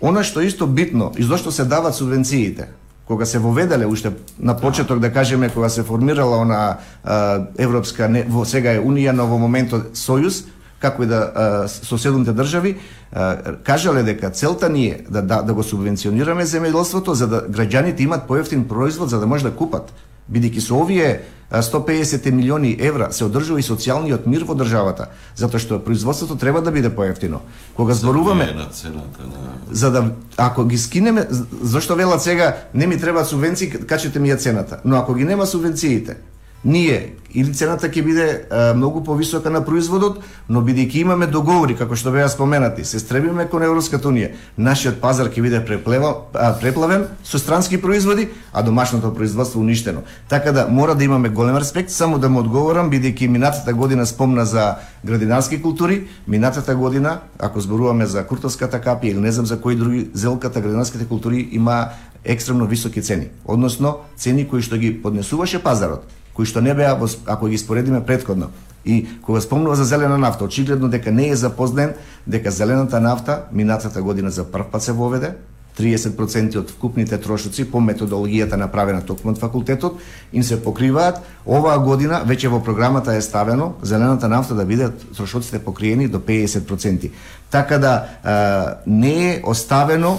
[0.00, 2.68] Она што исто битно и зошто се дават субвенциите
[3.08, 8.22] кога се воведеле уште на почеток да кажеме кога се формирала она а, европска не,
[8.28, 10.44] во сега е унија, но во моментот сојуз,
[10.78, 12.76] како и да а, држави
[13.12, 18.00] а, кажале дека целта ни е да, да, да го субвенционираме земјоделството за да граѓаните
[18.00, 19.92] имат поевтин производ за да може да купат
[20.30, 21.08] бидејќи со овие
[21.50, 26.60] а, 150 милиони евра се одржува и социјалниот мир во државата, затоа што производството треба
[26.60, 27.40] да биде поевтино.
[27.74, 30.04] Кога зборуваме на цената на за да
[30.36, 31.26] ако ги скинеме
[31.62, 34.80] зашто велат сега не ми требаат субвенции, качете ми ја цената.
[34.84, 36.16] Но ако ги нема субвенциите,
[36.64, 41.96] ние или цената ќе биде а, многу повисока на производот, но бидејќи имаме договори како
[41.96, 47.04] што беа споменати, се стремиме кон Европската унија, нашиот пазар ќе биде преплева, а, преплавен
[47.24, 50.02] со странски производи, а домашното производство уништено.
[50.28, 54.46] Така да мора да имаме голем респект, само да му одговорам бидејќи минатата година спомна
[54.46, 59.76] за градинарски култури, минатата година, ако зборуваме за куртовската капија или не знам за кои
[59.76, 61.88] други зелката градинарските култури има
[62.24, 66.08] екстремно високи цени, односно цени кои што ги поднесуваше пазарот
[66.38, 66.94] кои што не беа,
[67.26, 68.52] ако ги споредиме предходно.
[68.86, 71.94] И кога спомнува за зелена нафта, очигледно дека не е запознен
[72.26, 75.34] дека зелената нафта минатата година за прв пат се воведе,
[75.78, 79.98] 30% од вкупните трошоци по методологијата направена токму од факултетот
[80.32, 81.18] им се покриваат.
[81.42, 87.10] Оваа година веќе во програмата е ставено зелената нафта да биде трошоците покриени до 50%.
[87.50, 90.18] Така да а, не е оставено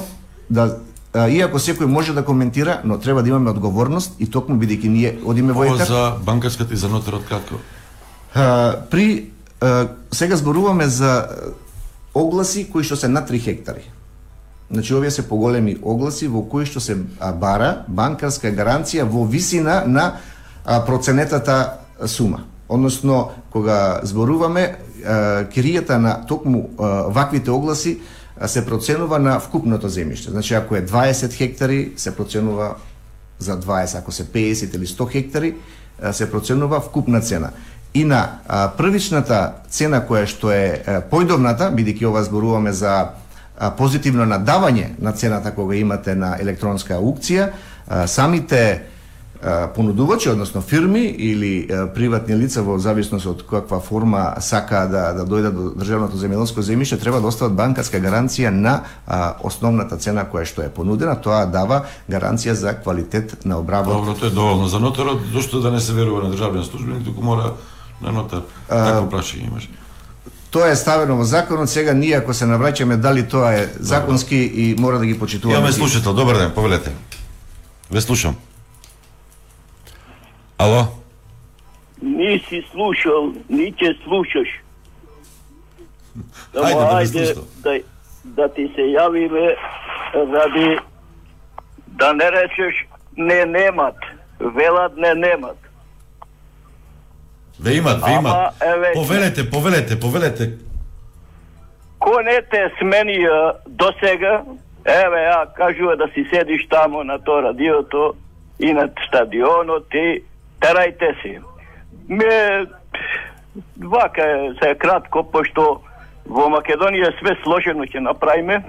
[0.50, 0.80] да
[1.14, 5.54] иако секој може да коментира, но треба да имаме одговорност и токму бидејќи ние одиме
[5.54, 5.88] во етер.
[5.88, 7.56] за банкарската и за нотерот кратко.
[8.34, 9.32] А, при
[9.62, 11.28] а, сега зборуваме за
[12.14, 13.90] огласи кои што се на 3 хектари.
[14.72, 16.96] Значи овие се поголеми огласи во кои што се
[17.42, 20.14] бара банкарска гаранција во висина на
[20.66, 22.46] а, проценетата сума.
[22.70, 24.78] Односно, кога зборуваме,
[25.50, 26.70] киријата на токму
[27.10, 28.00] ваквите огласи
[28.48, 30.32] се проценува на вкупното земјиште.
[30.32, 32.76] Значи, ако е 20 хектари, се проценува
[33.40, 35.56] за 20, ако се 50 или 100 хектари,
[36.12, 37.50] се проценува вкупна цена.
[37.94, 38.40] И на
[38.78, 43.18] првичната цена која што е појдовната, бидејќи ова зборуваме за
[43.78, 47.50] позитивно надавање на цената кога имате на електронска аукција,
[47.88, 48.82] а, самите
[49.76, 55.56] понудувачи, односно фирми или приватни лица во зависност од каква форма сака да да дојдат
[55.56, 60.62] до државното земјоделско земјиште, треба да остават банкарска гаранција на а, основната цена која што
[60.62, 63.96] е понудена, тоа дава гаранција за квалитет на обработ.
[63.96, 67.24] Добро, тоа е доволно за нотарот, зошто да не се верува на државен службеник, туку
[67.24, 67.54] мора
[68.02, 68.44] на нотар.
[68.68, 69.70] Такво прашање имаш.
[70.52, 74.62] Тоа е ставено во законот, сега ние ако се навраќаме дали тоа е законски Добре.
[74.62, 75.60] и мора да ги почитуваме.
[75.60, 76.92] Имаме слушател, добар ден, повелете.
[77.92, 78.36] Ве слушам.
[80.60, 80.84] Ало?
[82.02, 84.50] Ниси слушал, ни ќе слушаш.
[86.52, 87.26] Само Ајде, ајде
[87.64, 87.76] да,
[88.24, 89.56] да ти се јавиме
[90.14, 90.80] ради
[92.00, 92.86] да не речеш
[93.18, 93.96] не немат,
[94.40, 95.58] велат не немат.
[97.60, 98.56] Ве имат, ве имат.
[98.94, 100.52] Повелете, повелете, повелете.
[102.00, 104.44] Ко не те сменија до сега,
[104.86, 108.16] еве ја кажува да си седиш тамо на тоа радиото
[108.60, 110.24] и на стадионот и
[110.62, 111.38] терајте си.
[112.10, 112.66] Ме,
[113.78, 115.82] вака е, се кратко, пошто
[116.30, 118.62] во Македонија све сложено ќе направиме,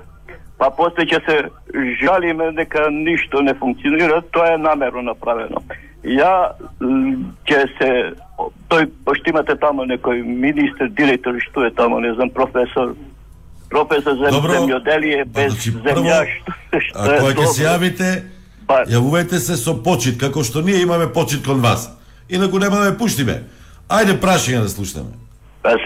[0.58, 1.36] па после ќе се
[2.02, 5.62] жалиме дека ништо не функционира, тоа е намерно направено.
[6.04, 7.90] Ја ќе се
[8.72, 12.94] тој пошто имате тамо некој министр, директор, што е тамо, не знам, професор,
[13.70, 16.58] професор за земјоделие без значи, земја, што,
[16.88, 18.12] што ако ќе се јавите,
[18.70, 18.84] Па...
[18.86, 21.88] Јавувајте се со почит, како што ние имаме почит кон вас.
[22.30, 23.40] Инаку нема да ме пуштиме.
[23.90, 25.10] Ајде прашање да слушаме.
[25.64, 25.82] Пас.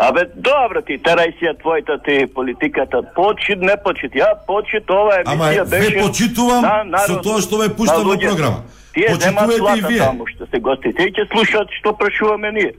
[0.00, 3.02] Абе, добро ти, терај си ја твојата ти политиката.
[3.14, 4.16] Почит, не почит.
[4.16, 5.92] Ја почит, ова емисија Ама, беше...
[5.92, 8.64] Ама, почитувам на, народ, со тоа што ме пуштам во програма.
[8.96, 10.96] Тие земат плата таму што се гости.
[10.96, 12.72] Тие ќе слушат што прашуваме ние.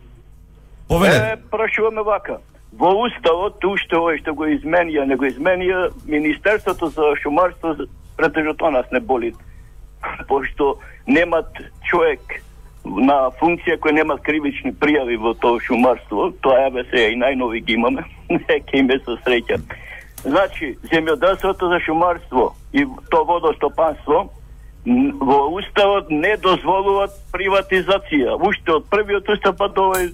[0.89, 1.37] Повеле.
[1.37, 2.41] Е, прашуваме вака.
[2.73, 7.77] Во уставот, уште овој што го изменија, не го изменија Министерството за шумарство
[8.17, 9.33] претежно тоа нас не боли,
[10.27, 10.77] пошто
[11.07, 11.47] немат
[11.89, 12.19] човек
[12.83, 17.73] на функција кој немат кривични пријави во тоа шумарство, тоа е се и најнови ги
[17.73, 19.59] имаме, ќе име со среќа.
[20.23, 24.29] Значи, земјоделството за шумарство и то водостопанство
[24.85, 28.35] во уставот не дозволуваат приватизација.
[28.39, 30.11] Уште од првиот устав па до овој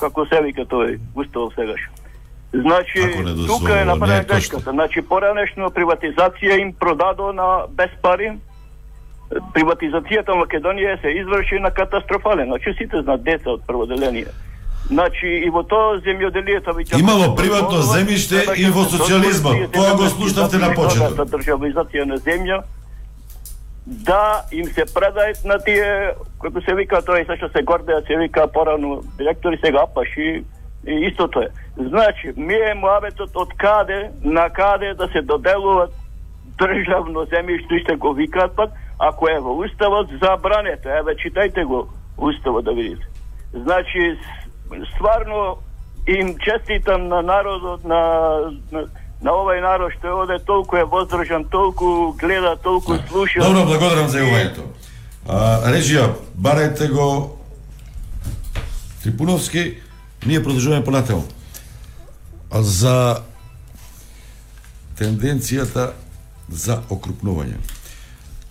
[0.00, 1.82] како се вика тој устав сегаш.
[2.54, 3.00] Значи,
[3.46, 4.70] тука е направена грешката.
[4.70, 8.30] Значи, поранешно приватизација им продадо на без пари.
[9.54, 12.46] Приватизацијата во Македонија се изврши на катастрофален.
[12.46, 14.30] Значи, сите знаат деца од прводеление.
[14.86, 17.00] Значи, и во тоа земјоделието веќе...
[17.00, 19.72] Имало приватно земјиште и во социализмот.
[19.72, 21.26] Тоа го слушнавте на почеток.
[21.34, 22.62] Државизација на земја,
[23.86, 28.16] да им се предајат на тие, како се вика тоа и што се гордеа, се
[28.16, 30.44] вика порано директори, сега апаши,
[30.86, 31.48] истото е.
[31.76, 35.92] Значи, ми е муабетот од каде на каде да се доделуваат
[36.58, 40.88] државно земјиште, што го викаат пак, ако е во уставот забрането.
[40.88, 43.06] Еве читајте го уставот да видите.
[43.54, 44.18] Значи
[44.94, 45.56] стварно
[46.06, 48.00] им честитам на народот на,
[48.72, 48.86] на
[49.24, 53.40] на овој народ што оде толку е воздржан, толку гледа, толку слуша.
[53.40, 54.66] Добро, благодарам за јувањето.
[55.72, 57.06] Режија, барајте го
[59.02, 59.80] Трипуновски,
[60.26, 61.24] ние продолжуваме понатаму.
[62.50, 63.22] А за
[64.98, 65.92] тенденцијата
[66.48, 67.58] за окрупнување.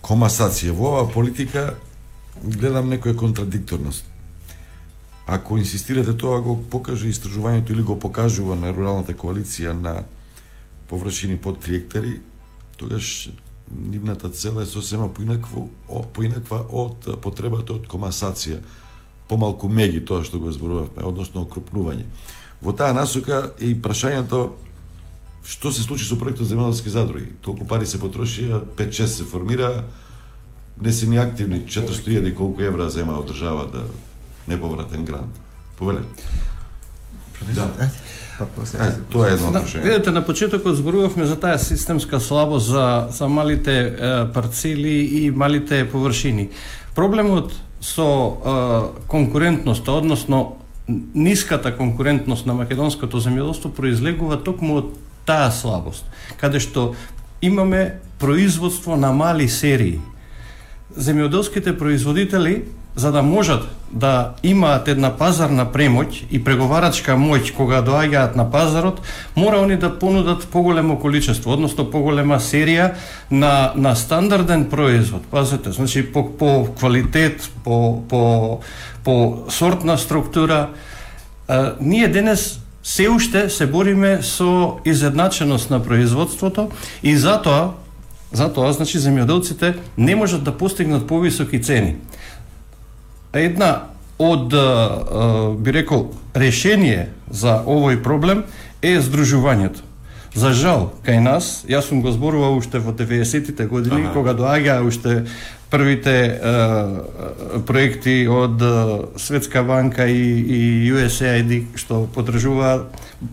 [0.04, 0.74] Комасација.
[0.76, 1.74] Во оваа политика
[2.42, 4.04] гледам некоја контрадикторност.
[5.26, 10.02] Ако инсистирате тоа го покаже истражувањето или го покажува на руралната коалиција на
[10.88, 12.20] површини под 3 хектари,
[12.76, 13.30] тогаш
[13.72, 15.66] нивната цела е сосема поинаква,
[16.12, 18.60] поинаква од потребата од комасација,
[19.28, 22.04] помалку меги тоа што го зборувавме, односно окрупнување.
[22.62, 24.50] Во таа насока е и прашањето
[25.44, 27.34] што се случи со проектот земјоделски задруги.
[27.44, 29.84] Толку пари се потрошија, 5-6 се формира,
[30.80, 33.84] не се ни активни, 400.000 колку евра зема од држава да
[34.48, 35.40] неповратен грант.
[35.78, 36.00] Повеле.
[37.54, 37.68] Да.
[38.38, 39.82] Па, е, тоа е едно прашање.
[39.84, 45.84] видете, на почетокот зборувавме за таа системска слабост за, за малите е, парцели и малите
[45.90, 46.48] површини.
[46.94, 47.52] Проблемот
[47.84, 50.56] со е, конкурентноста, односно
[51.14, 54.88] ниската конкурентност на македонското земјоделство произлегува токму од
[55.28, 56.08] таа слабост,
[56.40, 56.94] каде што
[57.44, 60.00] имаме производство на мали серии.
[60.96, 62.64] Земјоделските производители
[62.96, 69.00] за да можат да имаат една пазарна премоќ и преговарачка моќ кога доаѓаат на пазарот,
[69.36, 72.94] мора они да понудат поголемо количество, односно поголема серија
[73.30, 75.22] на, на стандарден производ.
[75.30, 78.60] Пазете, значи по, по квалитет, по, по,
[79.04, 80.68] по сортна структура.
[81.48, 86.70] А, ние денес се уште се бориме со изедначеност на производството
[87.02, 87.72] и затоа
[88.34, 91.96] затоа значи земјоделците не можат да постигнат повисоки цени.
[93.34, 94.54] Една од
[95.58, 98.44] би рекол решение за овој проблем
[98.82, 99.82] е здружувањето.
[100.34, 104.14] За жал, кај нас, јас сум го зборувал уште во 90-тите години, ага.
[104.14, 105.26] кога доаѓаа уште
[105.74, 106.54] првите е,
[107.66, 108.62] проекти од
[109.18, 112.76] Светска банка и, и USAID што подржува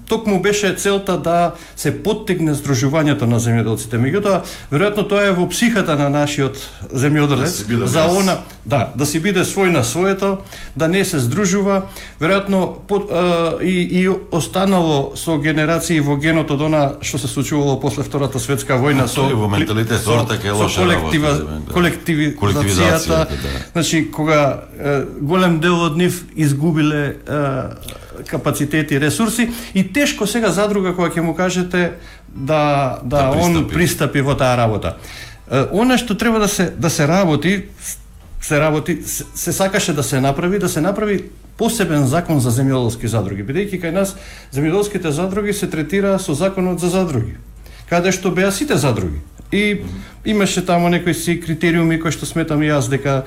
[0.07, 3.99] токму беше целта да се поттегне здружувањето на земјоделците.
[4.01, 4.41] Меѓутоа,
[4.71, 6.57] веројатно тоа е во психата на нашиот
[6.93, 10.37] земјоделец да за она да, да си биде свој на своето,
[10.75, 11.87] да не се здружува,
[12.21, 17.79] веројатно по, е, и, и останало со генерации во генот од она што се случувало
[17.81, 19.27] после Втората светска војна со
[20.29, 23.49] така е лоша колектива, работа, колективи колективизацијата, да.
[23.73, 27.41] значи кога е, голем дел од нив изгубиле е,
[28.27, 31.91] капацитети и ресурси и тешко сега задруга кога ќе му кажете
[32.27, 33.57] да да, да пристапи.
[33.57, 34.97] он пристапи во таа работа.
[35.51, 37.63] Е, она што треба да се да се работи
[38.41, 41.23] се работи се, се сакаше да се направи, да се направи
[41.57, 44.15] посебен закон за земјоделски задруги, бидејќи кај нас
[44.53, 47.37] земјоделските задруги се третира со законот за задруги,
[47.89, 49.21] каде што беа сите задруги.
[49.51, 49.81] И
[50.25, 53.23] имаше таму некои си критериуми кои што сметам и јас дека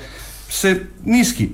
[0.48, 1.50] се ниски.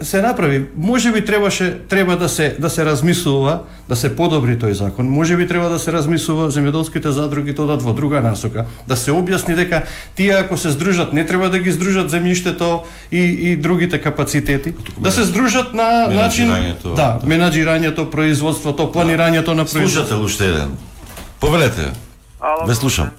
[0.00, 4.70] Се направи, може би требаше треба да се да се размислува, да се подобри тој
[4.70, 5.08] закон.
[5.10, 9.56] Може би треба да се размислува земјоделските задруги тоа во друга насока, да се објасни
[9.58, 9.82] дека
[10.14, 15.10] тие ако се здружат не треба да ги здружат земјиштето и и другите капацитети, да
[15.10, 16.54] се здружат на начин
[16.94, 20.06] да, менаџирањето, производството, планирањето на производството.
[20.06, 20.70] Слушате уште еден.
[21.40, 21.90] Повелете.
[22.40, 23.10] Ало, Ве слушам.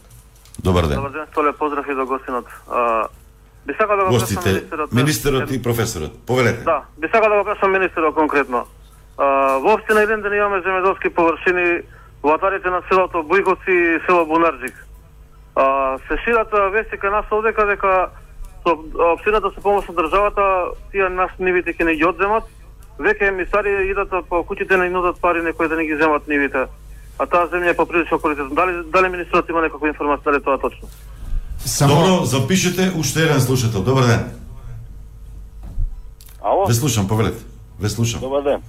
[0.64, 0.96] Добар ден.
[0.96, 2.46] Добар ден, Столе, поздрав и до гостинот.
[2.72, 3.08] А,
[3.66, 4.92] би сакал да го прашам Гостите, министерот.
[4.94, 6.26] министерот и професорот.
[6.28, 6.64] Повелете.
[6.64, 8.66] Да, би сакал да го прашам министерот конкретно.
[9.18, 11.82] А, во општина еден ден имаме земјоделски површини
[12.24, 14.76] во атарите на селото Бујковци и село Бунарджик.
[15.56, 18.10] А, се шират вести кај нас овдека дека
[18.64, 18.76] со
[19.14, 22.44] општината со помош на државата тие нас нивите ќе не ги одземат.
[23.00, 26.68] Веќе емисари идат по куќите не нудат пари некои да не ги земат нивите.
[27.20, 28.56] А таа земја е поприлично квалитетна.
[28.56, 30.88] Дали дали министерот има некаква информација дали тоа точно?
[31.60, 31.96] Само...
[31.96, 33.84] Добро, запишете уште еден слушател.
[33.84, 34.32] Добар ден.
[36.42, 36.66] Ало?
[36.66, 37.44] Ве слушам, повелете.
[37.80, 38.22] Ве слушам.
[38.22, 38.62] Добар ден.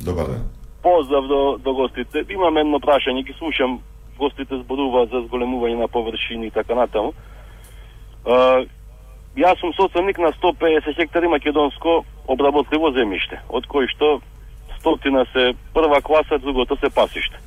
[0.00, 0.42] Добар ден.
[0.82, 2.24] Поздрав до, до гостите.
[2.28, 3.80] Имам едно прашање, ги слушам
[4.18, 7.12] гостите зборуваат за зголемување на површини и така натаму.
[8.26, 8.66] Uh,
[9.38, 14.20] јас сум собственик на 150 хектари македонско обработливо земјиште, од кои што
[14.80, 17.38] стотина се прва класа, другото се пасиште.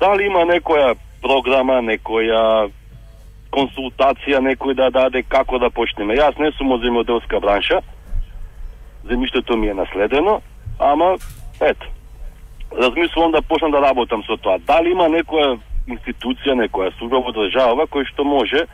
[0.00, 2.68] Дали има некоја програма, некоја
[3.54, 6.18] консултација, некој да даде како да почнеме?
[6.18, 7.80] Јас не сум од земјоделска бранша,
[9.08, 10.40] земјиштето ми е наследено,
[10.78, 11.14] ама,
[11.60, 11.86] ето,
[12.72, 14.58] размислувам да почнам да работам со тоа.
[14.58, 15.56] Дали има некоја
[15.86, 18.66] институција, некоја служба во држава кој што може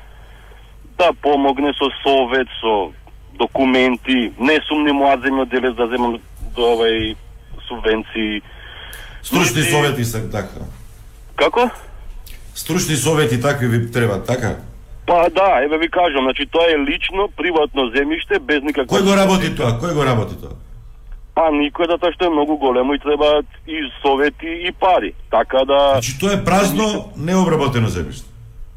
[0.98, 2.92] да помогне со совет, со
[3.38, 6.18] документи, не сум ни млад земјоделец да земам
[6.56, 7.16] до овај
[7.68, 8.42] субвенции.
[9.22, 10.66] Стручни совети се така.
[11.42, 11.70] Како?
[12.54, 14.56] Стручни совети такви ви треба, така?
[15.06, 19.16] Па да, еве ви кажам, значи тоа е лично приватно земјиште без никаква Кој го
[19.18, 19.72] работи тоа?
[19.82, 20.54] Кој го работи тоа?
[21.34, 25.14] Па никој затоа што е многу големо и требаат и совети и пари.
[25.30, 28.28] Така да Значи тоа е празно, необработено земјиште.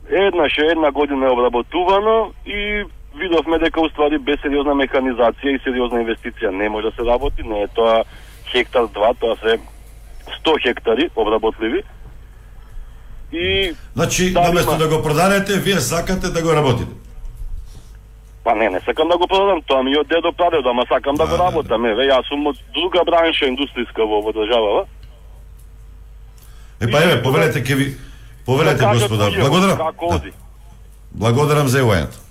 [0.10, 2.84] еднаш една година е обработувано и
[3.16, 7.62] видовме дека уствари без сериозна механизација и сериозна инвестиција не може да се работи, не
[7.62, 8.04] е тоа
[8.52, 9.60] хектар два, тоа се
[10.42, 11.84] 100 хектари обработливи.
[13.32, 14.78] И Значи, Да, наместо има.
[14.78, 16.92] да го продадете, вие сакате да го работите.
[18.44, 21.28] Па не, не сакам да го продадам, тоа ми од дедо прадедо, ама сакам да,
[21.28, 21.86] го работам.
[21.86, 24.86] Еве, јас сум од друга бранша индустријска во, државава.
[26.80, 27.98] Е па еве, повелете ке ви
[28.46, 29.32] повелете Да кажат господа.
[29.40, 29.78] Благодарам.
[29.78, 30.22] Да.
[31.12, 32.25] Благодарам за евојањето.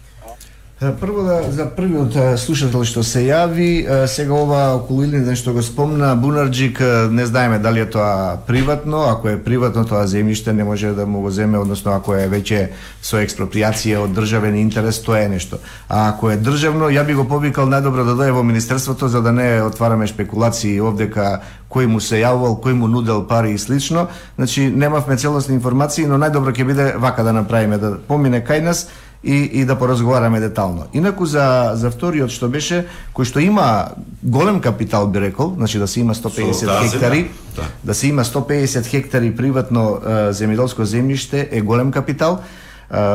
[0.93, 6.13] Прво да за првиот слушател што се јави, сега ова околу Илинден што го спомна
[6.17, 6.81] Бунарджик,
[7.11, 11.21] не знаеме дали е тоа приватно, ако е приватно тоа земјиште не може да му
[11.21, 12.69] го земе, односно ако е веќе
[13.01, 15.59] со експроприација од државен интерес, тоа е нешто.
[15.89, 19.33] А ако е државно, ја би го повикал најдобро да дое во министерството за да
[19.33, 21.41] не отвараме спекулации овдека
[21.75, 24.07] кој му се јавувал, кој му нудел пари и слично.
[24.37, 28.87] Значи немавме целосни информации, но најдобро ќе биде вака да направиме да помине кај нас
[29.25, 30.85] и, и да поразговараме детално.
[30.93, 32.85] Инаку за за вториот што беше
[33.17, 37.31] кој што има голем капитал би рекол, значи да се има 150 Со таа хектари,
[37.57, 37.63] да.
[37.85, 42.41] да се има 150 хектари приватно е, земјоделско земјиште е голем капитал.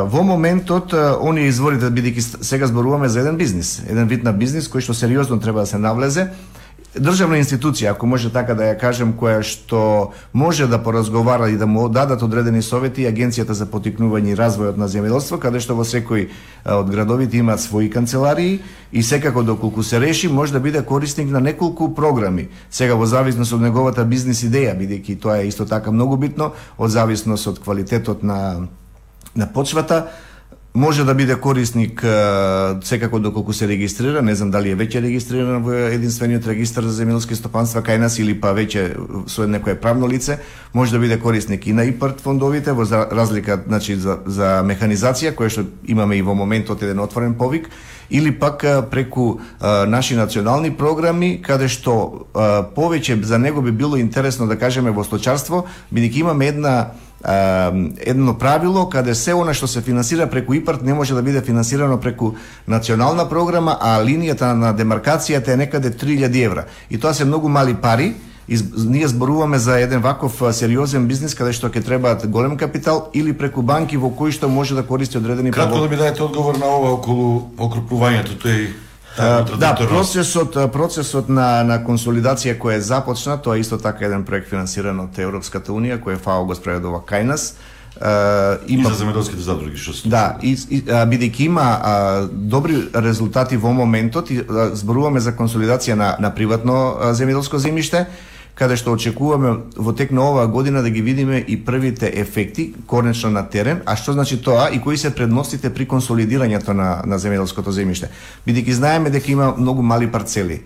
[0.10, 4.82] Во моментот оние изворите бидејќи сега зборуваме за еден бизнис, еден вид на бизнис кој
[4.82, 6.32] што сериозно треба да се навлезе,
[6.98, 11.68] државна институција, ако може така да ја кажем, која што може да поразговара и да
[11.68, 16.30] му дадат одредени совети Агенцијата за потикнување и развојот на земјоделство, каде што во секој
[16.66, 18.60] од градовите има своји канцеларии
[18.92, 22.50] и секако доколку се реши може да биде корисник на неколку програми.
[22.72, 26.90] Сега во зависност од неговата бизнис идеја, бидејќи тоа е исто така многу битно, од
[26.90, 28.68] зависност од квалитетот на
[29.36, 30.08] на почвата,
[30.74, 32.06] може да биде корисник
[32.84, 37.34] секако доколку се регистрира, не знам дали е веќе регистриран во единствениот регистар за земјоделски
[37.34, 38.94] стопанства кај нас или па веќе
[39.28, 40.40] со некое правно лице,
[40.74, 45.50] може да биде корисник и на ИПРТ фондовите во разлика значи за за механизација која
[45.50, 47.70] што имаме и во моментот еден отворен повик
[48.10, 53.98] или пак преку а, наши национални програми каде што а, повеќе за него би било
[53.98, 56.92] интересно да кажеме во сточарство, бидејќи имаме една
[57.26, 62.00] едно правило каде се она што се финансира преку ИПАРТ не може да биде финансирано
[62.00, 62.34] преку
[62.68, 66.66] национална програма, а линијата на демаркацијата е некаде 3000 евра.
[66.90, 68.16] И тоа се многу мали пари,
[68.78, 73.62] ние зборуваме за еден ваков сериозен бизнис каде што ќе требаат голем капитал или преку
[73.62, 76.94] банки во кои што може да користи одредени Кратко да ми дадете одговор на ова
[76.98, 78.89] околу окрупнувањето тој
[79.58, 84.50] да, процесот процесот на на консолидација кој е започна, тоа е исто така еден проект
[84.50, 87.54] финансиран од Европската унија кој ФАО го спроведува кај нас.
[88.02, 91.94] А, И за земјоделските задруги што се Да, и, и а, бидејќи има а,
[92.32, 98.06] добри резултати во моментот и а, зборуваме за консолидација на на приватно а, земјоделско земјиште,
[98.56, 103.30] каде што очекуваме во тек на оваа година да ги видиме и првите ефекти конечно
[103.30, 107.72] на терен, а што значи тоа и кои се предностите при консолидирањето на на земјоделското
[107.72, 108.10] земјиште.
[108.48, 110.62] Бидејќи знаеме дека има многу мали парцели,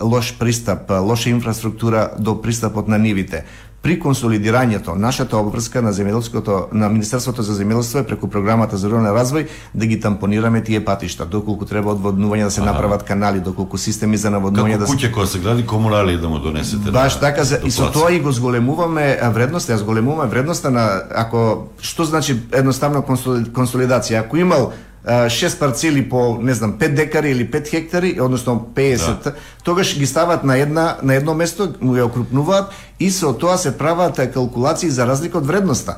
[0.00, 3.44] лош пристап, лоша инфраструктура до пристапот на нивите
[3.84, 9.12] при консолидирањето, нашата обврска на земјоделското на Министерството за земјоделство е преку програмата за рурален
[9.12, 9.44] развој
[9.74, 14.32] да ги тампонираме тие патишта, доколку треба одводнување да се направат канали, доколку системи за
[14.32, 16.90] наводнување да се куќе која се гради комунали да му донесете.
[16.90, 21.68] Баш така за, и со тоа и го зголемуваме вредноста, ја зголемуваме вредноста на ако
[21.80, 24.24] што значи едноставно консоли- консолидација.
[24.24, 24.72] Ако имал
[25.06, 29.34] а, шест парцели по не знам 5 декари или 5 хектари, односно 50, Да.
[29.64, 33.78] тогаш ги стават на една на едно место, му ја окрупнуваат и со тоа се
[33.78, 35.96] прават калкулации за разлика од вредноста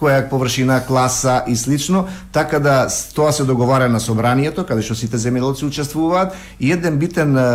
[0.00, 4.94] која е површина, класа и слично, така да тоа се договара на собранието, каде што
[4.94, 7.46] сите земјоделци учествуваат и еден битен е,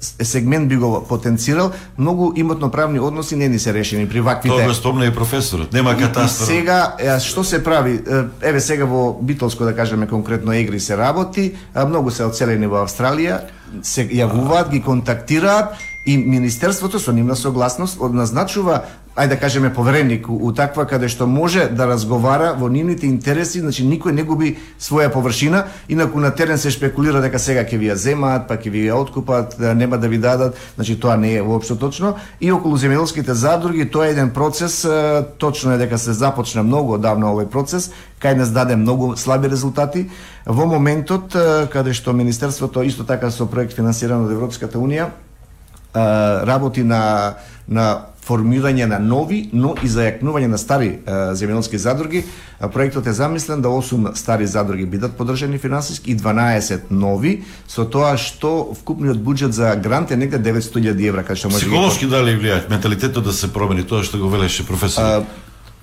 [0.00, 4.56] сегмент би го потенцирал, многу имотно-правни односи не ни се решени при ваквите.
[4.56, 5.72] Тоа го спомна и професорот.
[5.72, 6.44] Нема катастар.
[6.44, 8.00] И сега, е, што се прави?
[8.40, 12.84] Еве сега во Битолско, да кажеме конкретно Егри се работи, а многу се оцелени во
[12.86, 13.40] Австралија,
[13.82, 15.76] се јавуваат, ги контактираат
[16.06, 18.82] и Министерството со нивна согласност одназначува
[19.16, 23.84] ајде да кажеме повереник у, таква каде што може да разговара во нивните интереси, значи
[23.84, 27.96] никој не губи своја површина, инаку на терен се шпекулира дека сега ќе ви ја
[27.96, 31.42] земаат, па ќе ви ја откупат, да нема да ви дадат, значи тоа не е
[31.42, 32.16] воопшто точно.
[32.40, 34.84] И околу земјоделските задруги тоа е еден процес,
[35.38, 37.90] точно е дека се започна многу одавно овој процес,
[38.20, 40.10] кај нас даде многу слаби резултати.
[40.44, 41.32] Во моментот
[41.72, 45.08] каде што министерството исто така со проект финансиран од Европската унија,
[46.44, 47.34] работи на
[47.68, 52.24] на формирање на нови, но и за јакнување на стари земјоделски задруги.
[52.58, 58.16] Проектот е замислен да 8 стари задруги бидат подржани финансиски и 12 нови, со тоа
[58.18, 62.34] што вкупниот буџет за грант е негде 900.000 евра, кај што може ги Психолошки дали
[62.34, 65.22] влијаат менталитетот да се промени тоа што го велеше професор.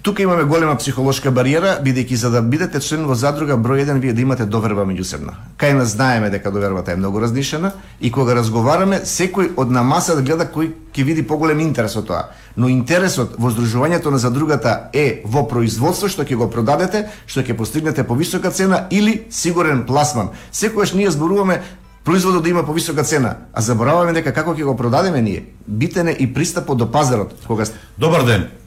[0.03, 4.11] Тука имаме голема психолошка бариера, бидејќи за да бидете член во задруга број 1 вие
[4.13, 5.31] да имате доверба меѓусебна.
[5.55, 7.71] Кај нас знаеме дека довербата е многу разнишена
[8.01, 12.07] и кога разговараме, секој од на маса да гледа кој ќе види поголем интерес од
[12.09, 12.25] тоа.
[12.57, 17.55] Но интересот во здружувањето на задругата е во производство што ќе го продадете, што ќе
[17.55, 20.33] постигнете повисока цена или сигурен пласман.
[20.51, 21.61] Секогаш ние зборуваме
[22.03, 25.45] производот да има повисока цена, а забораваме дека како ќе го продадеме ние.
[25.67, 27.39] Битен е и пристапот до пазарот.
[27.47, 27.63] Кога
[27.97, 28.62] Добар ден.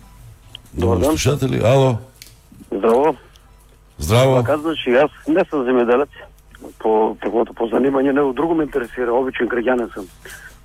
[0.75, 1.05] Добар ден.
[1.07, 1.99] Слушатели, ало.
[2.73, 3.17] Здраво.
[3.99, 4.37] Здраво.
[4.37, 6.09] Така, значи, јас не сум земјоделец,
[6.79, 10.05] по таквото по занимање, него друго ме интересира, обичен граѓанин сум.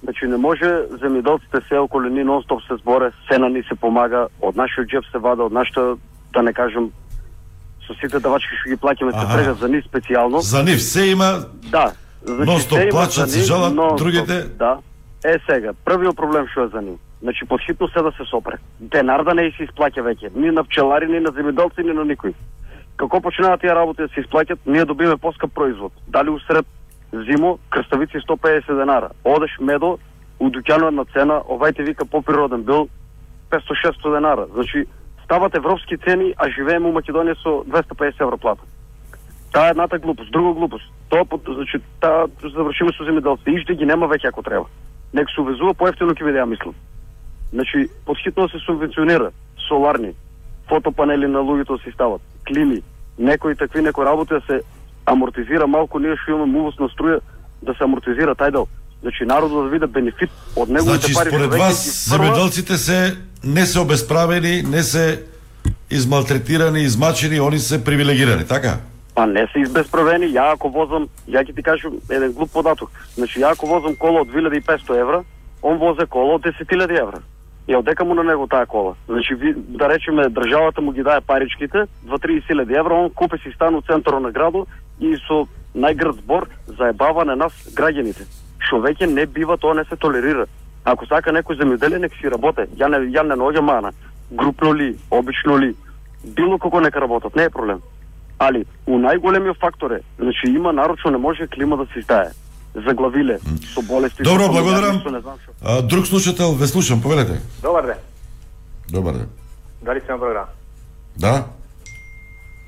[0.03, 0.65] Значи, не може
[1.01, 5.17] земјоделците се околу ни нон-стоп се зборе, сена ни се помага, од нашиот джеб се
[5.17, 5.95] вада, од нашата,
[6.33, 6.91] да не кажем,
[7.87, 10.39] со сите давачки што ги плаќаме се прегат за нив специјално.
[10.39, 11.91] За нив се има Да.
[12.27, 14.77] Нон-стоп се има плачат, се жалат, нон-стоп, другите- Да.
[15.23, 16.99] Е сега, првиот проблем што е за нив.
[17.21, 18.57] Значи подхитно се да се сопре.
[18.79, 22.33] Денар да не се исплаќа веќе, ни на пчелари, ни на земјоделци, ни на никој.
[22.97, 25.93] Како почнуваат тие работи да се исплаќат, ние добиваме поскап производ.
[26.07, 26.65] Дали усред
[27.13, 29.09] зимо, крставици 150 денара.
[29.23, 29.99] Одеш медо,
[30.39, 32.89] у дуќанот на цена, овајте вика поприроден бил
[33.51, 34.47] 500-600 денара.
[34.53, 34.85] Значи,
[35.23, 38.63] стават европски цени, а живееме у Македонија со 250 евро плата.
[39.51, 40.85] Таа е едната глупост, друга глупост.
[41.09, 44.65] Тоа значи таа завршиме со земјоделците, иште ги нема веќе ако треба.
[45.13, 46.75] Нека се увезува поевтино ќе биде ја мислам.
[47.53, 49.31] Значи, подхитно се субвенционира
[49.67, 50.13] соларни,
[50.69, 52.81] фотопанели на луѓето се стават, клими,
[53.19, 54.61] некои такви некои работи да се
[55.05, 57.19] амортизира малку ние што имаме увоз на струја
[57.61, 58.67] да се амортизира тај дел.
[59.01, 61.29] Значи народот да види бенефит од неговите Значи, пари.
[61.29, 61.77] што според вас,
[62.09, 65.23] земјоделците се не се обесправени, не се
[65.89, 68.77] измалтретирани, измачени, они се привилегирани, така?
[69.15, 72.91] Па не се избесправени, ја ако возам, ја ќе ти кажам еден глуп податок.
[73.15, 75.23] Значи ја ако возам кола од 2500 евра,
[75.61, 77.19] он возе кола од 10.000 евра.
[77.67, 78.95] Ја одека му на него таа кола.
[79.07, 83.75] Значи ви, да речеме државата му ги дае паричките, 2-30.000 евра, он купи си стан
[83.75, 84.67] у центарот на градот
[84.99, 88.25] и со најгрд збор заебава на нас граѓаните.
[88.59, 90.45] Што веќе не бива, тоа не се толерира.
[90.83, 92.67] Ако сака некој земјоделие, нека си работе.
[92.75, 93.91] Ја не, ја не наоѓам мана.
[94.31, 95.75] Групно ли, обично ли,
[96.23, 97.81] било како нека работат, не е проблем.
[98.39, 102.31] Али, у најголемиот фактор е, значи има нарочно не може клима да се издае.
[102.73, 103.39] Заглавиле,
[103.73, 104.23] со болести.
[104.23, 105.01] Добро, со благодарам.
[105.61, 107.41] А, друг слушател, ве слушам, повелете.
[107.61, 107.97] Добар ден.
[108.89, 109.29] Добар ден.
[109.81, 110.45] Дали сте на програм?
[111.15, 111.45] Да?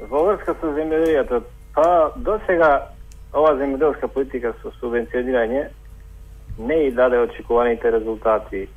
[0.09, 1.43] Во врска со земјоделието,
[1.73, 2.89] па до сега
[3.31, 5.69] ова земјоделска политика со субвенционирање
[6.57, 8.67] не и даде очекуваните резултати.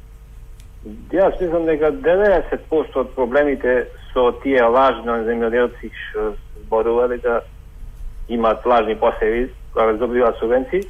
[1.10, 7.40] Јас мислам дека 90% од проблемите со тие лажно земјоделци што зборува дека
[8.28, 10.86] имаат лажни посеви кога добиваат субвенции,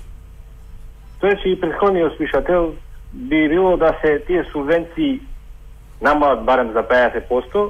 [1.21, 2.75] тоа че и предходниот слушател
[3.13, 5.21] би било да се тие субвенции
[6.03, 7.69] намалат барем за 50%,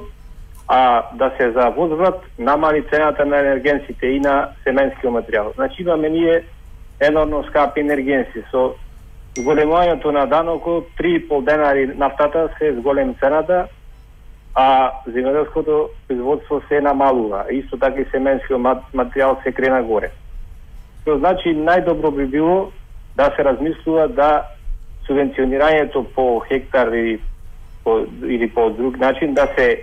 [0.67, 5.53] а да се за возврат намали цената на енергенците и на семенскиот материјал.
[5.55, 6.43] Значи имаме ние
[6.99, 8.73] енорно скапи енергенци со
[9.37, 13.67] зголемувањето на данокот 3,5 денари нафтата се зголем цената,
[14.55, 17.45] а земјоделското производство се намалува.
[17.51, 18.61] Исто така и семенскиот
[18.93, 20.11] материјал се крена горе.
[21.05, 22.71] Тоа значи најдобро би било
[23.17, 24.43] да се размислува да
[25.07, 27.19] субвенционирањето по хектар или
[27.83, 29.81] по, или по друг начин да се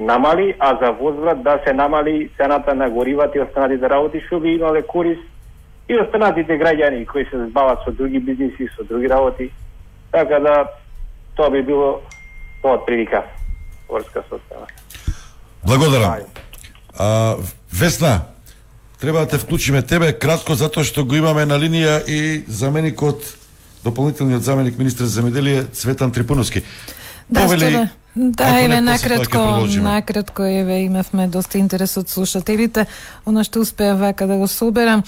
[0.00, 4.54] намали, а за возврат да се намали цената на горивата и останатите работи, што би
[4.54, 5.22] имале корист
[5.88, 9.50] и останатите граѓани кои се збават со други бизниси, со други работи.
[10.12, 10.68] Така да
[11.36, 12.00] тоа би било
[12.62, 13.24] тоа од прилика
[13.90, 14.66] врска со тоа.
[15.66, 16.24] Благодарам.
[16.98, 17.36] А,
[17.72, 18.31] Весна,
[19.02, 23.18] треба да те вклучиме тебе кратко затоа што го имаме на линија и заменикот
[23.82, 26.62] дополнителниот заменик министр за земјоделие Цветан Трипуновски.
[27.28, 27.88] Да, Повели, да.
[28.14, 29.38] Да, еве тоа накратко,
[29.82, 32.86] накратко еве имавме доста интерес од слушателите.
[33.26, 35.02] Она што успеа вака да го соберам.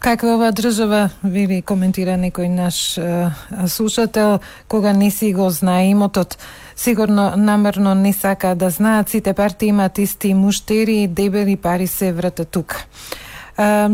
[0.00, 3.28] Каква е оваа држава, вели коментира некој наш е,
[3.68, 6.38] слушател, кога не си го знае имотот,
[6.76, 12.48] сигурно намерно не сака да знаат, сите партии имат исти муштери, дебели пари се вратат
[12.48, 12.86] тука.
[13.58, 13.88] Е,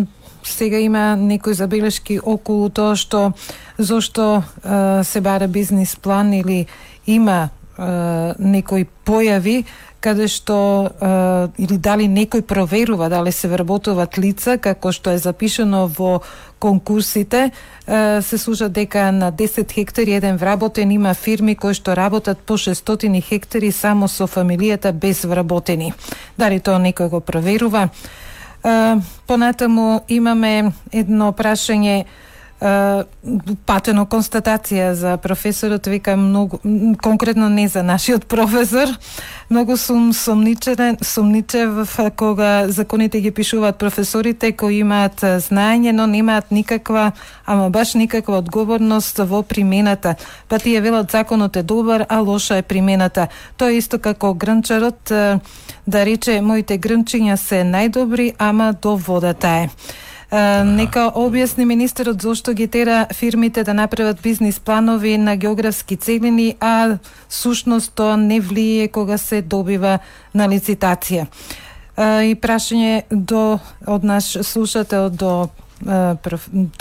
[0.45, 3.33] сега има некои забелешки околу тоа што
[3.79, 6.67] зошто е, се бара бизнис план или
[7.07, 7.51] има
[8.39, 9.65] некои појави
[10.07, 10.57] каде што
[10.87, 11.09] е,
[11.59, 16.21] или дали некој проверува дали се вработуваат лица како што е запишано во
[16.63, 17.51] конкурсите е,
[18.23, 23.23] се служат дека на 10 хектари еден вработен има фирми кои што работат по 600
[23.23, 25.93] хектари само со фамилијата без вработени.
[26.39, 27.89] Дали тоа некој го проверува?
[28.63, 28.97] Е,
[29.27, 32.05] понатаму имаме едно прашање
[33.67, 36.59] патено констатација за професорот, вика многу,
[37.03, 38.89] конкретно не за нашиот професор,
[39.51, 47.13] многу сум сомничен, сомничев кога законите ги пишуваат професорите кои имаат знаење, но немаат никаква,
[47.47, 50.15] ама баш никаква одговорност во примената.
[50.49, 53.29] Па тие велат законот е добар, а лоша е примената.
[53.57, 55.13] Тоа е исто како грнчарот
[55.87, 59.69] да рече моите грнчиња се најдобри, ама до водата е.
[60.65, 66.99] Нека објасни министерот зошто ги тера фирмите да направат бизнис планови на географски целини, а
[67.29, 69.99] сушност тоа не влие кога се добива
[70.35, 71.27] на лицитација.
[71.97, 75.49] И прашање до од наш слушател до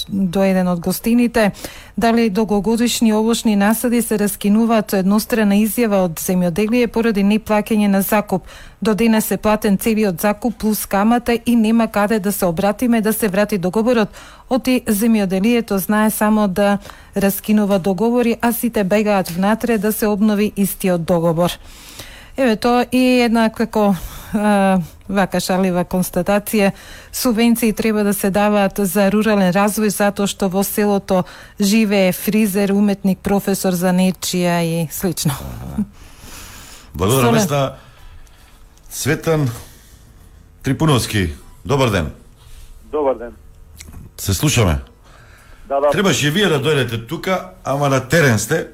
[0.08, 1.52] до еден од гостините,
[1.98, 8.48] дали долгогодишни овошни насади се раскинуваат со еднострана изјава од земјоделие поради неплаќање на закуп.
[8.82, 13.14] До денес се платен целиот закуп плюс камата и нема каде да се обратиме да
[13.14, 14.10] се врати договорот.
[14.50, 16.78] Оти земјоделието знае само да
[17.18, 21.52] раскинува договори, а сите бегаат внатре да се обнови истиот договор.
[22.38, 23.96] Еве тоа и една како
[25.10, 26.72] вака шалива констатација.
[27.12, 31.24] Субвенции треба да се даваат за рурален развој затоа што во селото
[31.60, 35.34] живее фризер, уметник, професор за нечија и слично.
[36.94, 37.76] Благодарам места
[38.90, 39.50] Светан
[40.64, 41.34] Трипуновски.
[41.66, 42.12] Добар ден.
[42.92, 43.34] Добар ден.
[44.18, 44.80] Се слушаме.
[45.68, 45.90] Да, да.
[45.90, 48.68] Требаше вие да дојдете тука, ама на терен сте.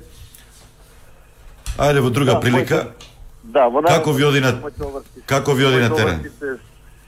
[1.78, 2.76] Ајде во друга Да, прилика.
[2.76, 3.11] моите-
[3.52, 4.54] Да, во Како ви оди на
[5.28, 6.22] како ви оди на терен?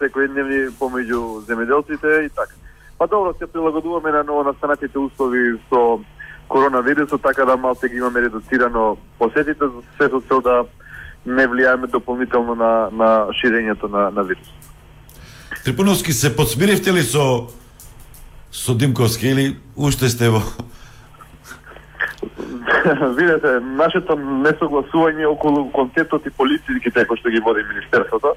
[0.02, 2.56] Секојдневни помеѓу земјоделците и така.
[2.98, 6.02] Па добро, се прилагодуваме на ново настанатите услови со
[6.48, 9.65] коронавирусот, така да малце ги имаме редуцирано посетите,
[9.98, 10.65] се со цел да
[11.26, 13.10] не влијаеме дополнително на, на
[13.40, 14.48] ширењето на, на вирус.
[15.64, 17.48] Трипуновски се подсмиривте ли со
[18.52, 20.41] со Димковски или уште сте во
[23.17, 28.35] Видете, нашето несогласување околу концептот и политиките кои што ги води Министерството,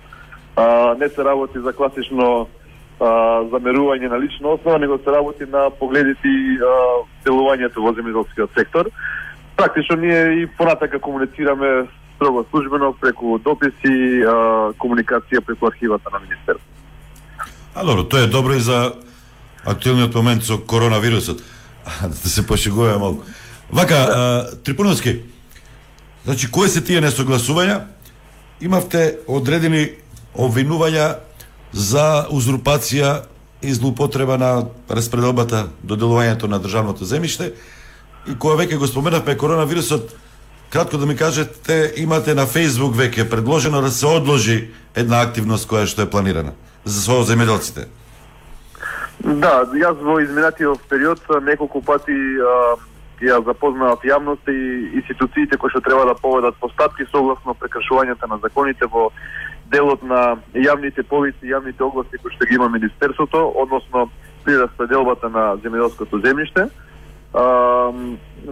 [0.57, 2.49] а, не се работи за класично
[3.01, 3.09] а,
[3.53, 6.73] замерување на лична основа, него се работи на погледите и а,
[7.27, 8.91] делувањето во земјоделскиот сектор.
[9.57, 16.73] Практично ние и понатака комуницираме строго службено преку дописи, а, комуникација преку архивата на Министерството.
[17.75, 18.95] А добро, тоа е добро и за
[19.65, 21.43] актуелниот момент со коронавирусот.
[22.03, 23.23] да се пошегуваме малку.
[23.73, 25.23] Вака, а, Трипуновски,
[26.25, 27.81] значи, кои се тие несогласувања?
[28.61, 29.89] Имавте одредени
[30.35, 31.17] обвинувања
[31.73, 33.27] за узурпација
[33.63, 34.51] и злоупотреба на
[34.91, 37.53] распределбата до делувањето на државното земјиште
[38.27, 40.15] и која веќе го споменавме коронавирусот,
[40.71, 45.87] кратко да ми кажете, имате на Facebook веќе предложено да се одложи една активност која
[45.87, 47.87] што е планирана за со земјоделците.
[49.25, 52.77] Да, јас во изминатиот период неколку пати а,
[53.21, 58.87] ја запознаат јавноста и институциите кои што треба да поведат постапки согласно прекршувањата на законите
[58.87, 59.11] во
[59.73, 64.11] делот на јавните повици, јавните огласи кои што ги има Министерството, односно
[64.45, 66.69] при распределбата на земјоделското земјиште.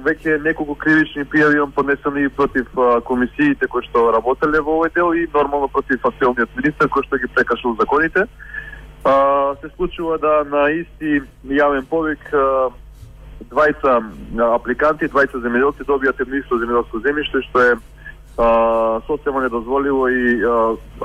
[0.04, 2.66] Веќе неколку кривични пријави имам поднесени и против
[3.04, 7.30] комисиите кои што работеле во овој дел и нормално против фасилниот министер кој што ги
[7.34, 8.26] прекашал законите.
[9.04, 12.70] А, се случува да на исти јавен повик а,
[13.50, 20.08] двајца а, апликанти, двајца земјоделци добијат едно исто земјоделско земјиште што е а, социјално недозволиво
[20.08, 20.54] и а,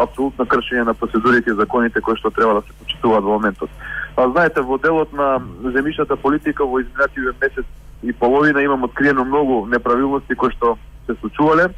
[0.05, 3.69] апсолутно кршење на процедурите и законите кои што треба да се почитуваат во моментот.
[4.15, 7.65] А, знаете, во делот на земјишната политика во изминативен месец
[8.03, 11.69] и половина имам откриено многу неправилности кои што се случувале.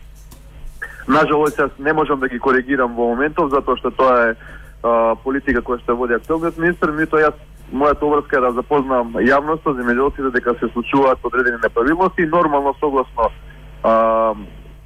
[1.08, 4.36] Нажалост, јас не можам да ги коригирам во моментов, затоа што тоа е
[4.84, 7.40] а, политика која што води актуелниот министр, меѓутоа јас
[7.72, 13.30] мојата обрска е да запознам јавноста, земјоделците дека се случуваат одредени неправилности и нормално согласно
[13.84, 14.34] а,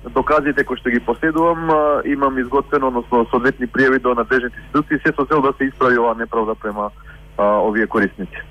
[0.09, 5.13] доказите кои што ги поседувам, а, имам изготвено, односно соодветни пријави до надлежните институции, се
[5.13, 6.89] со цел да се исправи оваа неправда према
[7.37, 8.41] а, овие корисници.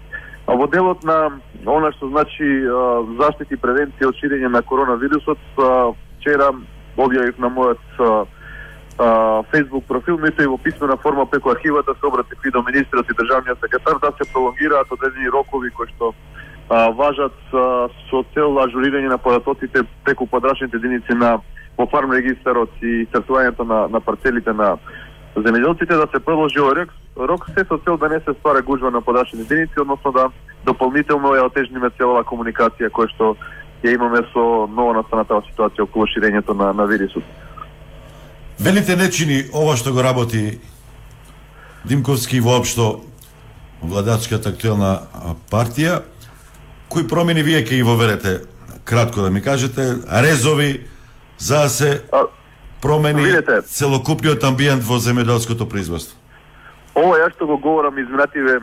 [0.47, 5.39] А во делот на она што значи а, заштити и превенција од ширење на коронавирусот,
[5.59, 6.51] а, вчера
[6.97, 8.25] објавив на мојот а,
[8.97, 13.15] Facebook профил, мето и во писмена форма преку архивата се обратив и до министрот и
[13.15, 16.15] државниот секретар да се пролонгираат одредени рокови кои што
[16.71, 21.41] а, важат а, со цел ажурирање на податоците преку подрачните единици на
[21.77, 24.77] во фарм регистарот и стартувањето на, на парцелите на
[25.35, 28.91] земјоделците да се продолжи овој рок, рок се со цел да не се ствара гужва
[28.91, 30.29] на подрачни единици, односно да
[30.65, 33.35] дополнително ја отежниме целова комуникација која што
[33.83, 37.25] ја имаме со ново настаната ситуација околу ширењето на, на вирусот.
[38.61, 40.59] Велите не чини ова што го работи
[41.85, 43.05] Димковски воопшто
[43.83, 45.05] владачката актуелна
[45.51, 46.03] партија,
[46.89, 48.41] кои промени вие ќе ги воверете
[48.85, 50.87] кратко да ми кажете, резови
[51.39, 52.03] за да се
[52.83, 56.17] промени видите, целокупниот амбиент во земјоделското производство.
[56.95, 58.61] Ова ја што го говорам изминативе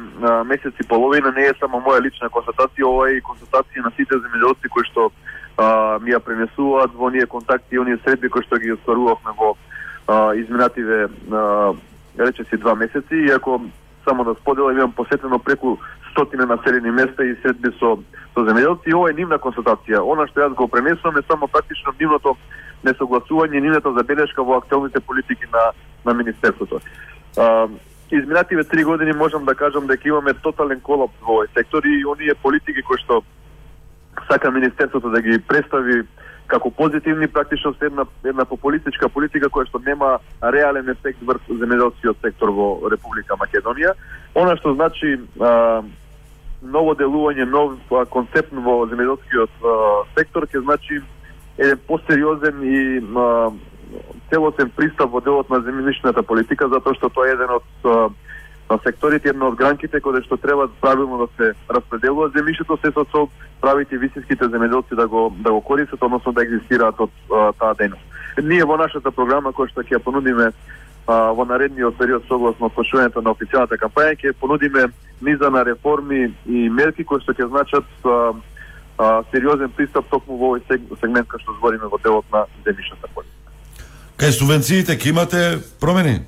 [0.47, 4.71] месеци половина не е само моја лична констатација, ова е и констатација на сите земјоделци
[4.71, 5.11] кои што
[5.57, 9.57] а, ми ја пренесуваат во оние контакти и оние средби кои што ги остварувавме во
[10.11, 11.73] а, изминативе а,
[12.19, 13.61] речеси два месеци, иако
[14.07, 15.77] само да споделам имам посетено преку
[16.11, 17.97] стотина населени места и средби со
[18.33, 19.99] со земјоделци и ова е нивна констатација.
[19.99, 22.37] Она што јас го пренесувам е само практично нивното
[22.83, 25.71] несогласување, нивната забелешка во актуелните политики на
[26.05, 26.79] на министерството.
[27.37, 27.67] А,
[28.11, 32.35] изминативе три години можам да кажам дека имаме тотален колапс во овој сектор и оние
[32.35, 33.23] политики кои што
[34.31, 36.03] сака министерството да ги представи
[36.51, 40.11] како позитивни практично се една една популистичка политика која што нема
[40.55, 43.95] реален ефект врз земјоделскиот сектор во Република Македонија.
[44.35, 45.81] Она што значи а,
[46.61, 49.63] ново делување, нов а, концепт во земјоделскиот
[50.17, 51.01] сектор ќе значи
[51.57, 53.51] еден посериозен и а,
[54.29, 58.09] целосен пристап во делот на земјишната политика затоа што тоа е еден од а,
[58.71, 63.03] на секторите една од гранките каде што треба правилно да се распределува земјишето се со
[63.11, 63.27] цел
[63.61, 68.05] правите висиските земјоделци да го да го користат, односно да екзистираат од а, таа дејност.
[68.43, 73.21] Ние во нашата програма која што ќе ја понудиме а, во наредниот период согласно почнувањето
[73.21, 74.87] на официјалната кампања ќе понудиме
[75.21, 78.33] низа на реформи и мерки кои што ќе значат а,
[78.97, 80.63] а, сериозен пристап токму во овој
[81.03, 83.51] сегмент кај што збориме во делот на земјишната политика.
[84.15, 85.41] Кај субвенциите ќе имате
[85.81, 86.21] промени?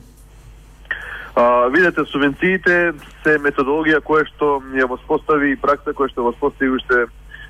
[1.36, 2.94] А, видете, субвенциите
[3.24, 7.08] се методологија која што ја воспостави и пракса која што воспостави уште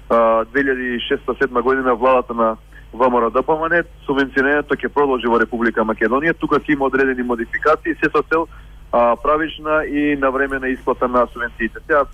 [0.10, 2.56] 2006-2007 година владата на
[2.94, 6.38] ВМРО ДПМН, субвенционирањето ќе продолжи во Република Македонија.
[6.40, 8.48] Тука ќе има одредени модификации, се со цел
[8.92, 11.80] а, правична и навремена исплата на субвенциите.
[11.88, 12.06] Сега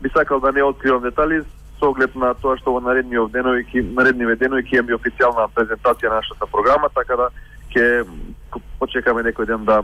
[0.00, 1.42] би сакал да не откривам детали
[1.78, 6.22] со оглед на тоа што во наредниот денови, наредниве денови ќе имаме официјална презентација на
[6.22, 7.30] нашата програма, така да
[7.74, 8.06] ќе
[8.78, 9.82] почекаме некој ден да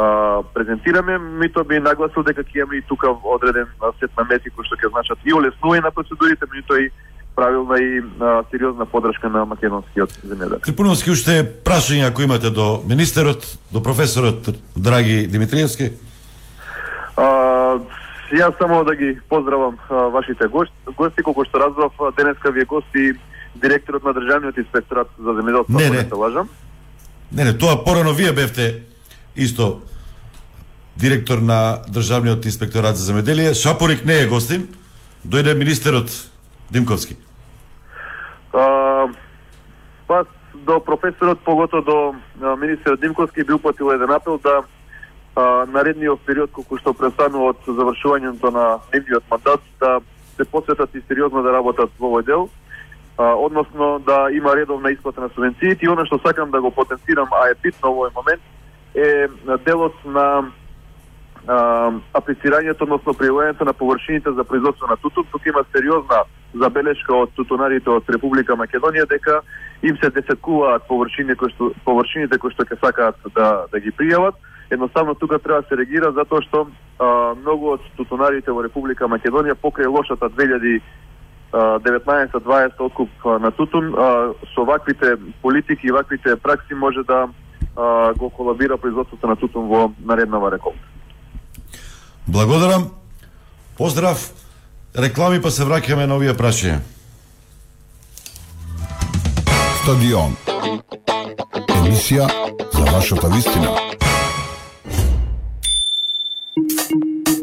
[0.00, 3.68] а, презентираме, мито би нагласил дека ќе имаме и тука одреден
[4.00, 6.90] сет на мерки кои што ќе значат и олеснување на процедурите, мито и
[7.36, 10.64] правилна и а, сериозна подршка на македонскиот земјоделец.
[10.64, 15.92] Трипуновски уште прашања ако имате до министерот, до професорот Драги Димитриевски?
[17.16, 17.26] А,
[18.32, 22.70] јас само да ги поздравам а, вашите гости, гости колку што разбрав денеска ви е
[22.70, 23.12] гости
[23.54, 26.02] директорот на државниот инспекторат за земјоделство, не, не.
[26.02, 26.48] не се лажам.
[27.32, 28.89] Не, не, тоа порано вие бевте
[29.36, 29.80] исто
[30.96, 33.54] директор на Државниот инспекторат за земеделие.
[33.54, 34.68] Шапорик не е гостин,
[35.26, 36.10] дојде министерот
[36.70, 37.16] Димковски.
[38.52, 39.08] А,
[40.06, 40.24] па
[40.54, 42.14] до професорот, погото до
[42.56, 44.62] министерот Димковски би упатил еден апел да
[45.36, 50.00] а, наредниот период колку што престанува од завршувањето на нивниот мандат да
[50.36, 52.48] се посветат и сериозно да работат во овој дел
[53.18, 57.28] а, односно да има редовна исплата на субвенциите и она што сакам да го потенцирам,
[57.32, 58.42] а е битно во овој момент,
[58.94, 59.28] е
[59.64, 60.50] делот на
[61.46, 61.56] а,
[62.14, 65.24] аплицирањето, односно прилагањето на површините за производство на тутун.
[65.32, 69.40] Тука има сериозна забелешка од тутунарите од Република Македонија дека
[69.82, 74.34] им се десеткуваат површини кои што површините кои што ќе сакаат да да ги пријават.
[74.70, 76.66] Едноставно тука треба да се реагира затоа што
[76.98, 80.80] а, многу од тутунарите во Република Македонија покрај лошата 2000
[81.52, 83.90] 19-20 откуп на тутун,
[84.54, 87.28] со ваквите политики и ваквите пракси може да
[88.18, 90.78] го колабира производството на тутун во нареднава реколта.
[92.28, 92.90] Благодарам.
[93.76, 94.32] Поздрав.
[94.98, 96.80] Реклами па се враќаме на овие прашања.
[99.82, 100.34] Стадион.
[101.78, 102.26] Емисија
[102.74, 103.70] за вашата вистина.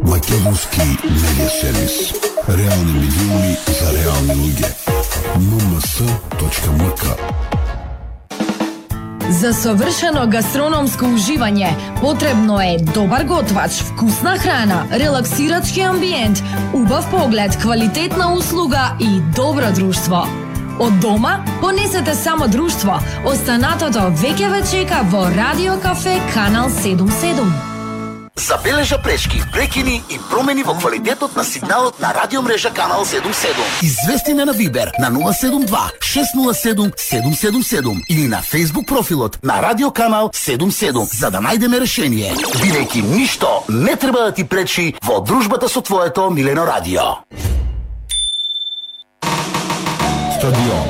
[0.03, 2.13] Македонски медиа сервис.
[2.47, 4.69] Реални медиуми за реални луѓе.
[5.37, 7.03] mms.mk
[9.29, 16.43] За совршено гастрономско уживање потребно е добар готвач, вкусна храна, релаксирачки амбиент,
[16.73, 20.23] убав поглед, квалитетна услуга и добро друштво.
[20.79, 22.99] Од дома понесете само друштво.
[23.25, 27.76] Останатото веќе ве чека во Радио Кафе Канал 77.
[28.37, 33.51] Забележа пречки, прекини и промени во квалитетот на сигналот на радиомрежа Канал 77.
[33.81, 41.17] Извести на Вибер на 072 607 777 или на Facebook профилот на Радио Канал 77
[41.19, 42.33] за да најдеме решение.
[42.61, 47.25] Бидејќи ништо не треба да ти пречи во дружбата со твоето милено радио.
[50.37, 50.85] Стадион.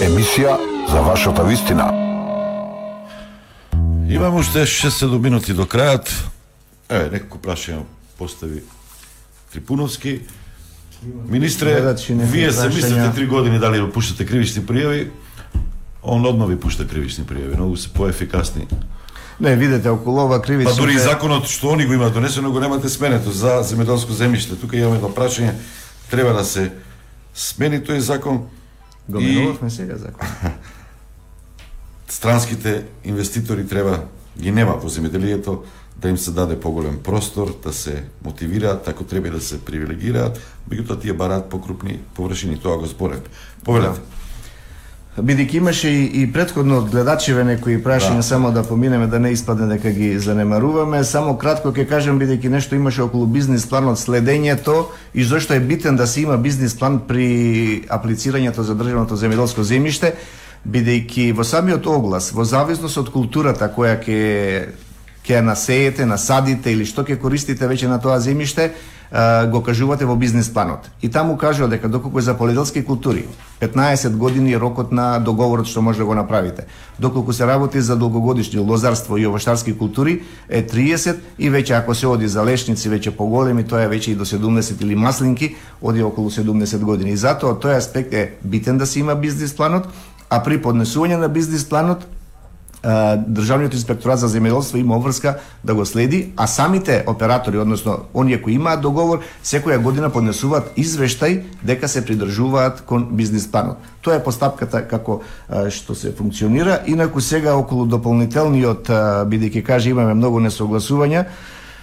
[0.00, 0.56] Емисија
[0.88, 1.90] за вашата вистина.
[4.08, 6.33] Имам уште 6-7 минути до крајот.
[6.94, 7.82] Еве, некако прашање
[8.18, 8.62] постави
[9.52, 10.20] Трипуновски.
[11.28, 12.74] Министре, вие се прашања.
[12.74, 15.08] мислите три години дали да пуштате кривични пријави,
[16.02, 18.66] он одно ви пушта кривични пријави, многу се поефикасни.
[19.40, 20.70] Не, видете, околу ова кривично...
[20.70, 24.60] Па дури и законот што они го имаат донесено го немате сменето за земјоделско земјиште.
[24.60, 25.54] Тука имаме едно прашање,
[26.10, 26.70] треба да се
[27.34, 28.46] смени тој закон
[29.08, 30.28] Го и менувавме сега закон.
[32.08, 34.04] странските инвеститори треба
[34.38, 35.62] ги нема во земјоделието
[35.96, 40.40] да им се даде поголем простор, да се мотивираат, ако треба да се привилегираат,
[40.70, 43.22] меѓутоа тие бараат покрупни површини, тоа го зборев.
[43.64, 44.00] Повелете.
[45.14, 48.22] Бидејќи имаше и, и предходно од гледачиве некои прашања Да.
[48.22, 52.74] само да поминеме да не испадне дека ги занемаруваме, само кратко ќе кажам бидејќи нешто
[52.74, 57.84] имаше околу бизнис планот следењето и зошто е битен да се има бизнис план при
[57.88, 60.12] аплицирањето за државното земјоделско земјиште,
[60.66, 64.66] бидејќи во самиот оглас, во зависност од културата која ќе
[65.24, 68.72] ќе ја насеете, насадите или што ќе користите веќе на тоа земјиште,
[69.50, 70.90] го кажувате во бизнес планот.
[71.02, 73.28] И таму кажува дека доколку е за поледелски култури,
[73.60, 76.66] 15 години е рокот на договорот што може да го направите.
[76.98, 82.06] Доколку се работи за долгогодишни лозарство и овоштарски култури е 30 и веќе ако се
[82.06, 86.30] оди за лешници веќе поголеми, тоа е веќе и до 70 или маслинки, оди околу
[86.30, 87.12] 70 години.
[87.12, 89.86] И затоа тој аспект е битен да се има бизнес планот,
[90.28, 92.02] а при поднесување на бизнес планот
[92.84, 98.54] Државниот инспекторат за земјоделство има обврска да го следи, а самите оператори, односно оние кои
[98.54, 103.80] имаат договор, секоја година поднесуваат извештај дека се придржуваат кон бизнис планот.
[104.04, 105.22] Тоа е постапката како
[105.70, 106.82] што се функционира.
[106.86, 108.88] Инаку сега околу дополнителниот,
[109.32, 111.24] бидејќи каже имаме многу несогласувања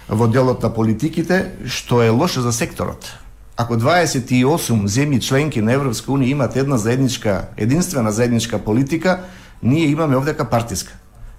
[0.08, 3.10] во делот на политиките, што е лошо за секторот.
[3.56, 9.20] Ако 28 земји членки на Европска унија имат една заедничка, единствена заедничка политика,
[9.62, 10.92] ние имаме овдека партиска.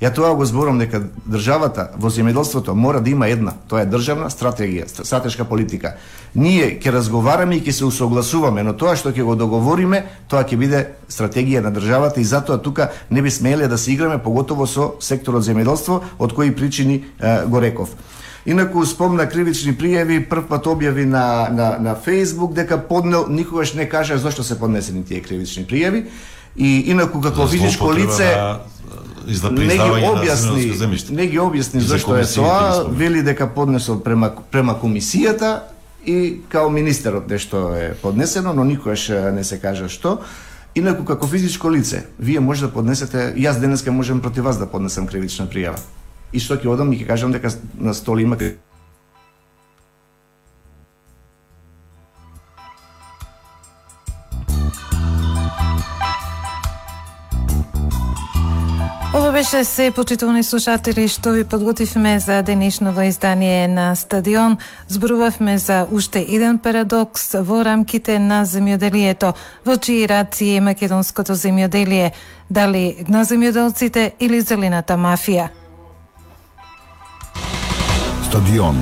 [0.03, 0.99] Ја тоа го зборам дека
[1.31, 5.93] државата во земјоделството мора да има една, тоа е државна стратегија, стратешка политика.
[6.35, 10.59] Ние ќе разговараме и ќе се усогласуваме, но тоа што ќе го договориме, тоа ќе
[10.59, 14.89] биде стратегија на државата и затоа тука не би смеле да се играме поготово со
[14.99, 17.95] секторот земјоделство, од кои причини е, го реков.
[18.45, 23.87] Инаку спомна кривични пријави, прв пат објави на, на, на Facebook дека поднел, никогаш не
[23.89, 26.09] кажа зошто се поднесени тие кривични пријави.
[26.55, 28.30] И инаку како физичко лице
[29.27, 34.75] за не ги објасни, не ги објасни зашто е тоа, вели дека поднесол према према
[34.81, 35.61] комисијата
[36.05, 40.19] и као министерот нешто е поднесено, но никогаш е, не се кажа што.
[40.75, 45.07] Инаку како физичко лице, вие може да поднесете, јас денеска можам против вас да поднесам
[45.07, 45.80] кривична пријава.
[46.34, 48.38] И што ќе одам и ќе кажам дека на столи има
[59.15, 64.57] Ова беше се, почитувани слушатели, што ви подготвивме за денешното издание на Стадион.
[64.90, 69.34] Зборувавме за уште еден парадокс во рамките на земјоделието,
[69.65, 72.11] во чии раци е македонското земјоделие,
[72.49, 75.53] дали на земјоделците или зелената мафија.
[78.26, 78.81] Стадион